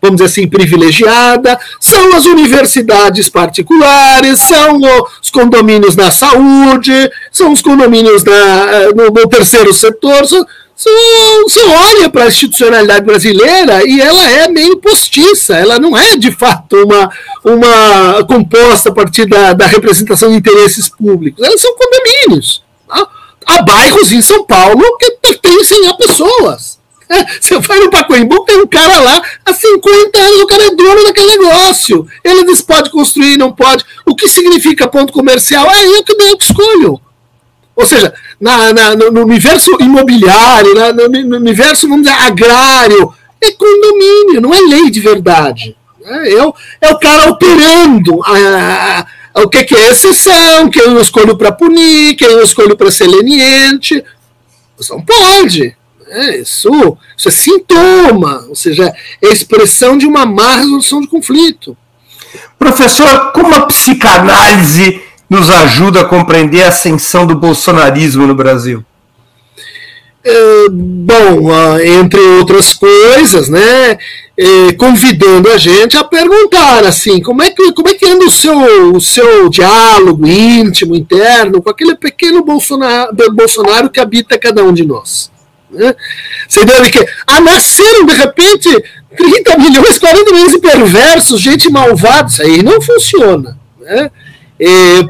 vamos 0.00 0.16
dizer 0.16 0.24
assim, 0.24 0.48
privilegiada, 0.48 1.58
são 1.80 2.14
as 2.14 2.26
universidades 2.26 3.28
particulares, 3.28 4.40
são 4.40 4.78
os 5.22 5.30
condomínios 5.30 5.96
na 5.96 6.10
saúde, 6.10 7.10
são 7.32 7.52
os 7.52 7.62
condomínios 7.62 8.22
na, 8.22 8.92
no, 8.94 9.06
no 9.06 9.28
terceiro 9.28 9.72
setor, 9.72 10.26
são, 10.26 10.46
você 11.42 11.60
olha 11.62 12.08
para 12.08 12.24
a 12.24 12.28
institucionalidade 12.28 13.04
brasileira 13.04 13.86
e 13.86 14.00
ela 14.00 14.30
é 14.30 14.48
meio 14.48 14.78
postiça, 14.78 15.54
ela 15.54 15.78
não 15.78 15.96
é 15.96 16.16
de 16.16 16.32
fato 16.32 16.76
uma, 16.76 17.10
uma 17.44 18.24
composta 18.24 18.88
a 18.88 18.92
partir 18.92 19.26
da, 19.26 19.52
da 19.52 19.66
representação 19.66 20.30
de 20.30 20.36
interesses 20.36 20.88
públicos, 20.88 21.44
elas 21.44 21.60
são 21.60 21.74
condomínios. 21.76 22.62
Tá? 22.88 23.06
Há 23.46 23.62
bairros 23.62 24.10
em 24.12 24.22
São 24.22 24.44
Paulo 24.44 24.82
que 24.98 25.10
pertencem 25.22 25.86
a 25.88 25.94
pessoas. 25.94 26.80
É, 27.10 27.24
você 27.40 27.58
vai 27.58 27.80
no 27.80 27.90
Pacoimbu, 27.90 28.44
tem 28.44 28.60
um 28.60 28.68
cara 28.68 29.00
lá 29.00 29.20
há 29.44 29.52
50 29.52 30.18
anos, 30.18 30.42
o 30.42 30.46
cara 30.46 30.66
é 30.66 30.70
dono 30.70 31.04
daquele 31.04 31.38
negócio. 31.38 32.06
Ele 32.22 32.44
diz 32.44 32.60
pode 32.60 32.88
construir, 32.90 33.36
não 33.36 33.52
pode. 33.52 33.84
O 34.06 34.14
que 34.14 34.28
significa 34.28 34.86
ponto 34.86 35.12
comercial? 35.12 35.68
É 35.68 35.86
eu 35.86 36.04
que, 36.04 36.12
eu 36.12 36.38
que 36.38 36.44
escolho. 36.44 37.00
Ou 37.80 37.86
seja, 37.86 38.12
na, 38.38 38.74
na, 38.74 38.94
no 38.94 39.22
universo 39.22 39.74
imobiliário, 39.80 40.74
na, 40.74 40.92
no, 40.92 41.36
universo, 41.38 41.88
vamos 41.88 42.06
dizer, 42.06 42.20
agrário, 42.20 43.14
é 43.42 43.52
condomínio, 43.52 44.42
não 44.42 44.52
é 44.52 44.60
lei 44.60 44.90
de 44.90 45.00
verdade. 45.00 45.74
É, 46.04 46.34
é, 46.34 46.44
o, 46.44 46.54
é 46.78 46.90
o 46.90 46.98
cara 46.98 47.30
operando 47.30 48.22
a, 48.22 49.06
a, 49.34 49.42
o 49.42 49.48
que, 49.48 49.64
que 49.64 49.74
é 49.74 49.88
exceção, 49.88 50.68
quem 50.68 50.82
eu 50.82 51.00
escolho 51.00 51.38
para 51.38 51.52
punir, 51.52 52.16
quem 52.16 52.28
eu 52.28 52.42
escolho 52.42 52.76
para 52.76 52.90
ser 52.90 53.06
leniente. 53.06 54.04
Não 54.90 55.00
pode. 55.00 55.74
É, 56.06 56.36
isso, 56.36 56.98
isso 57.16 57.28
é 57.28 57.30
sintoma, 57.32 58.44
ou 58.46 58.54
seja, 58.54 58.92
é 59.22 59.28
expressão 59.28 59.96
de 59.96 60.06
uma 60.06 60.26
má 60.26 60.56
resolução 60.56 61.00
de 61.00 61.06
conflito. 61.06 61.74
Professor, 62.58 63.32
como 63.32 63.54
a 63.54 63.64
psicanálise 63.66 65.00
nos 65.30 65.48
ajuda 65.48 66.00
a 66.00 66.04
compreender 66.04 66.64
a 66.64 66.68
ascensão 66.68 67.24
do 67.24 67.36
bolsonarismo 67.36 68.26
no 68.26 68.34
Brasil? 68.34 68.84
É, 70.22 70.68
bom, 70.68 71.50
entre 71.80 72.20
outras 72.20 72.74
coisas, 72.74 73.48
né, 73.48 73.96
é, 74.36 74.72
convidando 74.76 75.50
a 75.50 75.56
gente 75.56 75.96
a 75.96 76.04
perguntar 76.04 76.84
assim, 76.84 77.22
como 77.22 77.42
é 77.42 77.50
que, 77.50 77.72
como 77.72 77.88
é 77.88 77.94
que 77.94 78.06
anda 78.06 78.26
o 78.26 78.30
seu, 78.30 78.92
o 78.92 79.00
seu 79.00 79.48
diálogo 79.48 80.26
íntimo, 80.26 80.94
interno, 80.94 81.62
com 81.62 81.70
aquele 81.70 81.94
pequeno 81.94 82.44
Bolsonaro, 82.44 83.14
Bolsonaro 83.32 83.88
que 83.88 84.00
habita 84.00 84.38
cada 84.38 84.62
um 84.62 84.74
de 84.74 84.84
nós. 84.84 85.30
Né? 85.70 85.94
Você 86.48 86.64
deve 86.64 86.90
que 86.90 87.06
ah, 87.26 87.40
nasceram 87.40 88.04
de 88.04 88.14
repente 88.14 88.68
30 89.16 89.58
milhões, 89.58 89.98
40 89.98 90.32
milhões 90.32 90.52
de 90.52 90.58
perversos, 90.58 91.40
gente 91.40 91.70
malvada, 91.70 92.28
isso 92.28 92.42
aí 92.42 92.62
não 92.62 92.80
funciona. 92.80 93.56
Né? 93.80 94.10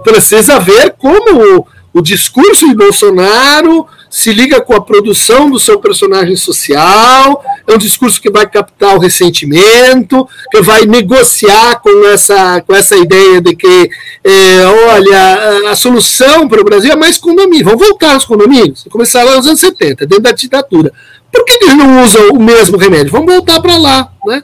Precisa 0.04 0.58
ver 0.60 0.94
como 0.98 1.58
o, 1.58 1.66
o 1.92 2.00
discurso 2.00 2.68
de 2.68 2.74
Bolsonaro 2.74 3.86
se 4.10 4.32
liga 4.32 4.60
com 4.60 4.74
a 4.74 4.80
produção 4.80 5.48
do 5.48 5.58
seu 5.60 5.78
personagem 5.78 6.34
social, 6.34 7.44
é 7.66 7.72
um 7.72 7.78
discurso 7.78 8.20
que 8.20 8.28
vai 8.28 8.44
captar 8.48 8.96
o 8.96 8.98
ressentimento, 8.98 10.28
que 10.50 10.60
vai 10.60 10.84
negociar 10.84 11.80
com 11.80 12.04
essa, 12.06 12.60
com 12.62 12.74
essa 12.74 12.96
ideia 12.96 13.40
de 13.40 13.54
que, 13.54 13.90
é, 14.24 14.66
olha, 14.66 15.70
a 15.70 15.76
solução 15.76 16.48
para 16.48 16.60
o 16.60 16.64
Brasil 16.64 16.90
é 16.90 16.96
mais 16.96 17.18
condomínio. 17.18 17.66
Vamos 17.66 17.86
voltar 17.86 18.14
aos 18.14 18.24
condomínios. 18.24 18.84
Começaram 18.90 19.36
nos 19.36 19.46
anos 19.46 19.60
70, 19.60 20.04
dentro 20.04 20.24
da 20.24 20.32
ditadura. 20.32 20.92
Por 21.32 21.44
que 21.44 21.52
eles 21.62 21.76
não 21.76 22.02
usam 22.02 22.30
o 22.30 22.42
mesmo 22.42 22.76
remédio? 22.76 23.12
Vamos 23.12 23.32
voltar 23.32 23.60
para 23.60 23.76
lá. 23.76 24.12
Né? 24.26 24.42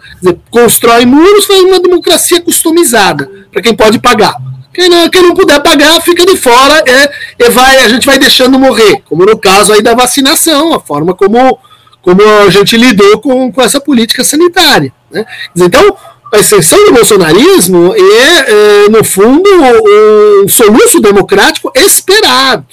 Constrói 0.48 1.04
muros, 1.04 1.44
faz 1.44 1.60
uma 1.62 1.80
democracia 1.80 2.40
customizada, 2.40 3.28
para 3.50 3.60
quem 3.60 3.74
pode 3.74 3.98
pagar. 3.98 4.36
Quem 4.76 4.90
não, 4.90 5.08
quem 5.08 5.22
não 5.22 5.32
puder 5.32 5.58
pagar 5.62 5.98
fica 6.02 6.26
de 6.26 6.36
fora 6.36 6.84
é, 6.86 7.10
e 7.38 7.48
vai, 7.48 7.78
a 7.78 7.88
gente 7.88 8.04
vai 8.04 8.18
deixando 8.18 8.58
morrer, 8.58 9.00
como 9.06 9.24
no 9.24 9.38
caso 9.38 9.72
aí 9.72 9.80
da 9.80 9.94
vacinação, 9.94 10.74
a 10.74 10.78
forma 10.78 11.14
como, 11.14 11.58
como 12.02 12.20
a 12.46 12.50
gente 12.50 12.76
lidou 12.76 13.18
com, 13.18 13.50
com 13.50 13.62
essa 13.62 13.80
política 13.80 14.22
sanitária. 14.22 14.92
Né? 15.10 15.24
Então, 15.56 15.96
a 16.30 16.38
extensão 16.38 16.84
do 16.84 16.92
bolsonarismo 16.92 17.94
é, 17.96 18.84
é 18.84 18.88
no 18.90 19.02
fundo, 19.02 19.48
um 20.44 20.46
soluço 20.46 21.00
democrático 21.00 21.72
esperado. 21.74 22.66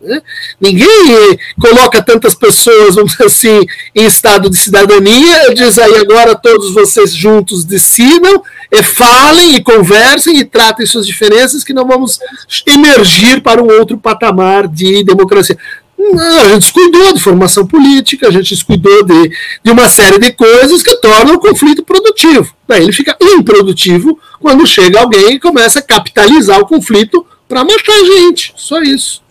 Né? 0.00 0.22
Ninguém 0.60 1.38
coloca 1.60 2.02
tantas 2.02 2.34
pessoas, 2.34 2.94
vamos 2.94 3.12
dizer 3.12 3.24
assim, 3.24 3.66
em 3.94 4.06
estado 4.06 4.48
de 4.48 4.56
cidadania, 4.56 5.54
diz 5.54 5.78
aí 5.78 5.96
agora 5.96 6.36
todos 6.36 6.72
vocês 6.72 7.12
juntos 7.12 7.64
decidam, 7.64 8.42
e 8.70 8.82
falem 8.82 9.56
e 9.56 9.62
conversem 9.62 10.38
e 10.38 10.44
tratem 10.44 10.86
suas 10.86 11.06
diferenças, 11.06 11.64
que 11.64 11.72
não 11.72 11.86
vamos 11.86 12.20
emergir 12.66 13.42
para 13.42 13.62
um 13.62 13.66
outro 13.66 13.98
patamar 13.98 14.68
de 14.68 15.02
democracia. 15.02 15.58
Não, 15.98 16.40
a 16.42 16.48
gente 16.50 16.60
descuidou 16.60 17.12
de 17.12 17.20
formação 17.20 17.66
política, 17.66 18.28
a 18.28 18.30
gente 18.30 18.54
descuidou 18.54 19.04
de, 19.04 19.32
de 19.64 19.70
uma 19.70 19.88
série 19.88 20.18
de 20.18 20.30
coisas 20.30 20.80
que 20.80 20.94
tornam 20.98 21.34
o 21.34 21.40
conflito 21.40 21.82
produtivo. 21.82 22.54
Daí 22.68 22.84
ele 22.84 22.92
fica 22.92 23.16
improdutivo 23.20 24.18
quando 24.38 24.64
chega 24.64 25.00
alguém 25.00 25.34
e 25.34 25.40
começa 25.40 25.80
a 25.80 25.82
capitalizar 25.82 26.60
o 26.60 26.66
conflito 26.66 27.26
para 27.48 27.64
matar 27.64 27.96
a 27.96 28.04
gente. 28.04 28.52
Só 28.56 28.80
isso. 28.80 29.22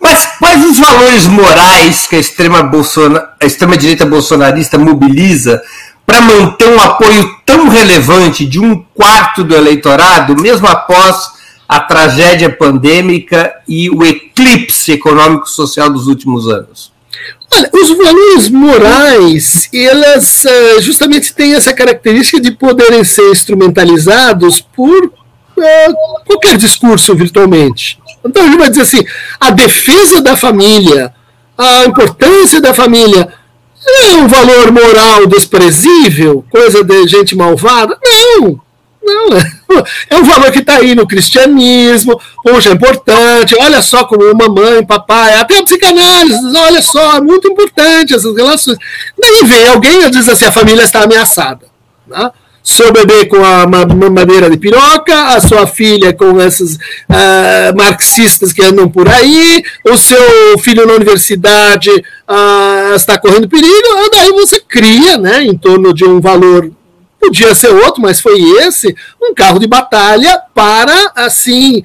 Mas 0.00 0.26
quais 0.38 0.64
os 0.64 0.78
valores 0.78 1.26
morais 1.26 2.06
que 2.06 2.16
a 2.16 2.18
extrema, 2.18 3.76
direita 3.76 4.06
bolsonarista 4.06 4.78
mobiliza 4.78 5.62
para 6.06 6.22
manter 6.22 6.68
um 6.68 6.80
apoio 6.80 7.36
tão 7.44 7.68
relevante 7.68 8.46
de 8.46 8.58
um 8.58 8.82
quarto 8.94 9.44
do 9.44 9.54
eleitorado, 9.54 10.40
mesmo 10.40 10.66
após 10.66 11.30
a 11.68 11.78
tragédia 11.80 12.50
pandêmica 12.50 13.54
e 13.68 13.90
o 13.90 14.04
eclipse 14.04 14.92
econômico-social 14.92 15.90
dos 15.90 16.08
últimos 16.08 16.48
anos? 16.48 16.90
Olha, 17.52 17.70
os 17.74 17.90
valores 17.90 18.48
morais, 18.48 19.68
elas 19.74 20.44
eh, 20.44 20.80
justamente 20.80 21.34
têm 21.34 21.54
essa 21.54 21.72
característica 21.74 22.40
de 22.40 22.52
poderem 22.52 23.04
ser 23.04 23.30
instrumentalizados 23.30 24.60
por 24.60 25.12
é, 25.58 25.88
qualquer 26.26 26.56
discurso 26.56 27.14
virtualmente. 27.14 27.98
Então 28.24 28.46
gente 28.46 28.58
vai 28.58 28.68
dizer 28.68 28.82
assim: 28.82 29.04
a 29.38 29.50
defesa 29.50 30.20
da 30.20 30.36
família, 30.36 31.12
a 31.56 31.84
importância 31.84 32.60
da 32.60 32.74
família, 32.74 33.32
é 33.86 34.14
um 34.16 34.26
valor 34.26 34.72
moral 34.72 35.26
desprezível, 35.26 36.44
coisa 36.50 36.84
de 36.84 37.08
gente 37.08 37.34
malvada? 37.34 37.98
Não, 38.02 38.60
não 39.02 39.36
é. 39.36 39.60
É 40.10 40.16
um 40.16 40.24
valor 40.24 40.50
que 40.52 40.58
está 40.58 40.76
aí 40.76 40.94
no 40.94 41.06
cristianismo, 41.06 42.20
poxa, 42.42 42.68
é 42.68 42.72
importante, 42.72 43.56
olha 43.58 43.80
só 43.80 44.04
como 44.04 44.34
mamãe, 44.34 44.84
papai, 44.84 45.34
até 45.34 45.58
a 45.58 45.62
psicanálise, 45.62 46.56
olha 46.56 46.82
só, 46.82 47.16
é 47.16 47.20
muito 47.20 47.50
importante 47.50 48.14
essas 48.14 48.36
relações. 48.36 48.76
Daí 49.18 49.42
vem 49.44 49.68
alguém 49.68 50.04
e 50.04 50.10
diz 50.10 50.28
assim, 50.28 50.44
a 50.44 50.52
família 50.52 50.82
está 50.82 51.04
ameaçada. 51.04 51.66
Né? 52.06 52.30
Seu 52.62 52.92
bebê 52.92 53.24
com 53.24 53.42
a 53.44 53.66
mamadeira 53.66 54.50
de 54.50 54.56
piroca, 54.56 55.28
a 55.28 55.40
sua 55.40 55.66
filha 55.66 56.12
com 56.12 56.40
esses 56.40 56.76
uh, 56.76 57.76
marxistas 57.76 58.52
que 58.52 58.62
andam 58.62 58.88
por 58.88 59.08
aí, 59.08 59.62
o 59.86 59.96
seu 59.96 60.58
filho 60.58 60.86
na 60.86 60.94
universidade 60.94 61.90
uh, 61.90 62.94
está 62.94 63.18
correndo 63.18 63.48
perigo, 63.48 64.10
daí 64.12 64.30
você 64.32 64.60
cria, 64.60 65.16
né, 65.16 65.42
em 65.42 65.56
torno 65.56 65.94
de 65.94 66.04
um 66.04 66.20
valor, 66.20 66.70
podia 67.18 67.54
ser 67.54 67.68
outro, 67.68 68.02
mas 68.02 68.20
foi 68.20 68.38
esse, 68.58 68.94
um 69.22 69.34
carro 69.34 69.58
de 69.58 69.66
batalha 69.66 70.40
para, 70.54 71.12
assim, 71.14 71.82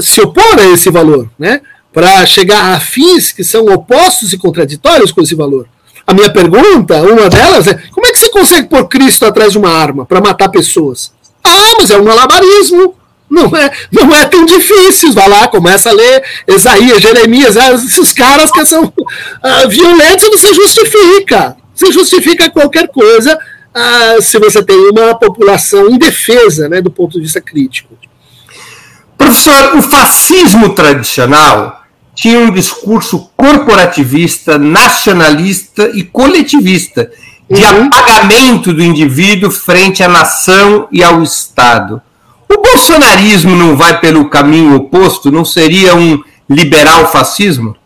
se 0.00 0.20
opor 0.20 0.58
a 0.58 0.66
esse 0.68 0.90
valor, 0.90 1.30
né, 1.38 1.60
para 1.92 2.26
chegar 2.26 2.74
a 2.74 2.80
fins 2.80 3.32
que 3.32 3.44
são 3.44 3.64
opostos 3.66 4.32
e 4.32 4.38
contraditórios 4.38 5.12
com 5.12 5.22
esse 5.22 5.34
valor. 5.34 5.66
A 6.08 6.14
minha 6.14 6.30
pergunta, 6.30 7.02
uma 7.02 7.28
delas 7.28 7.66
é: 7.66 7.74
como 7.92 8.06
é 8.06 8.12
que 8.12 8.18
você 8.18 8.30
consegue 8.30 8.66
pôr 8.66 8.88
Cristo 8.88 9.26
atrás 9.26 9.52
de 9.52 9.58
uma 9.58 9.68
arma 9.68 10.06
para 10.06 10.22
matar 10.22 10.48
pessoas? 10.48 11.12
Ah, 11.44 11.74
mas 11.78 11.90
é 11.90 11.98
um 11.98 12.04
malabarismo. 12.04 12.94
Não 13.28 13.54
é, 13.54 13.70
não 13.92 14.14
é 14.14 14.24
tão 14.24 14.46
difícil. 14.46 15.12
Vai 15.12 15.28
lá, 15.28 15.48
começa 15.48 15.90
a 15.90 15.92
ler 15.92 16.24
Isaías, 16.48 17.02
Jeremias, 17.02 17.58
ah, 17.58 17.72
esses 17.72 18.10
caras 18.14 18.50
que 18.50 18.64
são 18.64 18.84
uh, 18.84 19.68
violentos, 19.68 20.30
você 20.30 20.54
justifica. 20.54 21.54
Você 21.74 21.92
justifica 21.92 22.48
qualquer 22.48 22.88
coisa 22.88 23.38
uh, 23.38 24.22
se 24.22 24.38
você 24.38 24.64
tem 24.64 24.78
uma 24.88 25.14
população 25.14 25.90
indefesa 25.90 26.70
né, 26.70 26.80
do 26.80 26.90
ponto 26.90 27.12
de 27.12 27.20
vista 27.20 27.38
crítico. 27.38 27.94
Professor, 29.18 29.76
o 29.76 29.82
fascismo 29.82 30.74
tradicional 30.74 31.82
tinha 32.18 32.40
um 32.40 32.50
discurso 32.50 33.30
corporativista, 33.36 34.58
nacionalista 34.58 35.88
e 35.94 36.02
coletivista, 36.02 37.08
de 37.48 37.62
uhum. 37.62 37.86
apagamento 37.86 38.72
do 38.72 38.82
indivíduo 38.82 39.52
frente 39.52 40.02
à 40.02 40.08
nação 40.08 40.88
e 40.90 41.00
ao 41.00 41.22
Estado. 41.22 42.02
O 42.48 42.60
bolsonarismo 42.60 43.54
não 43.54 43.76
vai 43.76 44.00
pelo 44.00 44.28
caminho 44.28 44.74
oposto? 44.74 45.30
Não 45.30 45.44
seria 45.44 45.94
um 45.94 46.20
liberal 46.50 47.10
fascismo? 47.12 47.76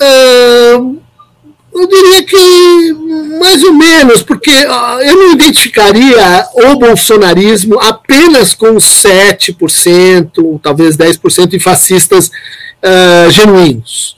Uh, 0.00 0.98
eu 1.76 1.86
diria 1.86 2.22
que 2.22 2.92
mais 3.38 3.62
ou 3.62 3.72
menos, 3.72 4.22
porque 4.22 4.50
eu 4.50 5.16
não 5.16 5.32
identificaria 5.32 6.46
o 6.54 6.76
bolsonarismo 6.76 7.78
apenas 7.80 8.54
com 8.54 8.76
7%, 8.76 10.60
talvez 10.62 10.96
10% 10.96 11.48
de 11.48 11.60
fascistas 11.60 12.28
uh, 12.28 13.30
genuínos. 13.30 14.16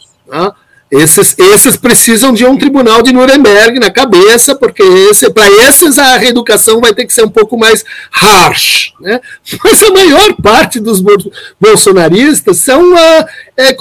Esses, 0.90 1.34
esses 1.38 1.76
precisam 1.76 2.32
de 2.32 2.46
um 2.46 2.56
tribunal 2.56 3.02
de 3.02 3.12
Nuremberg 3.12 3.78
na 3.78 3.90
cabeça, 3.90 4.54
porque 4.54 4.82
esse, 4.82 5.30
para 5.30 5.46
esses 5.68 5.98
a 5.98 6.16
reeducação 6.16 6.80
vai 6.80 6.94
ter 6.94 7.04
que 7.04 7.12
ser 7.12 7.24
um 7.24 7.28
pouco 7.28 7.58
mais 7.58 7.84
harsh. 8.10 8.94
Né? 8.98 9.20
Mas 9.62 9.82
a 9.82 9.90
maior 9.90 10.32
parte 10.42 10.80
dos 10.80 11.04
bolsonaristas 11.60 12.56
são 12.56 12.94
uh, 12.94 13.26
é, 13.54 13.74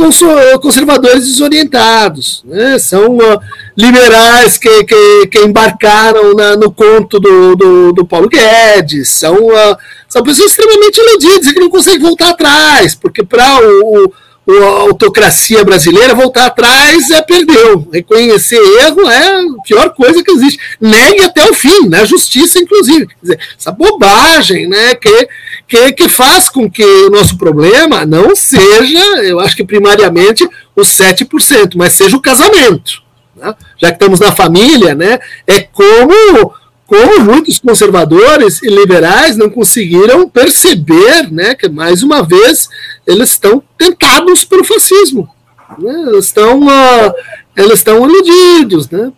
conservadores 0.60 1.26
desorientados, 1.26 2.44
né? 2.46 2.78
são 2.78 3.16
uh, 3.16 3.40
liberais 3.78 4.58
que, 4.58 4.84
que, 4.84 5.28
que 5.28 5.40
embarcaram 5.40 6.34
na, 6.36 6.58
no 6.58 6.70
conto 6.72 7.22
do, 7.22 7.56
do, 7.56 7.94
do, 7.94 8.06
Paulo 8.06 8.28
Guedes, 8.28 9.12
são, 9.12 9.46
uh, 9.46 9.78
são 10.10 10.22
pessoas 10.24 10.52
extremamente 10.52 11.00
iludidas 11.00 11.54
que 11.54 11.60
não 11.60 11.70
conseguem 11.70 12.02
voltar 12.02 12.32
atrás, 12.32 12.96
porque 12.96 13.24
para 13.24 13.62
o, 13.62 14.08
o 14.08 14.14
a 14.50 14.82
autocracia 14.82 15.64
brasileira 15.64 16.16
voltar 16.16 16.46
atrás 16.46 17.10
é 17.12 17.22
perdeu. 17.22 17.88
Reconhecer 17.92 18.56
erro 18.56 19.10
é 19.10 19.42
a 19.42 19.62
pior 19.66 19.90
coisa 19.94 20.24
que 20.24 20.32
existe. 20.32 20.60
Negue 20.80 21.22
até 21.22 21.50
o 21.50 21.54
fim, 21.54 21.88
na 21.90 22.06
justiça, 22.06 22.58
inclusive. 22.58 23.08
Dizer, 23.22 23.40
essa 23.60 23.72
bobagem 23.72 24.68
né, 24.68 24.96
que, 24.96 25.28
que, 25.68 25.92
que 25.92 26.10
faz 26.10 26.48
com 26.50 26.70
que 26.70 26.84
o 26.84 27.10
nosso 27.10 27.38
problema 27.38 28.06
não 28.06 28.36
seja, 28.36 29.00
eu 29.24 29.40
acho 29.40 29.56
que 29.56 29.66
primariamente, 29.66 30.48
os 30.76 30.88
7%, 30.98 31.74
mas 31.76 31.94
seja 31.94 32.16
o 32.16 32.22
casamento. 32.22 33.02
Né? 33.36 33.54
Já 33.78 33.90
que 33.90 33.96
estamos 33.96 34.20
na 34.20 34.32
família, 34.32 34.96
né, 34.96 35.20
é 35.46 35.60
como 35.60 36.54
como 36.88 37.20
muitos 37.20 37.60
conservadores 37.60 38.64
e 38.64 38.70
liberais 38.70 39.36
não 39.36 39.50
conseguiram 39.50 40.30
perceber 40.30 41.30
né, 41.30 41.54
que, 41.54 41.68
mais 41.68 42.02
uma 42.02 42.24
vez, 42.24 42.70
eles 43.06 43.32
estão 43.32 43.62
tentados 43.78 44.46
pelo 44.46 44.64
fascismo. 44.64 45.30
Né? 45.78 46.06
Eles 46.08 46.26
estão, 46.26 46.62
uh, 46.62 47.14
eles 47.58 47.74
estão 47.74 48.10
iludidos. 48.10 48.90
Né? 48.90 49.12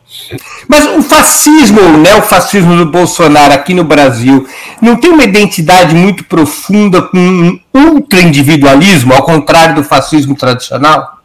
Mas 0.67 0.97
o 0.97 1.03
fascismo, 1.03 1.79
o 1.79 1.97
neofascismo 1.97 2.75
do 2.75 2.87
Bolsonaro 2.87 3.53
aqui 3.53 3.75
no 3.75 3.83
Brasil, 3.83 4.47
não 4.81 4.95
tem 4.95 5.11
uma 5.11 5.23
identidade 5.23 5.93
muito 5.93 6.23
profunda 6.23 7.03
com 7.03 7.19
um 7.19 7.59
ultra-individualismo, 7.75 9.13
ao 9.13 9.21
contrário 9.21 9.75
do 9.75 9.83
fascismo 9.83 10.35
tradicional? 10.35 11.18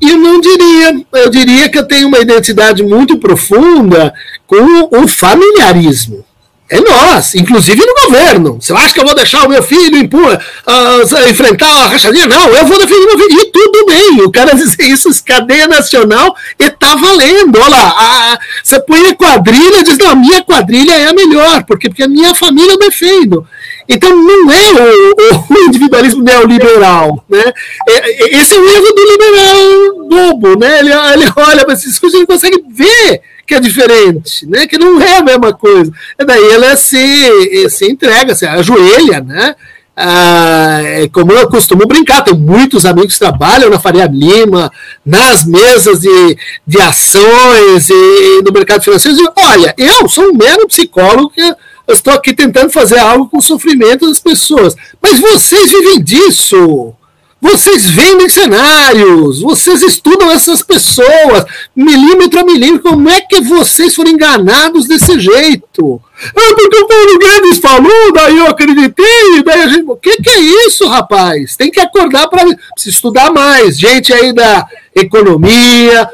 E 0.00 0.10
eu 0.10 0.18
não 0.18 0.40
diria, 0.40 1.04
eu 1.12 1.30
diria 1.30 1.68
que 1.68 1.78
eu 1.78 1.86
tenho 1.86 2.08
uma 2.08 2.18
identidade 2.18 2.82
muito 2.82 3.18
profunda 3.18 4.12
com 4.46 4.96
o 4.96 5.08
familiarismo. 5.08 6.24
É 6.72 6.80
nós, 6.80 7.34
inclusive 7.34 7.84
no 7.84 8.06
governo. 8.06 8.56
Você 8.58 8.72
acha 8.72 8.94
que 8.94 9.00
eu 9.00 9.04
vou 9.04 9.14
deixar 9.14 9.44
o 9.44 9.48
meu 9.50 9.62
filho 9.62 9.98
impor, 9.98 10.32
uh, 10.32 11.28
enfrentar 11.28 11.68
a 11.68 11.88
rachadinha? 11.88 12.26
Não, 12.26 12.48
eu 12.48 12.64
vou 12.64 12.78
defender 12.78 13.04
meu 13.04 13.18
filho. 13.18 13.40
E 13.42 13.44
tudo 13.52 13.84
bem, 13.84 14.22
o 14.22 14.32
cara 14.32 14.54
dizer 14.56 14.82
isso, 14.84 15.10
cadeia 15.22 15.68
nacional, 15.68 16.34
e 16.58 16.70
tá 16.70 16.94
valendo. 16.94 17.58
Olha 17.58 17.68
lá, 17.68 18.38
você 18.64 18.80
põe 18.80 19.06
a 19.06 19.14
quadrilha 19.14 19.84
diz, 19.84 19.98
não, 19.98 20.12
a 20.12 20.14
minha 20.14 20.42
quadrilha 20.42 20.92
é 20.94 21.08
a 21.08 21.12
melhor, 21.12 21.62
porque, 21.64 21.90
porque 21.90 22.04
a 22.04 22.08
minha 22.08 22.34
família 22.34 22.78
defendo. 22.78 23.46
Então 23.86 24.08
não 24.16 24.50
é 24.50 24.72
o, 24.72 25.54
o 25.54 25.58
individualismo 25.66 26.22
neoliberal. 26.22 27.22
Né? 27.28 27.52
É, 27.86 27.92
é, 27.92 28.40
esse 28.40 28.54
é 28.54 28.58
o 28.58 28.66
erro 28.66 28.92
do 28.94 29.04
liberal 29.10 30.08
bobo. 30.08 30.58
Né? 30.58 30.78
Ele, 30.78 30.90
ele 30.90 31.32
olha 31.36 31.66
para 31.66 31.74
essas 31.74 31.98
coisas 31.98 32.18
e 32.18 32.26
consegue 32.26 32.64
ver 32.70 33.20
que 33.46 33.54
é 33.54 33.60
diferente, 33.60 34.46
né? 34.46 34.66
que 34.66 34.78
não 34.78 35.00
é 35.00 35.18
a 35.18 35.22
mesma 35.22 35.52
coisa. 35.52 35.92
E 36.18 36.24
daí 36.24 36.50
ela 36.50 36.76
se, 36.76 37.68
se 37.68 37.86
entrega, 37.90 38.34
se 38.34 38.46
ajoelha, 38.46 39.20
né? 39.20 39.54
Ah, 39.94 40.80
é 40.82 41.08
como 41.08 41.32
eu 41.32 41.48
costumo 41.50 41.86
brincar, 41.86 42.22
tenho 42.22 42.38
muitos 42.38 42.86
amigos 42.86 43.12
que 43.12 43.18
trabalham 43.18 43.68
na 43.68 43.78
Faria 43.78 44.06
Lima, 44.06 44.72
nas 45.04 45.44
mesas 45.44 46.00
de, 46.00 46.38
de 46.66 46.80
ações 46.80 47.90
e 47.90 48.42
no 48.42 48.50
mercado 48.52 48.82
financeiro, 48.82 49.18
e 49.20 49.28
olha, 49.36 49.74
eu 49.76 50.08
sou 50.08 50.30
um 50.30 50.34
mero 50.34 50.66
psicólogo 50.66 51.28
que 51.28 51.54
estou 51.88 52.14
aqui 52.14 52.32
tentando 52.32 52.70
fazer 52.70 52.98
algo 52.98 53.28
com 53.28 53.36
o 53.36 53.42
sofrimento 53.42 54.08
das 54.08 54.18
pessoas. 54.18 54.74
Mas 55.00 55.20
vocês 55.20 55.70
vivem 55.70 56.02
disso. 56.02 56.94
Vocês 57.42 57.90
vendem 57.90 58.28
cenários, 58.28 59.40
vocês 59.40 59.82
estudam 59.82 60.30
essas 60.30 60.62
pessoas, 60.62 61.44
milímetro 61.74 62.38
a 62.38 62.44
milímetro. 62.44 62.90
Como 62.90 63.10
é 63.10 63.20
que 63.20 63.40
vocês 63.40 63.96
foram 63.96 64.12
enganados 64.12 64.86
desse 64.86 65.18
jeito? 65.18 66.00
Ah, 66.24 66.54
porque 66.54 66.76
o 66.76 66.86
Paulo 66.86 67.18
Guedes 67.18 67.58
falou, 67.58 68.12
daí 68.14 68.38
eu 68.38 68.46
acreditei, 68.46 69.42
daí 69.44 69.62
a 69.62 69.66
gente. 69.66 69.84
O 69.88 69.96
que, 69.96 70.22
que 70.22 70.30
é 70.30 70.38
isso, 70.38 70.86
rapaz? 70.86 71.56
Tem 71.56 71.68
que 71.68 71.80
acordar 71.80 72.28
para 72.28 72.44
estudar 72.86 73.32
mais. 73.32 73.76
Gente 73.76 74.12
aí 74.12 74.32
da 74.32 74.64
economia, 74.94 76.08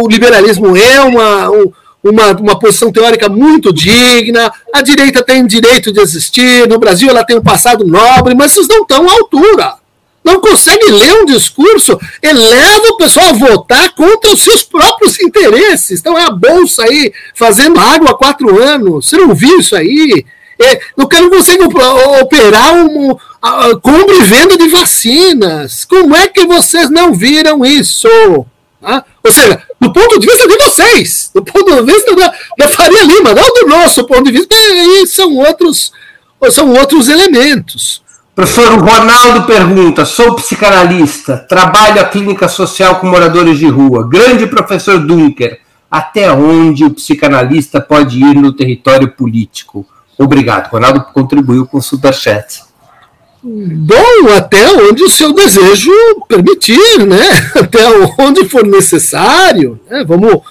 o 0.00 0.08
liberalismo 0.08 0.76
é 0.76 1.00
uma. 1.00 1.48
Um, 1.48 1.72
uma, 2.04 2.32
uma 2.32 2.58
posição 2.58 2.90
teórica 2.90 3.28
muito 3.28 3.72
digna, 3.72 4.52
a 4.74 4.82
direita 4.82 5.22
tem 5.22 5.46
direito 5.46 5.92
de 5.92 6.00
existir, 6.00 6.66
no 6.66 6.76
Brasil 6.76 7.08
ela 7.08 7.22
tem 7.22 7.36
um 7.36 7.42
passado 7.42 7.86
nobre, 7.86 8.34
mas 8.34 8.50
vocês 8.50 8.66
não 8.66 8.82
estão 8.82 9.08
à 9.08 9.12
altura. 9.12 9.81
Não 10.24 10.40
conseguem 10.40 10.90
ler 10.90 11.14
um 11.14 11.24
discurso, 11.24 11.98
eleva 12.22 12.88
o 12.88 12.96
pessoal 12.96 13.30
a 13.30 13.32
votar 13.32 13.94
contra 13.94 14.32
os 14.32 14.40
seus 14.40 14.62
próprios 14.62 15.18
interesses. 15.20 15.98
Então 16.00 16.16
é 16.16 16.24
a 16.24 16.30
Bolsa 16.30 16.84
aí 16.84 17.12
fazendo 17.34 17.80
água 17.80 18.10
há 18.10 18.14
quatro 18.14 18.62
anos. 18.62 19.08
Você 19.08 19.16
não 19.16 19.34
viu 19.34 19.58
isso 19.58 19.74
aí? 19.74 20.24
É, 20.60 20.80
não 20.96 21.08
quero 21.08 21.28
você 21.28 21.58
operar 22.20 22.74
um, 22.74 23.16
compra 23.80 24.14
e 24.14 24.22
venda 24.22 24.56
de 24.56 24.68
vacinas. 24.68 25.84
Como 25.84 26.14
é 26.14 26.28
que 26.28 26.46
vocês 26.46 26.88
não 26.88 27.12
viram 27.12 27.64
isso? 27.64 28.08
Ah? 28.80 29.04
Ou 29.24 29.30
seja, 29.30 29.62
do 29.80 29.92
ponto 29.92 30.18
de 30.18 30.26
vista 30.26 30.46
de 30.46 30.56
vocês, 30.56 31.30
do 31.34 31.42
ponto 31.42 31.74
de 31.74 31.92
vista 31.92 32.14
da, 32.14 32.34
da 32.58 32.68
Faria 32.68 33.02
Lima, 33.04 33.34
não 33.34 33.52
do 33.54 33.66
nosso 33.66 34.04
ponto 34.04 34.24
de 34.24 34.32
vista, 34.32 34.54
aí 34.54 35.06
são 35.06 35.36
outros, 35.36 35.92
são 36.50 36.72
outros 36.72 37.08
elementos. 37.08 38.01
Professor 38.34 38.78
Ronaldo 38.78 39.46
pergunta: 39.46 40.04
sou 40.04 40.34
psicanalista, 40.36 41.36
trabalho 41.36 42.00
a 42.00 42.04
clínica 42.04 42.48
social 42.48 42.96
com 42.96 43.06
moradores 43.06 43.58
de 43.58 43.68
rua. 43.68 44.08
Grande 44.08 44.46
professor 44.46 44.98
Dunker, 44.98 45.60
até 45.90 46.32
onde 46.32 46.84
o 46.84 46.90
psicanalista 46.90 47.80
pode 47.80 48.18
ir 48.18 48.34
no 48.34 48.52
território 48.52 49.12
político? 49.12 49.86
Obrigado. 50.18 50.70
Ronaldo 50.70 51.04
contribuiu 51.12 51.66
com 51.66 51.78
o 51.78 51.82
superchat. 51.82 52.62
Bom, 53.44 54.32
até 54.36 54.70
onde 54.70 55.02
o 55.02 55.10
seu 55.10 55.34
desejo 55.34 55.90
permitir, 56.28 57.04
né? 57.04 57.28
Até 57.58 57.80
onde 58.20 58.48
for 58.48 58.64
necessário. 58.64 59.80
Né? 59.90 60.04
Vamos, 60.04 60.42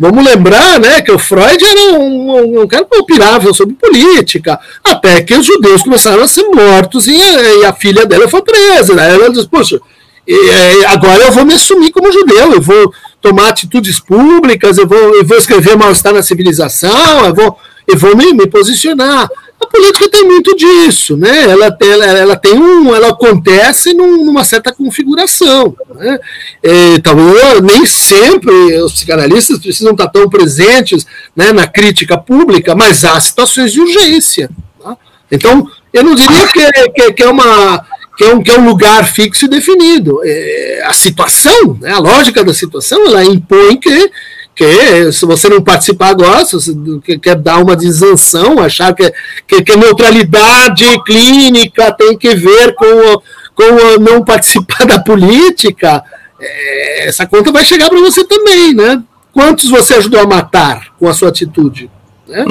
vamos 0.00 0.24
lembrar 0.24 0.80
né, 0.80 1.02
que 1.02 1.12
o 1.12 1.18
Freud 1.18 1.62
era 1.62 1.92
um, 1.92 2.62
um, 2.62 2.66
cara 2.66 2.86
que 2.86 2.98
opinava 2.98 3.52
sobre 3.52 3.74
política, 3.74 4.58
até 4.82 5.22
que 5.22 5.34
os 5.34 5.44
judeus 5.44 5.82
começaram 5.82 6.22
a 6.22 6.26
ser 6.26 6.44
mortos 6.44 7.06
e 7.06 7.20
e 7.20 7.64
a 7.66 7.72
filha 7.74 8.06
dela 8.06 8.26
foi 8.26 8.40
presa. 8.40 8.94
Né? 8.94 9.12
Ela 9.12 9.30
disse, 9.30 9.46
poxa, 9.46 9.78
e, 10.26 10.84
agora 10.86 11.24
eu 11.24 11.32
vou 11.32 11.44
me 11.44 11.52
assumir 11.52 11.92
como 11.92 12.10
judeu, 12.10 12.52
eu 12.54 12.62
vou 12.62 12.94
tomar 13.20 13.48
atitudes 13.48 14.00
públicas, 14.00 14.78
eu 14.78 14.86
vou, 14.86 15.14
eu 15.14 15.24
vou 15.24 15.36
escrever 15.36 15.76
mal-estar 15.76 16.12
na 16.12 16.22
civilização, 16.22 17.26
eu 17.26 17.34
vou, 17.34 17.58
eu 17.86 17.98
vou 17.98 18.16
me, 18.16 18.32
me 18.32 18.46
posicionar. 18.46 19.28
A 19.60 19.66
política 19.66 20.08
tem 20.08 20.24
muito 20.24 20.56
disso, 20.56 21.18
né? 21.18 21.50
Ela, 21.50 21.76
ela, 21.80 22.04
ela 22.06 22.36
tem 22.36 22.54
um, 22.54 22.94
ela 22.94 23.10
acontece 23.10 23.92
num, 23.92 24.24
numa 24.24 24.42
certa 24.42 24.72
configuração. 24.72 25.76
Né? 25.94 26.18
É, 26.62 26.94
então, 26.94 27.14
nem 27.62 27.84
sempre 27.84 28.50
os 28.80 28.94
psicanalistas 28.94 29.58
precisam 29.58 29.92
estar 29.92 30.08
tão 30.08 30.30
presentes 30.30 31.06
né, 31.36 31.52
na 31.52 31.66
crítica 31.66 32.16
pública, 32.16 32.74
mas 32.74 33.04
há 33.04 33.20
situações 33.20 33.70
de 33.70 33.82
urgência. 33.82 34.48
Tá? 34.82 34.96
Então, 35.30 35.68
eu 35.92 36.04
não 36.04 36.14
diria 36.14 36.48
que, 36.48 36.90
que, 36.92 37.12
que 37.12 37.22
é 37.22 37.28
uma 37.28 37.84
que 38.20 38.24
é 38.24 38.34
um, 38.34 38.42
que 38.42 38.50
é 38.50 38.58
um 38.58 38.66
lugar 38.66 39.02
fixo 39.06 39.46
e 39.46 39.48
definido. 39.48 40.20
É, 40.22 40.82
a 40.84 40.92
situação, 40.92 41.78
né, 41.80 41.90
a 41.90 41.98
lógica 41.98 42.44
da 42.44 42.52
situação, 42.52 43.06
ela 43.06 43.24
impõe 43.24 43.78
que 43.78 44.10
que 44.54 45.10
se 45.10 45.24
você 45.24 45.48
não 45.48 45.62
participar 45.62 46.08
agora, 46.08 46.44
se 46.44 46.52
você 46.52 46.74
quer 47.18 47.34
dar 47.36 47.62
uma 47.62 47.74
desanção, 47.74 48.58
achar 48.58 48.94
que, 48.94 49.10
que, 49.46 49.62
que 49.62 49.74
neutralidade 49.74 50.84
clínica 51.06 51.90
tem 51.92 52.18
que 52.18 52.34
ver 52.34 52.74
com, 52.74 53.22
com 53.54 53.98
não 53.98 54.22
participar 54.22 54.84
da 54.84 54.98
política, 54.98 56.04
é, 56.38 57.08
essa 57.08 57.26
conta 57.26 57.50
vai 57.50 57.64
chegar 57.64 57.88
para 57.88 58.00
você 58.00 58.22
também, 58.22 58.74
né? 58.74 59.02
Quantos 59.32 59.70
você 59.70 59.94
ajudou 59.94 60.20
a 60.20 60.26
matar 60.26 60.88
com 60.98 61.08
a 61.08 61.14
sua 61.14 61.30
atitude? 61.30 61.90
Né? 62.28 62.44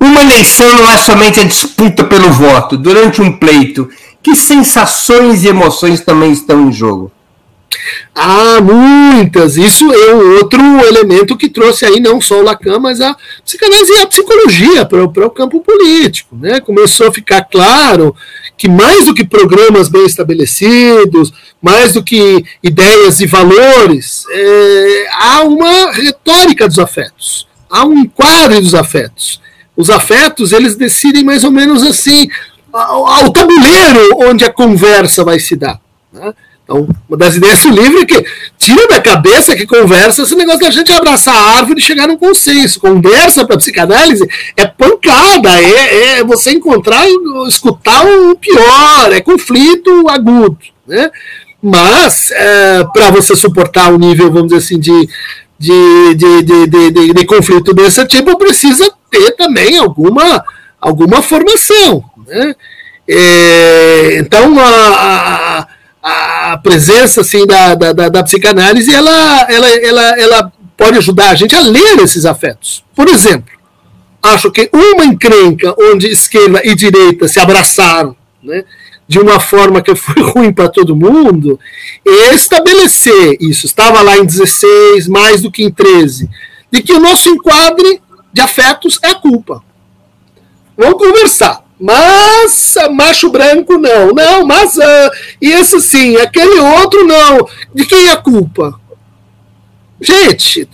Uma 0.00 0.22
eleição 0.22 0.72
não 0.72 0.88
é 0.88 0.98
somente 0.98 1.40
a 1.40 1.44
disputa 1.44 2.04
pelo 2.04 2.32
voto. 2.32 2.78
Durante 2.78 3.20
um 3.20 3.36
pleito, 3.36 3.88
que 4.22 4.34
sensações 4.34 5.44
e 5.44 5.48
emoções 5.48 6.00
também 6.00 6.32
estão 6.32 6.68
em 6.68 6.72
jogo? 6.72 7.12
Ah, 8.14 8.60
muitas. 8.60 9.56
Isso 9.56 9.92
é 9.92 10.14
outro 10.14 10.60
elemento 10.86 11.36
que 11.36 11.48
trouxe 11.48 11.84
aí 11.84 12.00
não 12.00 12.20
só 12.20 12.40
o 12.40 12.42
Lacan, 12.42 12.78
mas 12.78 13.00
a 13.00 13.16
psicanálise 13.44 13.92
e 13.92 13.98
a 13.98 14.06
psicologia 14.06 14.84
para 14.84 15.04
o 15.04 15.30
campo 15.30 15.60
político. 15.60 16.36
Né? 16.36 16.60
Começou 16.60 17.08
a 17.08 17.12
ficar 17.12 17.44
claro 17.44 18.14
que 18.56 18.68
mais 18.68 19.04
do 19.04 19.14
que 19.14 19.24
programas 19.24 19.88
bem 19.88 20.04
estabelecidos, 20.04 21.32
mais 21.62 21.92
do 21.92 22.02
que 22.02 22.44
ideias 22.62 23.20
e 23.20 23.26
valores, 23.26 24.24
é, 24.30 25.06
há 25.12 25.42
uma 25.42 25.92
retórica 25.92 26.66
dos 26.66 26.78
afetos, 26.78 27.46
há 27.70 27.86
um 27.86 27.98
enquadre 27.98 28.60
dos 28.60 28.74
afetos. 28.74 29.40
Os 29.80 29.88
afetos, 29.88 30.52
eles 30.52 30.76
decidem 30.76 31.24
mais 31.24 31.42
ou 31.42 31.50
menos 31.50 31.82
assim, 31.82 32.28
ao, 32.72 33.06
ao 33.06 33.32
tabuleiro 33.32 34.10
onde 34.28 34.44
a 34.44 34.52
conversa 34.52 35.24
vai 35.24 35.38
se 35.38 35.56
dar. 35.56 35.80
Né? 36.12 36.34
Então, 36.62 36.86
uma 37.08 37.16
das 37.18 37.34
ideias 37.34 37.62
do 37.62 37.70
livro 37.70 38.02
é 38.02 38.04
que 38.04 38.24
tira 38.58 38.86
da 38.86 39.00
cabeça 39.00 39.56
que 39.56 39.66
conversa 39.66 40.22
esse 40.22 40.36
negócio 40.36 40.60
da 40.60 40.70
gente 40.70 40.92
abraçar 40.92 41.34
a 41.34 41.56
árvore 41.56 41.80
e 41.80 41.82
chegar 41.82 42.06
num 42.06 42.16
consenso. 42.16 42.78
Conversa 42.78 43.44
para 43.44 43.56
psicanálise 43.56 44.28
é 44.56 44.66
pancada, 44.66 45.50
é, 45.60 46.18
é, 46.18 46.24
você 46.24 46.52
encontrar, 46.52 47.04
escutar 47.48 48.06
o 48.06 48.36
pior, 48.36 49.12
é 49.12 49.20
conflito 49.20 50.08
agudo. 50.08 50.58
Né? 50.86 51.10
Mas, 51.62 52.30
é, 52.30 52.84
para 52.92 53.10
você 53.10 53.34
suportar 53.34 53.90
o 53.90 53.96
um 53.96 53.98
nível, 53.98 54.30
vamos 54.30 54.52
dizer 54.52 54.58
assim, 54.58 54.78
de, 54.78 55.08
de, 55.58 56.14
de, 56.14 56.66
de, 56.66 57.12
de, 57.12 57.26
conflito 57.26 57.74
desse 57.74 58.06
tipo, 58.06 58.38
precisa 58.38 58.90
ter 59.10 59.32
também 59.32 59.76
alguma, 59.76 60.44
alguma 60.80 61.20
formação. 61.20 62.04
Né? 62.26 62.54
É, 63.08 64.18
então, 64.18 64.58
a, 64.58 65.58
a 65.58 65.66
a 66.02 66.56
presença 66.56 67.20
assim 67.20 67.46
da, 67.46 67.74
da, 67.74 67.92
da, 67.92 68.22
psicanálise 68.22 68.92
ela, 68.92 69.46
ela, 69.50 69.68
ela, 69.68 70.20
ela 70.20 70.52
pode 70.76 70.96
ajudar 70.96 71.30
a 71.30 71.34
gente 71.34 71.54
a 71.54 71.60
ler 71.60 71.98
esses 71.98 72.24
afetos. 72.24 72.82
Por 72.94 73.08
exemplo, 73.08 73.52
acho 74.22 74.50
que 74.50 74.70
uma 74.72 75.04
encrenca 75.04 75.74
onde 75.78 76.08
esquerda 76.08 76.62
e 76.64 76.74
direita 76.74 77.28
se 77.28 77.38
abraçaram, 77.38 78.16
né, 78.42 78.64
de 79.06 79.18
uma 79.18 79.38
forma 79.38 79.82
que 79.82 79.94
foi 79.94 80.22
ruim 80.24 80.52
para 80.52 80.68
todo 80.68 80.96
mundo, 80.96 81.60
é 82.06 82.34
estabelecer 82.34 83.36
isso. 83.40 83.66
Estava 83.66 84.00
lá 84.00 84.16
em 84.16 84.24
16, 84.24 85.06
mais 85.06 85.42
do 85.42 85.50
que 85.50 85.62
em 85.62 85.70
13, 85.70 86.30
de 86.70 86.82
que 86.82 86.94
o 86.94 87.00
nosso 87.00 87.28
enquadre 87.28 88.00
de 88.32 88.40
afetos 88.40 88.98
é 89.02 89.08
a 89.08 89.14
culpa. 89.14 89.62
Vamos 90.76 90.98
conversar. 90.98 91.64
Mas 91.78 92.74
macho 92.92 93.30
branco 93.30 93.78
não, 93.78 94.12
não, 94.12 94.44
mas 94.44 94.76
uh, 94.76 95.10
esse 95.40 95.80
sim, 95.80 96.16
aquele 96.18 96.60
outro 96.60 97.06
não. 97.06 97.48
De 97.74 97.86
quem 97.86 98.06
é 98.06 98.10
a 98.10 98.16
culpa? 98.16 98.78
Gente, 100.02 100.66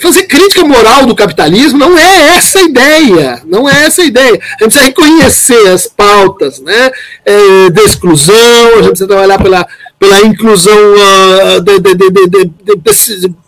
fazer 0.00 0.22
crítica 0.22 0.64
moral 0.64 1.04
do 1.04 1.14
capitalismo 1.14 1.78
não 1.78 1.98
é 1.98 2.36
essa 2.36 2.58
ideia, 2.62 3.42
não 3.44 3.68
é 3.68 3.84
essa 3.84 4.02
ideia. 4.02 4.32
A 4.32 4.64
gente 4.64 4.72
precisa 4.72 4.84
reconhecer 4.84 5.68
as 5.68 5.86
pautas 5.86 6.58
né, 6.58 6.90
é, 7.26 7.68
de 7.68 7.80
exclusão, 7.82 8.34
a 8.34 8.76
gente 8.76 8.88
precisa 8.88 9.08
trabalhar 9.08 9.38
pela, 9.42 9.66
pela 9.98 10.22
inclusão 10.22 10.74
uh, 10.74 11.60
de, 11.60 11.80
de, 11.80 11.94
de, 11.94 12.28
de, 12.28 12.94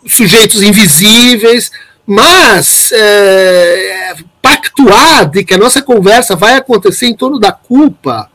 sujeitos 0.07 0.61
invisíveis, 0.61 1.71
mas 2.05 2.91
é, 2.91 4.15
pactuar 4.41 5.29
de 5.29 5.43
que 5.43 5.53
a 5.53 5.57
nossa 5.57 5.81
conversa 5.81 6.35
vai 6.35 6.55
acontecer 6.55 7.07
em 7.07 7.15
torno 7.15 7.39
da 7.39 7.51
culpa, 7.51 8.29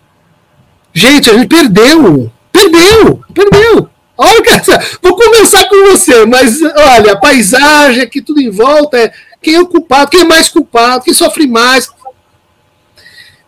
gente, 0.92 1.30
a 1.30 1.34
gente 1.34 1.48
perdeu. 1.48 2.30
Perdeu, 2.50 3.22
perdeu. 3.34 3.88
Olha, 4.16 4.42
cara, 4.42 4.62
vou 5.00 5.14
conversar 5.14 5.68
com 5.68 5.92
você, 5.92 6.24
mas 6.24 6.60
olha, 6.60 7.12
a 7.12 7.16
paisagem 7.16 8.02
aqui, 8.02 8.20
tudo 8.20 8.40
em 8.40 8.50
volta 8.50 8.98
é 8.98 9.12
quem 9.40 9.54
é 9.54 9.60
o 9.60 9.66
culpado, 9.66 10.10
quem 10.10 10.22
é 10.22 10.24
mais 10.24 10.48
culpado, 10.48 11.04
quem 11.04 11.14
sofre 11.14 11.46
mais. 11.46 11.88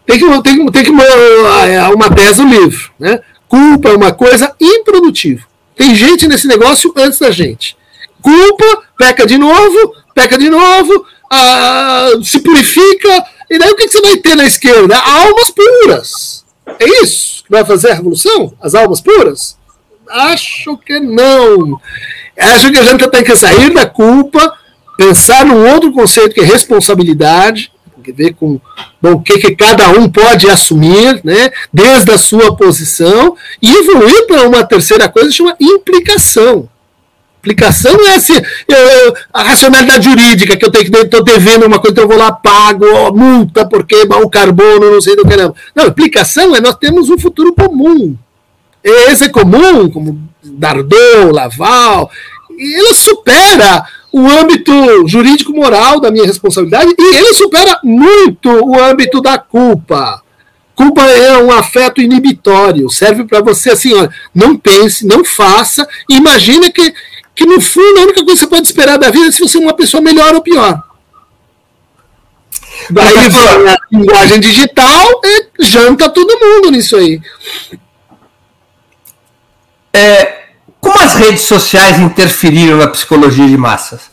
Tem 0.06 0.18
que, 0.18 0.42
tem, 0.42 0.66
tem 0.70 0.84
que 0.84 0.90
uma 0.90 2.14
tese 2.14 2.42
no 2.42 2.48
livro. 2.48 2.92
Né? 2.98 3.20
Culpa 3.48 3.88
é 3.88 3.96
uma 3.96 4.12
coisa 4.12 4.54
improdutiva. 4.60 5.44
Tem 5.76 5.94
gente 5.94 6.28
nesse 6.28 6.46
negócio 6.46 6.92
antes 6.96 7.18
da 7.18 7.30
gente. 7.30 7.76
Culpa, 8.22 8.82
peca 8.98 9.26
de 9.26 9.38
novo, 9.38 9.94
peca 10.14 10.38
de 10.38 10.48
novo, 10.48 11.04
ah, 11.30 12.10
se 12.22 12.40
purifica, 12.40 13.24
e 13.50 13.58
daí 13.58 13.70
o 13.70 13.76
que 13.76 13.88
você 13.88 14.00
vai 14.00 14.16
ter 14.16 14.36
na 14.36 14.44
esquerda? 14.44 14.98
Almas 14.98 15.50
puras. 15.50 16.44
É 16.78 17.02
isso 17.02 17.44
que 17.44 17.50
vai 17.50 17.64
fazer 17.64 17.90
a 17.90 17.94
revolução? 17.94 18.54
As 18.60 18.74
almas 18.74 19.00
puras? 19.00 19.56
Acho 20.08 20.76
que 20.78 20.98
não. 20.98 21.80
Acho 22.38 22.70
que 22.70 22.78
a 22.78 22.82
gente 22.82 23.08
tem 23.08 23.22
que 23.22 23.36
sair 23.36 23.72
da 23.72 23.86
culpa, 23.86 24.56
pensar 24.96 25.44
num 25.44 25.68
outro 25.72 25.92
conceito 25.92 26.34
que 26.34 26.40
é 26.40 26.44
responsabilidade, 26.44 27.72
que 28.00 28.12
ver 28.12 28.34
com 28.34 28.60
bom, 29.00 29.12
o 29.12 29.22
que, 29.22 29.38
que 29.38 29.54
cada 29.54 29.90
um 29.90 30.10
pode 30.10 30.48
assumir, 30.48 31.20
né, 31.22 31.50
desde 31.72 32.10
a 32.12 32.18
sua 32.18 32.56
posição, 32.56 33.36
e 33.62 33.70
evoluir 33.70 34.26
para 34.26 34.48
uma 34.48 34.64
terceira 34.64 35.08
coisa 35.08 35.28
que 35.28 35.36
chama 35.36 35.56
implicação. 35.60 36.68
Aplicação 37.40 37.96
não 37.96 38.10
é 38.10 38.16
eu, 38.68 39.14
a 39.32 39.42
racionalidade 39.42 40.04
jurídica 40.04 40.58
que 40.58 40.64
eu 40.64 40.70
tenho 40.70 40.90
que 40.90 40.96
estou 40.98 41.24
devendo 41.24 41.66
uma 41.66 41.78
coisa, 41.78 41.92
então 41.92 42.04
eu 42.04 42.08
vou 42.08 42.18
lá, 42.18 42.30
pago, 42.30 42.84
ó, 42.84 43.10
multa, 43.10 43.66
porque 43.66 43.96
o 43.96 44.28
carbono, 44.28 44.90
não 44.90 45.00
sei 45.00 45.16
do 45.16 45.26
que 45.26 45.36
não. 45.36 45.54
Não, 45.74 45.86
aplicação 45.86 46.54
é 46.54 46.60
nós 46.60 46.74
temos 46.74 47.08
um 47.08 47.18
futuro 47.18 47.54
comum. 47.54 48.14
Esse 48.84 49.24
é 49.24 49.28
comum, 49.30 49.88
como 49.88 50.20
Dardot, 50.42 51.32
Laval, 51.32 52.10
ele 52.58 52.92
supera 52.92 53.84
o 54.12 54.28
âmbito 54.28 54.72
jurídico-moral 55.08 55.98
da 55.98 56.10
minha 56.10 56.26
responsabilidade 56.26 56.92
e 56.98 57.16
ele 57.16 57.32
supera 57.32 57.78
muito 57.82 58.50
o 58.50 58.78
âmbito 58.78 59.22
da 59.22 59.38
culpa. 59.38 60.22
Culpa 60.74 61.02
é 61.02 61.38
um 61.38 61.50
afeto 61.50 62.00
inibitório, 62.02 62.90
serve 62.90 63.24
para 63.24 63.40
você 63.40 63.70
assim, 63.70 63.94
olha, 63.94 64.10
não 64.34 64.56
pense, 64.56 65.06
não 65.06 65.24
faça, 65.24 65.86
imagine 66.08 66.70
que 66.70 66.92
que 67.40 67.46
no 67.46 67.58
fundo 67.58 68.00
a 68.00 68.02
única 68.02 68.22
coisa 68.22 68.34
que 68.34 68.40
você 68.40 68.46
pode 68.46 68.66
esperar 68.66 68.98
da 68.98 69.10
vida 69.10 69.28
é 69.28 69.32
se 69.32 69.40
você 69.40 69.56
é 69.56 69.60
uma 69.60 69.72
pessoa 69.72 70.02
melhor 70.02 70.34
ou 70.34 70.42
pior. 70.42 70.82
Daí 72.90 73.14
vem 73.30 73.68
a 73.68 73.76
linguagem 73.90 74.40
digital 74.40 75.08
e 75.24 75.64
janta 75.64 76.10
todo 76.10 76.38
mundo 76.38 76.70
nisso 76.70 76.96
aí. 76.96 77.18
É, 79.90 80.48
como 80.78 80.98
as 80.98 81.14
redes 81.14 81.44
sociais 81.44 81.98
interferiram 81.98 82.76
na 82.76 82.88
psicologia 82.88 83.48
de 83.48 83.56
massas? 83.56 84.10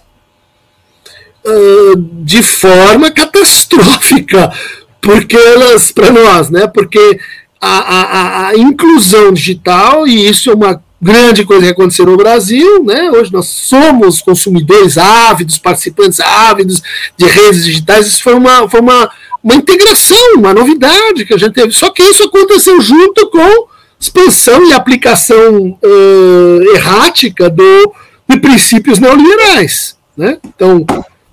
Uh, 1.46 1.98
de 2.24 2.42
forma 2.42 3.12
catastrófica, 3.12 4.54
porque 5.02 5.36
elas, 5.36 5.92
para 5.92 6.12
nós, 6.12 6.50
né? 6.50 6.66
Porque 6.68 7.20
a, 7.60 7.78
a, 7.78 8.48
a 8.48 8.58
inclusão 8.58 9.34
digital, 9.34 10.08
e 10.08 10.30
isso 10.30 10.50
é 10.50 10.54
uma 10.54 10.82
grande 11.02 11.46
coisa 11.46 11.66
que 11.66 11.72
aconteceu 11.72 12.06
no 12.06 12.18
Brasil, 12.18 12.84
né? 12.84 13.12
Hoje 13.12 13.32
nós 13.32 13.48
somos 13.48 14.22
consumidores 14.22 14.98
ávidos, 14.98 15.58
participantes 15.58 16.20
ávidos 16.20 16.82
de 17.16 17.26
redes 17.26 17.64
digitais. 17.64 18.08
Isso 18.08 18.24
foi 18.24 18.34
uma, 18.34 18.68
foi 18.68 18.80
uma, 18.80 19.10
uma 19.44 19.56
integração, 19.56 20.36
uma 20.36 20.54
novidade 20.54 21.26
que 21.26 21.34
a 21.34 21.38
gente 21.38 21.54
teve. 21.54 21.72
Só 21.74 21.92
que 21.92 22.04
isso 22.04 22.24
aconteceu 22.24 22.82
junto 22.82 23.30
com 23.30 23.68
expansão 24.00 24.68
e 24.68 24.74
aplicação 24.74 25.78
uh, 25.84 26.76
errática 26.76 27.50
do, 27.50 27.94
de 28.28 28.40
princípios 28.40 29.00
neoliberais. 29.00 29.98
Né? 30.16 30.40
Então, 30.46 30.86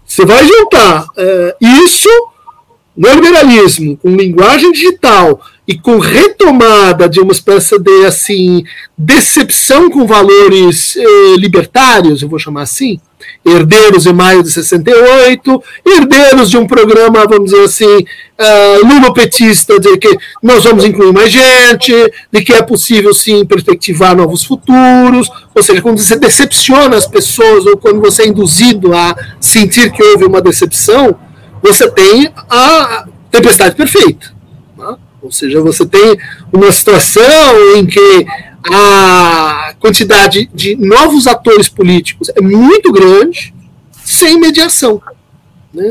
você 0.07 0.25
vai 0.25 0.47
juntar 0.47 1.05
uh, 1.05 1.85
isso, 1.85 2.09
neoliberalismo, 2.97 3.97
com 3.97 4.15
linguagem 4.15 4.73
digital, 4.73 5.41
e 5.67 5.79
com 5.79 5.99
retomada 5.99 7.09
de 7.09 7.21
uma 7.21 7.33
espécie 7.33 7.79
de 7.79 8.05
assim 8.05 8.65
decepção 8.97 9.91
com 9.91 10.07
valores 10.07 10.97
eh, 10.97 11.37
libertários, 11.39 12.23
eu 12.23 12.29
vou 12.29 12.39
chamar 12.39 12.62
assim, 12.62 13.01
herdeiros 13.45 14.07
em 14.07 14.12
maio 14.12 14.43
de 14.43 14.51
68, 14.51 15.62
herdeiros 15.85 16.51
de 16.51 16.57
um 16.57 16.67
programa, 16.67 17.27
vamos 17.27 17.51
dizer 17.51 17.65
assim, 17.65 17.99
uh, 17.99 18.87
lulopetista, 18.87 19.79
de 19.79 19.97
que 19.99 20.17
nós 20.43 20.65
vamos 20.65 20.85
incluir 20.85 21.12
mais 21.12 21.31
gente, 21.31 21.93
de 22.33 22.43
que 22.43 22.53
é 22.53 22.62
possível 22.62 23.12
sim 23.12 23.45
perspectivar 23.45 24.17
novos 24.17 24.45
futuros, 24.45 25.29
ou 25.55 25.62
seja, 25.62 25.83
quando 25.83 25.99
você 25.99 26.17
decepciona 26.17 26.97
as 26.97 27.07
pessoas 27.07 27.67
ou 27.67 27.77
quando 27.77 28.01
você 28.01 28.23
é 28.23 28.27
induzido 28.29 28.95
a 28.95 29.15
sentir 29.41 29.93
que 29.93 30.03
houve 30.03 30.25
uma 30.25 30.41
decepção, 30.41 31.15
você 31.62 31.91
tem 31.91 32.31
a 32.49 33.07
tempestade 33.31 33.75
perfeita. 33.75 34.34
Ou 35.25 35.33
seja, 35.33 35.59
você 35.62 35.87
tem 35.87 36.18
uma 36.53 36.70
situação 36.70 37.77
em 37.77 37.87
que 37.87 38.27
a 38.70 39.75
quantidade 39.81 40.51
de 40.55 40.77
novos 40.77 41.27
atores 41.27 41.66
políticos 41.66 42.31
é 42.37 42.43
muito 42.43 42.93
grande 42.93 43.55
sem 44.05 44.39
mediação. 44.39 45.01
Né? 45.72 45.91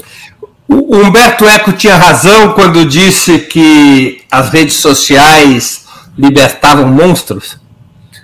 O 0.68 0.98
Humberto 0.98 1.46
Eco 1.46 1.74
tinha 1.74 1.98
razão 1.98 2.54
quando 2.54 2.86
disse 2.86 3.40
que 3.40 4.22
as 4.30 4.52
redes 4.52 4.76
sociais 4.76 5.86
libertavam 6.16 6.88
monstros? 6.88 7.58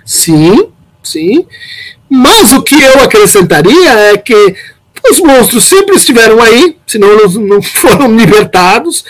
Sim, 0.06 0.68
sim. 1.02 1.44
Mas 2.08 2.52
o 2.52 2.62
que 2.62 2.80
eu 2.80 3.00
acrescentaria 3.00 3.90
é 4.12 4.16
que 4.16 4.54
os 5.08 5.20
monstros 5.20 5.64
sempre 5.64 5.96
estiveram 5.96 6.42
aí, 6.42 6.76
senão 6.86 7.10
eles 7.12 7.34
não 7.34 7.60
foram 7.62 8.14
libertados. 8.14 9.04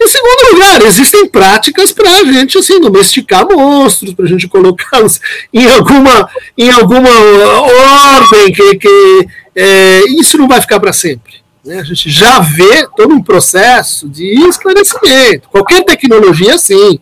Em 0.00 0.08
segundo 0.08 0.52
lugar, 0.52 0.82
existem 0.82 1.28
práticas 1.28 1.92
para 1.92 2.10
a 2.10 2.24
gente 2.24 2.58
assim, 2.58 2.80
domesticar 2.80 3.46
monstros, 3.46 4.14
para 4.14 4.24
a 4.24 4.28
gente 4.28 4.48
colocá-los 4.48 5.20
em 5.52 5.66
alguma, 5.66 6.28
em 6.58 6.70
alguma 6.70 7.10
ordem, 7.10 8.52
que, 8.52 8.76
que 8.76 9.28
é, 9.54 10.00
isso 10.18 10.36
não 10.36 10.48
vai 10.48 10.60
ficar 10.60 10.80
para 10.80 10.92
sempre. 10.92 11.44
Né? 11.64 11.78
A 11.78 11.84
gente 11.84 12.10
já 12.10 12.40
vê 12.40 12.86
todo 12.96 13.14
um 13.14 13.22
processo 13.22 14.08
de 14.08 14.26
esclarecimento. 14.46 15.48
Qualquer 15.48 15.84
tecnologia, 15.84 16.54
assim. 16.54 17.00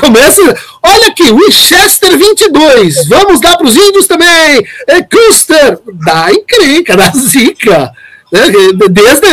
Começa, 0.00 0.42
olha 0.82 1.06
aqui, 1.06 1.32
Winchester 1.32 2.18
22, 2.18 3.08
vamos 3.08 3.40
dar 3.40 3.56
para 3.56 3.66
os 3.66 3.76
índios 3.76 4.06
também, 4.06 4.66
é 4.86 5.02
Custer, 5.02 5.78
dá 6.04 6.32
encrenca, 6.32 6.96
dá 6.96 7.10
zica. 7.16 7.92
Né? 8.30 8.42
Desde 8.90 9.26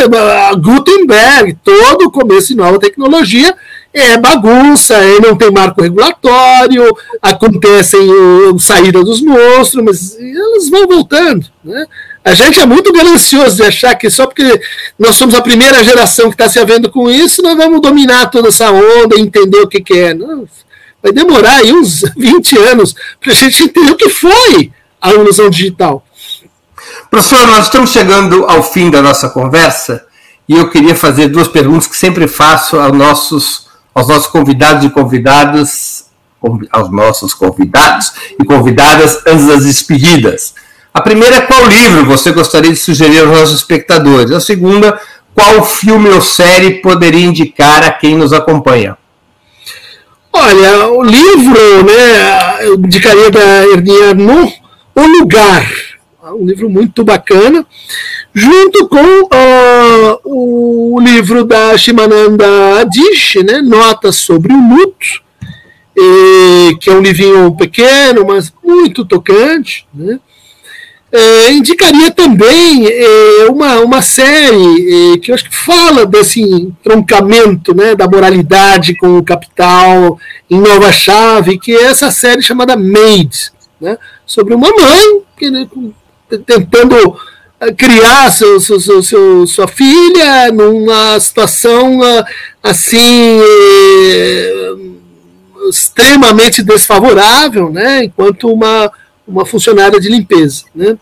Gutenberg, 0.58 1.58
todo 1.62 2.06
o 2.06 2.10
começo 2.10 2.48
de 2.48 2.56
nova 2.56 2.78
tecnologia 2.78 3.54
é 3.92 4.18
bagunça, 4.18 4.94
é, 4.94 5.20
não 5.20 5.36
tem 5.36 5.50
marco 5.50 5.82
regulatório, 5.82 6.84
acontecem 7.20 8.10
o, 8.10 8.58
saída 8.58 9.02
dos 9.02 9.22
monstros, 9.22 9.82
mas 9.82 10.16
elas 10.18 10.68
vão 10.68 10.86
voltando. 10.86 11.46
Né? 11.64 11.86
A 12.26 12.34
gente 12.34 12.58
é 12.58 12.66
muito 12.66 12.92
ganancioso 12.92 13.54
de 13.54 13.62
achar 13.62 13.94
que 13.94 14.10
só 14.10 14.26
porque 14.26 14.60
nós 14.98 15.14
somos 15.14 15.32
a 15.32 15.40
primeira 15.40 15.84
geração 15.84 16.28
que 16.28 16.34
está 16.34 16.48
se 16.48 16.58
havendo 16.58 16.90
com 16.90 17.08
isso, 17.08 17.40
nós 17.40 17.56
vamos 17.56 17.80
dominar 17.80 18.26
toda 18.26 18.48
essa 18.48 18.68
onda 18.68 19.14
e 19.14 19.20
entender 19.20 19.60
o 19.60 19.68
que, 19.68 19.80
que 19.80 19.94
é. 19.94 20.12
Não, 20.12 20.44
vai 21.00 21.12
demorar 21.12 21.58
aí 21.58 21.72
uns 21.72 22.00
20 22.18 22.58
anos 22.58 22.96
para 23.20 23.30
a 23.30 23.34
gente 23.34 23.62
entender 23.62 23.92
o 23.92 23.96
que 23.96 24.08
foi 24.08 24.72
a 25.00 25.12
ilusão 25.12 25.48
digital. 25.48 26.04
Professor, 27.08 27.46
nós 27.46 27.66
estamos 27.66 27.90
chegando 27.90 28.44
ao 28.46 28.60
fim 28.60 28.90
da 28.90 29.00
nossa 29.00 29.28
conversa 29.28 30.04
e 30.48 30.56
eu 30.56 30.68
queria 30.68 30.96
fazer 30.96 31.28
duas 31.28 31.46
perguntas 31.46 31.86
que 31.86 31.96
sempre 31.96 32.26
faço 32.26 32.76
aos 32.76 32.92
nossos, 32.92 33.68
aos 33.94 34.08
nossos 34.08 34.26
convidados 34.26 34.84
e 34.84 34.90
convidadas, 34.90 36.06
aos 36.72 36.90
nossos 36.90 37.32
convidados 37.32 38.10
e 38.40 38.44
convidadas 38.44 39.22
antes 39.28 39.46
das 39.46 39.64
despedidas. 39.64 40.54
A 40.96 41.02
primeira 41.02 41.36
é 41.36 41.40
qual 41.42 41.68
livro 41.68 42.06
você 42.06 42.32
gostaria 42.32 42.70
de 42.70 42.78
sugerir 42.78 43.18
aos 43.18 43.28
nossos 43.28 43.56
espectadores? 43.56 44.30
A 44.30 44.40
segunda, 44.40 44.98
qual 45.34 45.62
filme 45.62 46.08
ou 46.08 46.22
série 46.22 46.80
poderia 46.80 47.20
indicar 47.20 47.84
a 47.84 47.90
quem 47.90 48.16
nos 48.16 48.32
acompanha? 48.32 48.96
Olha, 50.32 50.88
o 50.88 51.02
livro, 51.02 51.82
né, 51.84 52.66
eu 52.66 52.76
indicaria 52.76 53.30
da 53.30 53.66
Ernie 53.66 54.04
Arnaud, 54.04 54.54
O 54.94 55.02
Lugar, 55.02 55.70
um 56.32 56.46
livro 56.46 56.70
muito 56.70 57.04
bacana, 57.04 57.66
junto 58.32 58.88
com 58.88 59.24
uh, 59.24 60.20
o 60.24 60.98
livro 60.98 61.44
da 61.44 61.76
Shimananda 61.76 62.80
Adichie, 62.80 63.44
né, 63.44 63.60
Notas 63.60 64.16
sobre 64.16 64.50
o 64.50 64.68
Luto, 64.70 65.22
que 66.80 66.88
é 66.88 66.92
um 66.94 67.02
livrinho 67.02 67.54
pequeno, 67.54 68.24
mas 68.26 68.50
muito 68.64 69.04
tocante, 69.04 69.86
né, 69.92 70.18
é, 71.16 71.52
indicaria 71.52 72.10
também 72.10 72.86
é, 72.86 73.46
uma, 73.48 73.80
uma 73.80 74.02
série 74.02 75.14
é, 75.14 75.18
que 75.18 75.30
eu 75.30 75.34
acho 75.34 75.48
que 75.48 75.56
fala 75.56 76.04
desse 76.04 76.40
entroncamento 76.40 77.74
né, 77.74 77.94
da 77.94 78.06
moralidade 78.06 78.94
com 78.96 79.18
o 79.18 79.24
capital 79.24 80.18
em 80.50 80.60
Nova 80.60 80.92
Chave, 80.92 81.58
que 81.58 81.72
é 81.72 81.84
essa 81.84 82.10
série 82.10 82.42
chamada 82.42 82.76
Made, 82.76 83.50
né, 83.80 83.96
sobre 84.26 84.54
uma 84.54 84.68
mãe 84.68 85.22
que, 85.38 85.50
né, 85.50 85.66
tentando 86.44 87.16
é, 87.60 87.72
criar 87.72 88.30
seu, 88.30 88.60
seu, 88.60 89.02
seu, 89.02 89.46
sua 89.46 89.66
filha 89.66 90.52
numa 90.52 91.18
situação 91.18 92.00
assim 92.62 93.40
é, 93.42 94.74
extremamente 95.70 96.62
desfavorável, 96.62 97.70
né, 97.70 98.04
enquanto 98.04 98.52
uma 98.52 98.92
uma 99.26 99.44
funcionária 99.44 100.00
de 100.00 100.08
limpeza. 100.08 100.64
Né? 100.74 100.96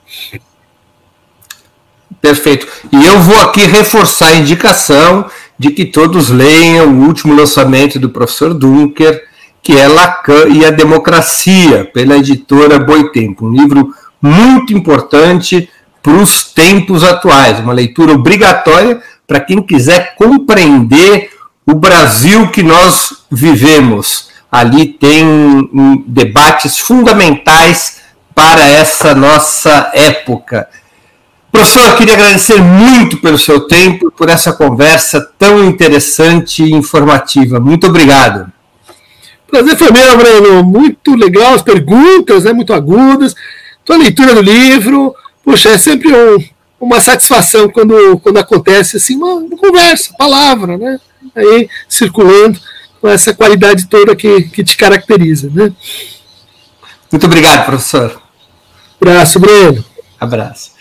Perfeito. 2.21 2.67
E 2.91 3.05
eu 3.05 3.21
vou 3.21 3.39
aqui 3.43 3.67
reforçar 3.67 4.29
a 4.29 4.37
indicação 4.37 5.27
de 5.59 5.71
que 5.71 5.85
todos 5.85 6.31
leiam 6.31 6.89
o 6.89 7.07
último 7.07 7.35
lançamento 7.35 7.99
do 7.99 8.09
professor 8.09 8.55
Dunker, 8.55 9.23
que 9.63 9.73
é 9.77 9.87
Lacan 9.87 10.49
e 10.49 10.65
a 10.65 10.71
Democracia, 10.71 11.85
pela 11.93 12.17
editora 12.17 12.79
Boitempo. 12.79 13.47
Um 13.47 13.53
livro 13.53 13.95
muito 14.21 14.73
importante 14.73 15.69
para 16.03 16.13
os 16.15 16.45
tempos 16.45 17.03
atuais, 17.03 17.61
uma 17.61 17.73
leitura 17.73 18.13
obrigatória 18.13 19.01
para 19.27 19.41
quem 19.41 19.63
quiser 19.63 20.15
compreender 20.17 21.31
o 21.67 21.75
Brasil 21.75 22.51
que 22.51 22.63
nós 22.63 23.25
vivemos. 23.31 24.29
Ali 24.51 24.87
tem 24.87 25.25
debates 26.07 26.79
fundamentais 26.79 27.94
para 28.35 28.67
essa 28.67 29.15
nossa 29.15 29.91
época. 29.95 30.69
Professor, 31.55 31.91
eu 31.91 31.97
queria 31.97 32.15
agradecer 32.15 32.61
muito 32.61 33.19
pelo 33.19 33.39
seu 33.39 33.69
tempo, 33.69 34.11
por 34.11 34.29
essa 34.29 34.53
conversa 34.53 35.21
tão 35.39 35.65
interessante 35.65 36.65
e 36.65 36.73
informativa. 36.73 37.61
Muito 37.61 37.87
obrigado. 37.87 38.53
Prazer 39.47 39.77
foi 39.79 39.93
meu, 39.93 40.17
Breno. 40.17 40.65
Muito 40.65 41.15
legal 41.15 41.55
as 41.55 41.63
perguntas, 41.63 42.43
né, 42.43 42.53
muito 42.53 42.73
agudas. 42.73 43.37
Tua 43.85 43.97
leitura 43.97 44.35
do 44.35 44.43
livro. 44.43 45.15
Puxa, 45.45 45.69
é 45.69 45.79
sempre 45.79 46.13
um, 46.13 46.39
uma 46.81 47.01
satisfação 47.01 47.69
quando, 47.69 48.19
quando 48.19 48.39
acontece 48.39 48.97
assim, 48.97 49.15
uma, 49.15 49.35
uma, 49.35 49.57
conversa, 49.57 50.13
palavra, 50.19 50.77
né? 50.77 50.99
Aí 51.37 51.69
circulando 51.89 52.59
com 53.01 53.09
essa 53.09 53.33
qualidade 53.33 53.87
toda 53.87 54.17
que, 54.17 54.43
que 54.43 54.65
te 54.65 54.77
caracteriza. 54.77 55.49
Né? 55.55 55.73
Muito 57.13 57.27
obrigado, 57.27 57.65
professor. 57.65 58.24
Abraço, 59.11 59.39
Breno. 59.39 59.85
Abraço. 60.19 60.73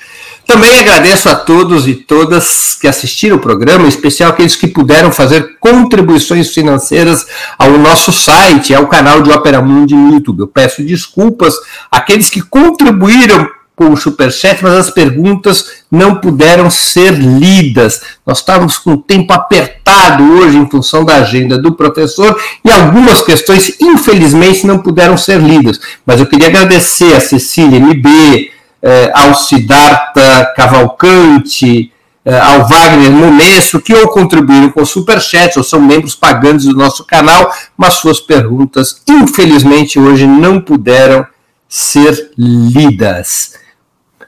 Também 0.45 0.79
agradeço 0.79 1.29
a 1.29 1.35
todos 1.35 1.87
e 1.87 1.95
todas 1.95 2.75
que 2.75 2.87
assistiram 2.87 3.37
o 3.37 3.39
programa, 3.39 3.85
em 3.85 3.89
especial 3.89 4.31
aqueles 4.31 4.55
que 4.55 4.67
puderam 4.67 5.11
fazer 5.11 5.57
contribuições 5.59 6.53
financeiras 6.53 7.25
ao 7.57 7.71
nosso 7.77 8.11
site, 8.11 8.73
ao 8.73 8.87
canal 8.87 9.21
de 9.21 9.31
Opera 9.31 9.61
Mundi 9.61 9.95
no 9.95 10.13
YouTube. 10.13 10.41
Eu 10.41 10.47
peço 10.47 10.83
desculpas 10.83 11.53
àqueles 11.89 12.29
que 12.29 12.41
contribuíram 12.41 13.47
com 13.75 13.91
o 13.91 13.97
Superchat, 13.97 14.63
mas 14.63 14.73
as 14.73 14.89
perguntas 14.89 15.83
não 15.91 16.15
puderam 16.15 16.69
ser 16.69 17.11
lidas. 17.13 18.01
Nós 18.25 18.39
estávamos 18.39 18.77
com 18.77 18.93
o 18.93 18.97
tempo 18.97 19.33
apertado 19.33 20.23
hoje 20.23 20.57
em 20.57 20.69
função 20.69 21.03
da 21.03 21.15
agenda 21.15 21.57
do 21.57 21.73
professor 21.73 22.39
e 22.63 22.71
algumas 22.71 23.21
questões, 23.21 23.75
infelizmente, 23.81 24.67
não 24.67 24.79
puderam 24.79 25.17
ser 25.17 25.39
lidas. 25.39 25.79
Mas 26.05 26.19
eu 26.19 26.27
queria 26.27 26.47
agradecer 26.47 27.15
a 27.15 27.19
Cecília 27.19 27.79
MB, 27.79 28.51
eh, 28.81 29.11
ao 29.13 29.33
Siddhartha 29.33 30.53
Cavalcante, 30.55 31.91
eh, 32.23 32.39
ao 32.39 32.67
Wagner 32.67 33.11
Numesso, 33.11 33.81
que 33.81 33.93
ou 33.93 34.07
contribuíram 34.09 34.69
com 34.69 34.85
Superchat 34.85 35.57
ou 35.57 35.63
são 35.63 35.81
membros 35.81 36.13
pagantes 36.13 36.65
do 36.65 36.75
nosso 36.75 37.03
canal, 37.05 37.51
mas 37.75 37.95
suas 37.95 38.19
perguntas, 38.19 39.01
infelizmente, 39.09 39.99
hoje 39.99 40.27
não 40.27 40.61
puderam 40.61 41.25
ser 41.67 42.31
lidas 42.37 43.62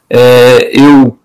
é, 0.10 0.72
eu 0.74 1.18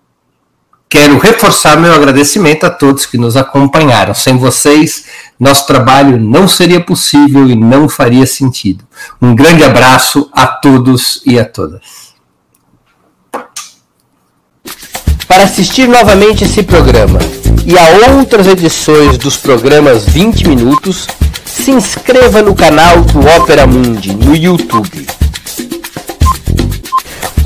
quero 0.89 1.17
reforçar 1.17 1.79
meu 1.79 1.93
agradecimento 1.93 2.65
a 2.65 2.69
todos 2.69 3.05
que 3.05 3.17
nos 3.17 3.37
acompanharam. 3.37 4.13
Sem 4.13 4.37
vocês, 4.37 5.05
nosso 5.39 5.65
trabalho 5.65 6.19
não 6.19 6.47
seria 6.47 6.81
possível 6.81 7.49
e 7.49 7.55
não 7.55 7.87
faria 7.87 8.25
sentido. 8.25 8.83
Um 9.21 9.33
grande 9.33 9.63
abraço 9.63 10.29
a 10.33 10.45
todos 10.45 11.21
e 11.25 11.39
a 11.39 11.45
todas. 11.45 12.11
Para 15.27 15.45
assistir 15.45 15.87
novamente 15.87 16.43
esse 16.43 16.61
programa 16.61 17.19
e 17.65 17.77
a 17.77 18.17
outras 18.17 18.47
edições 18.47 19.17
dos 19.17 19.37
programas 19.37 20.03
20 20.05 20.45
Minutos, 20.47 21.07
se 21.45 21.71
inscreva 21.71 22.41
no 22.41 22.53
canal 22.53 23.01
do 23.01 23.19
Opera 23.19 23.65
Mundi 23.65 24.13
no 24.13 24.35
YouTube. 24.35 25.07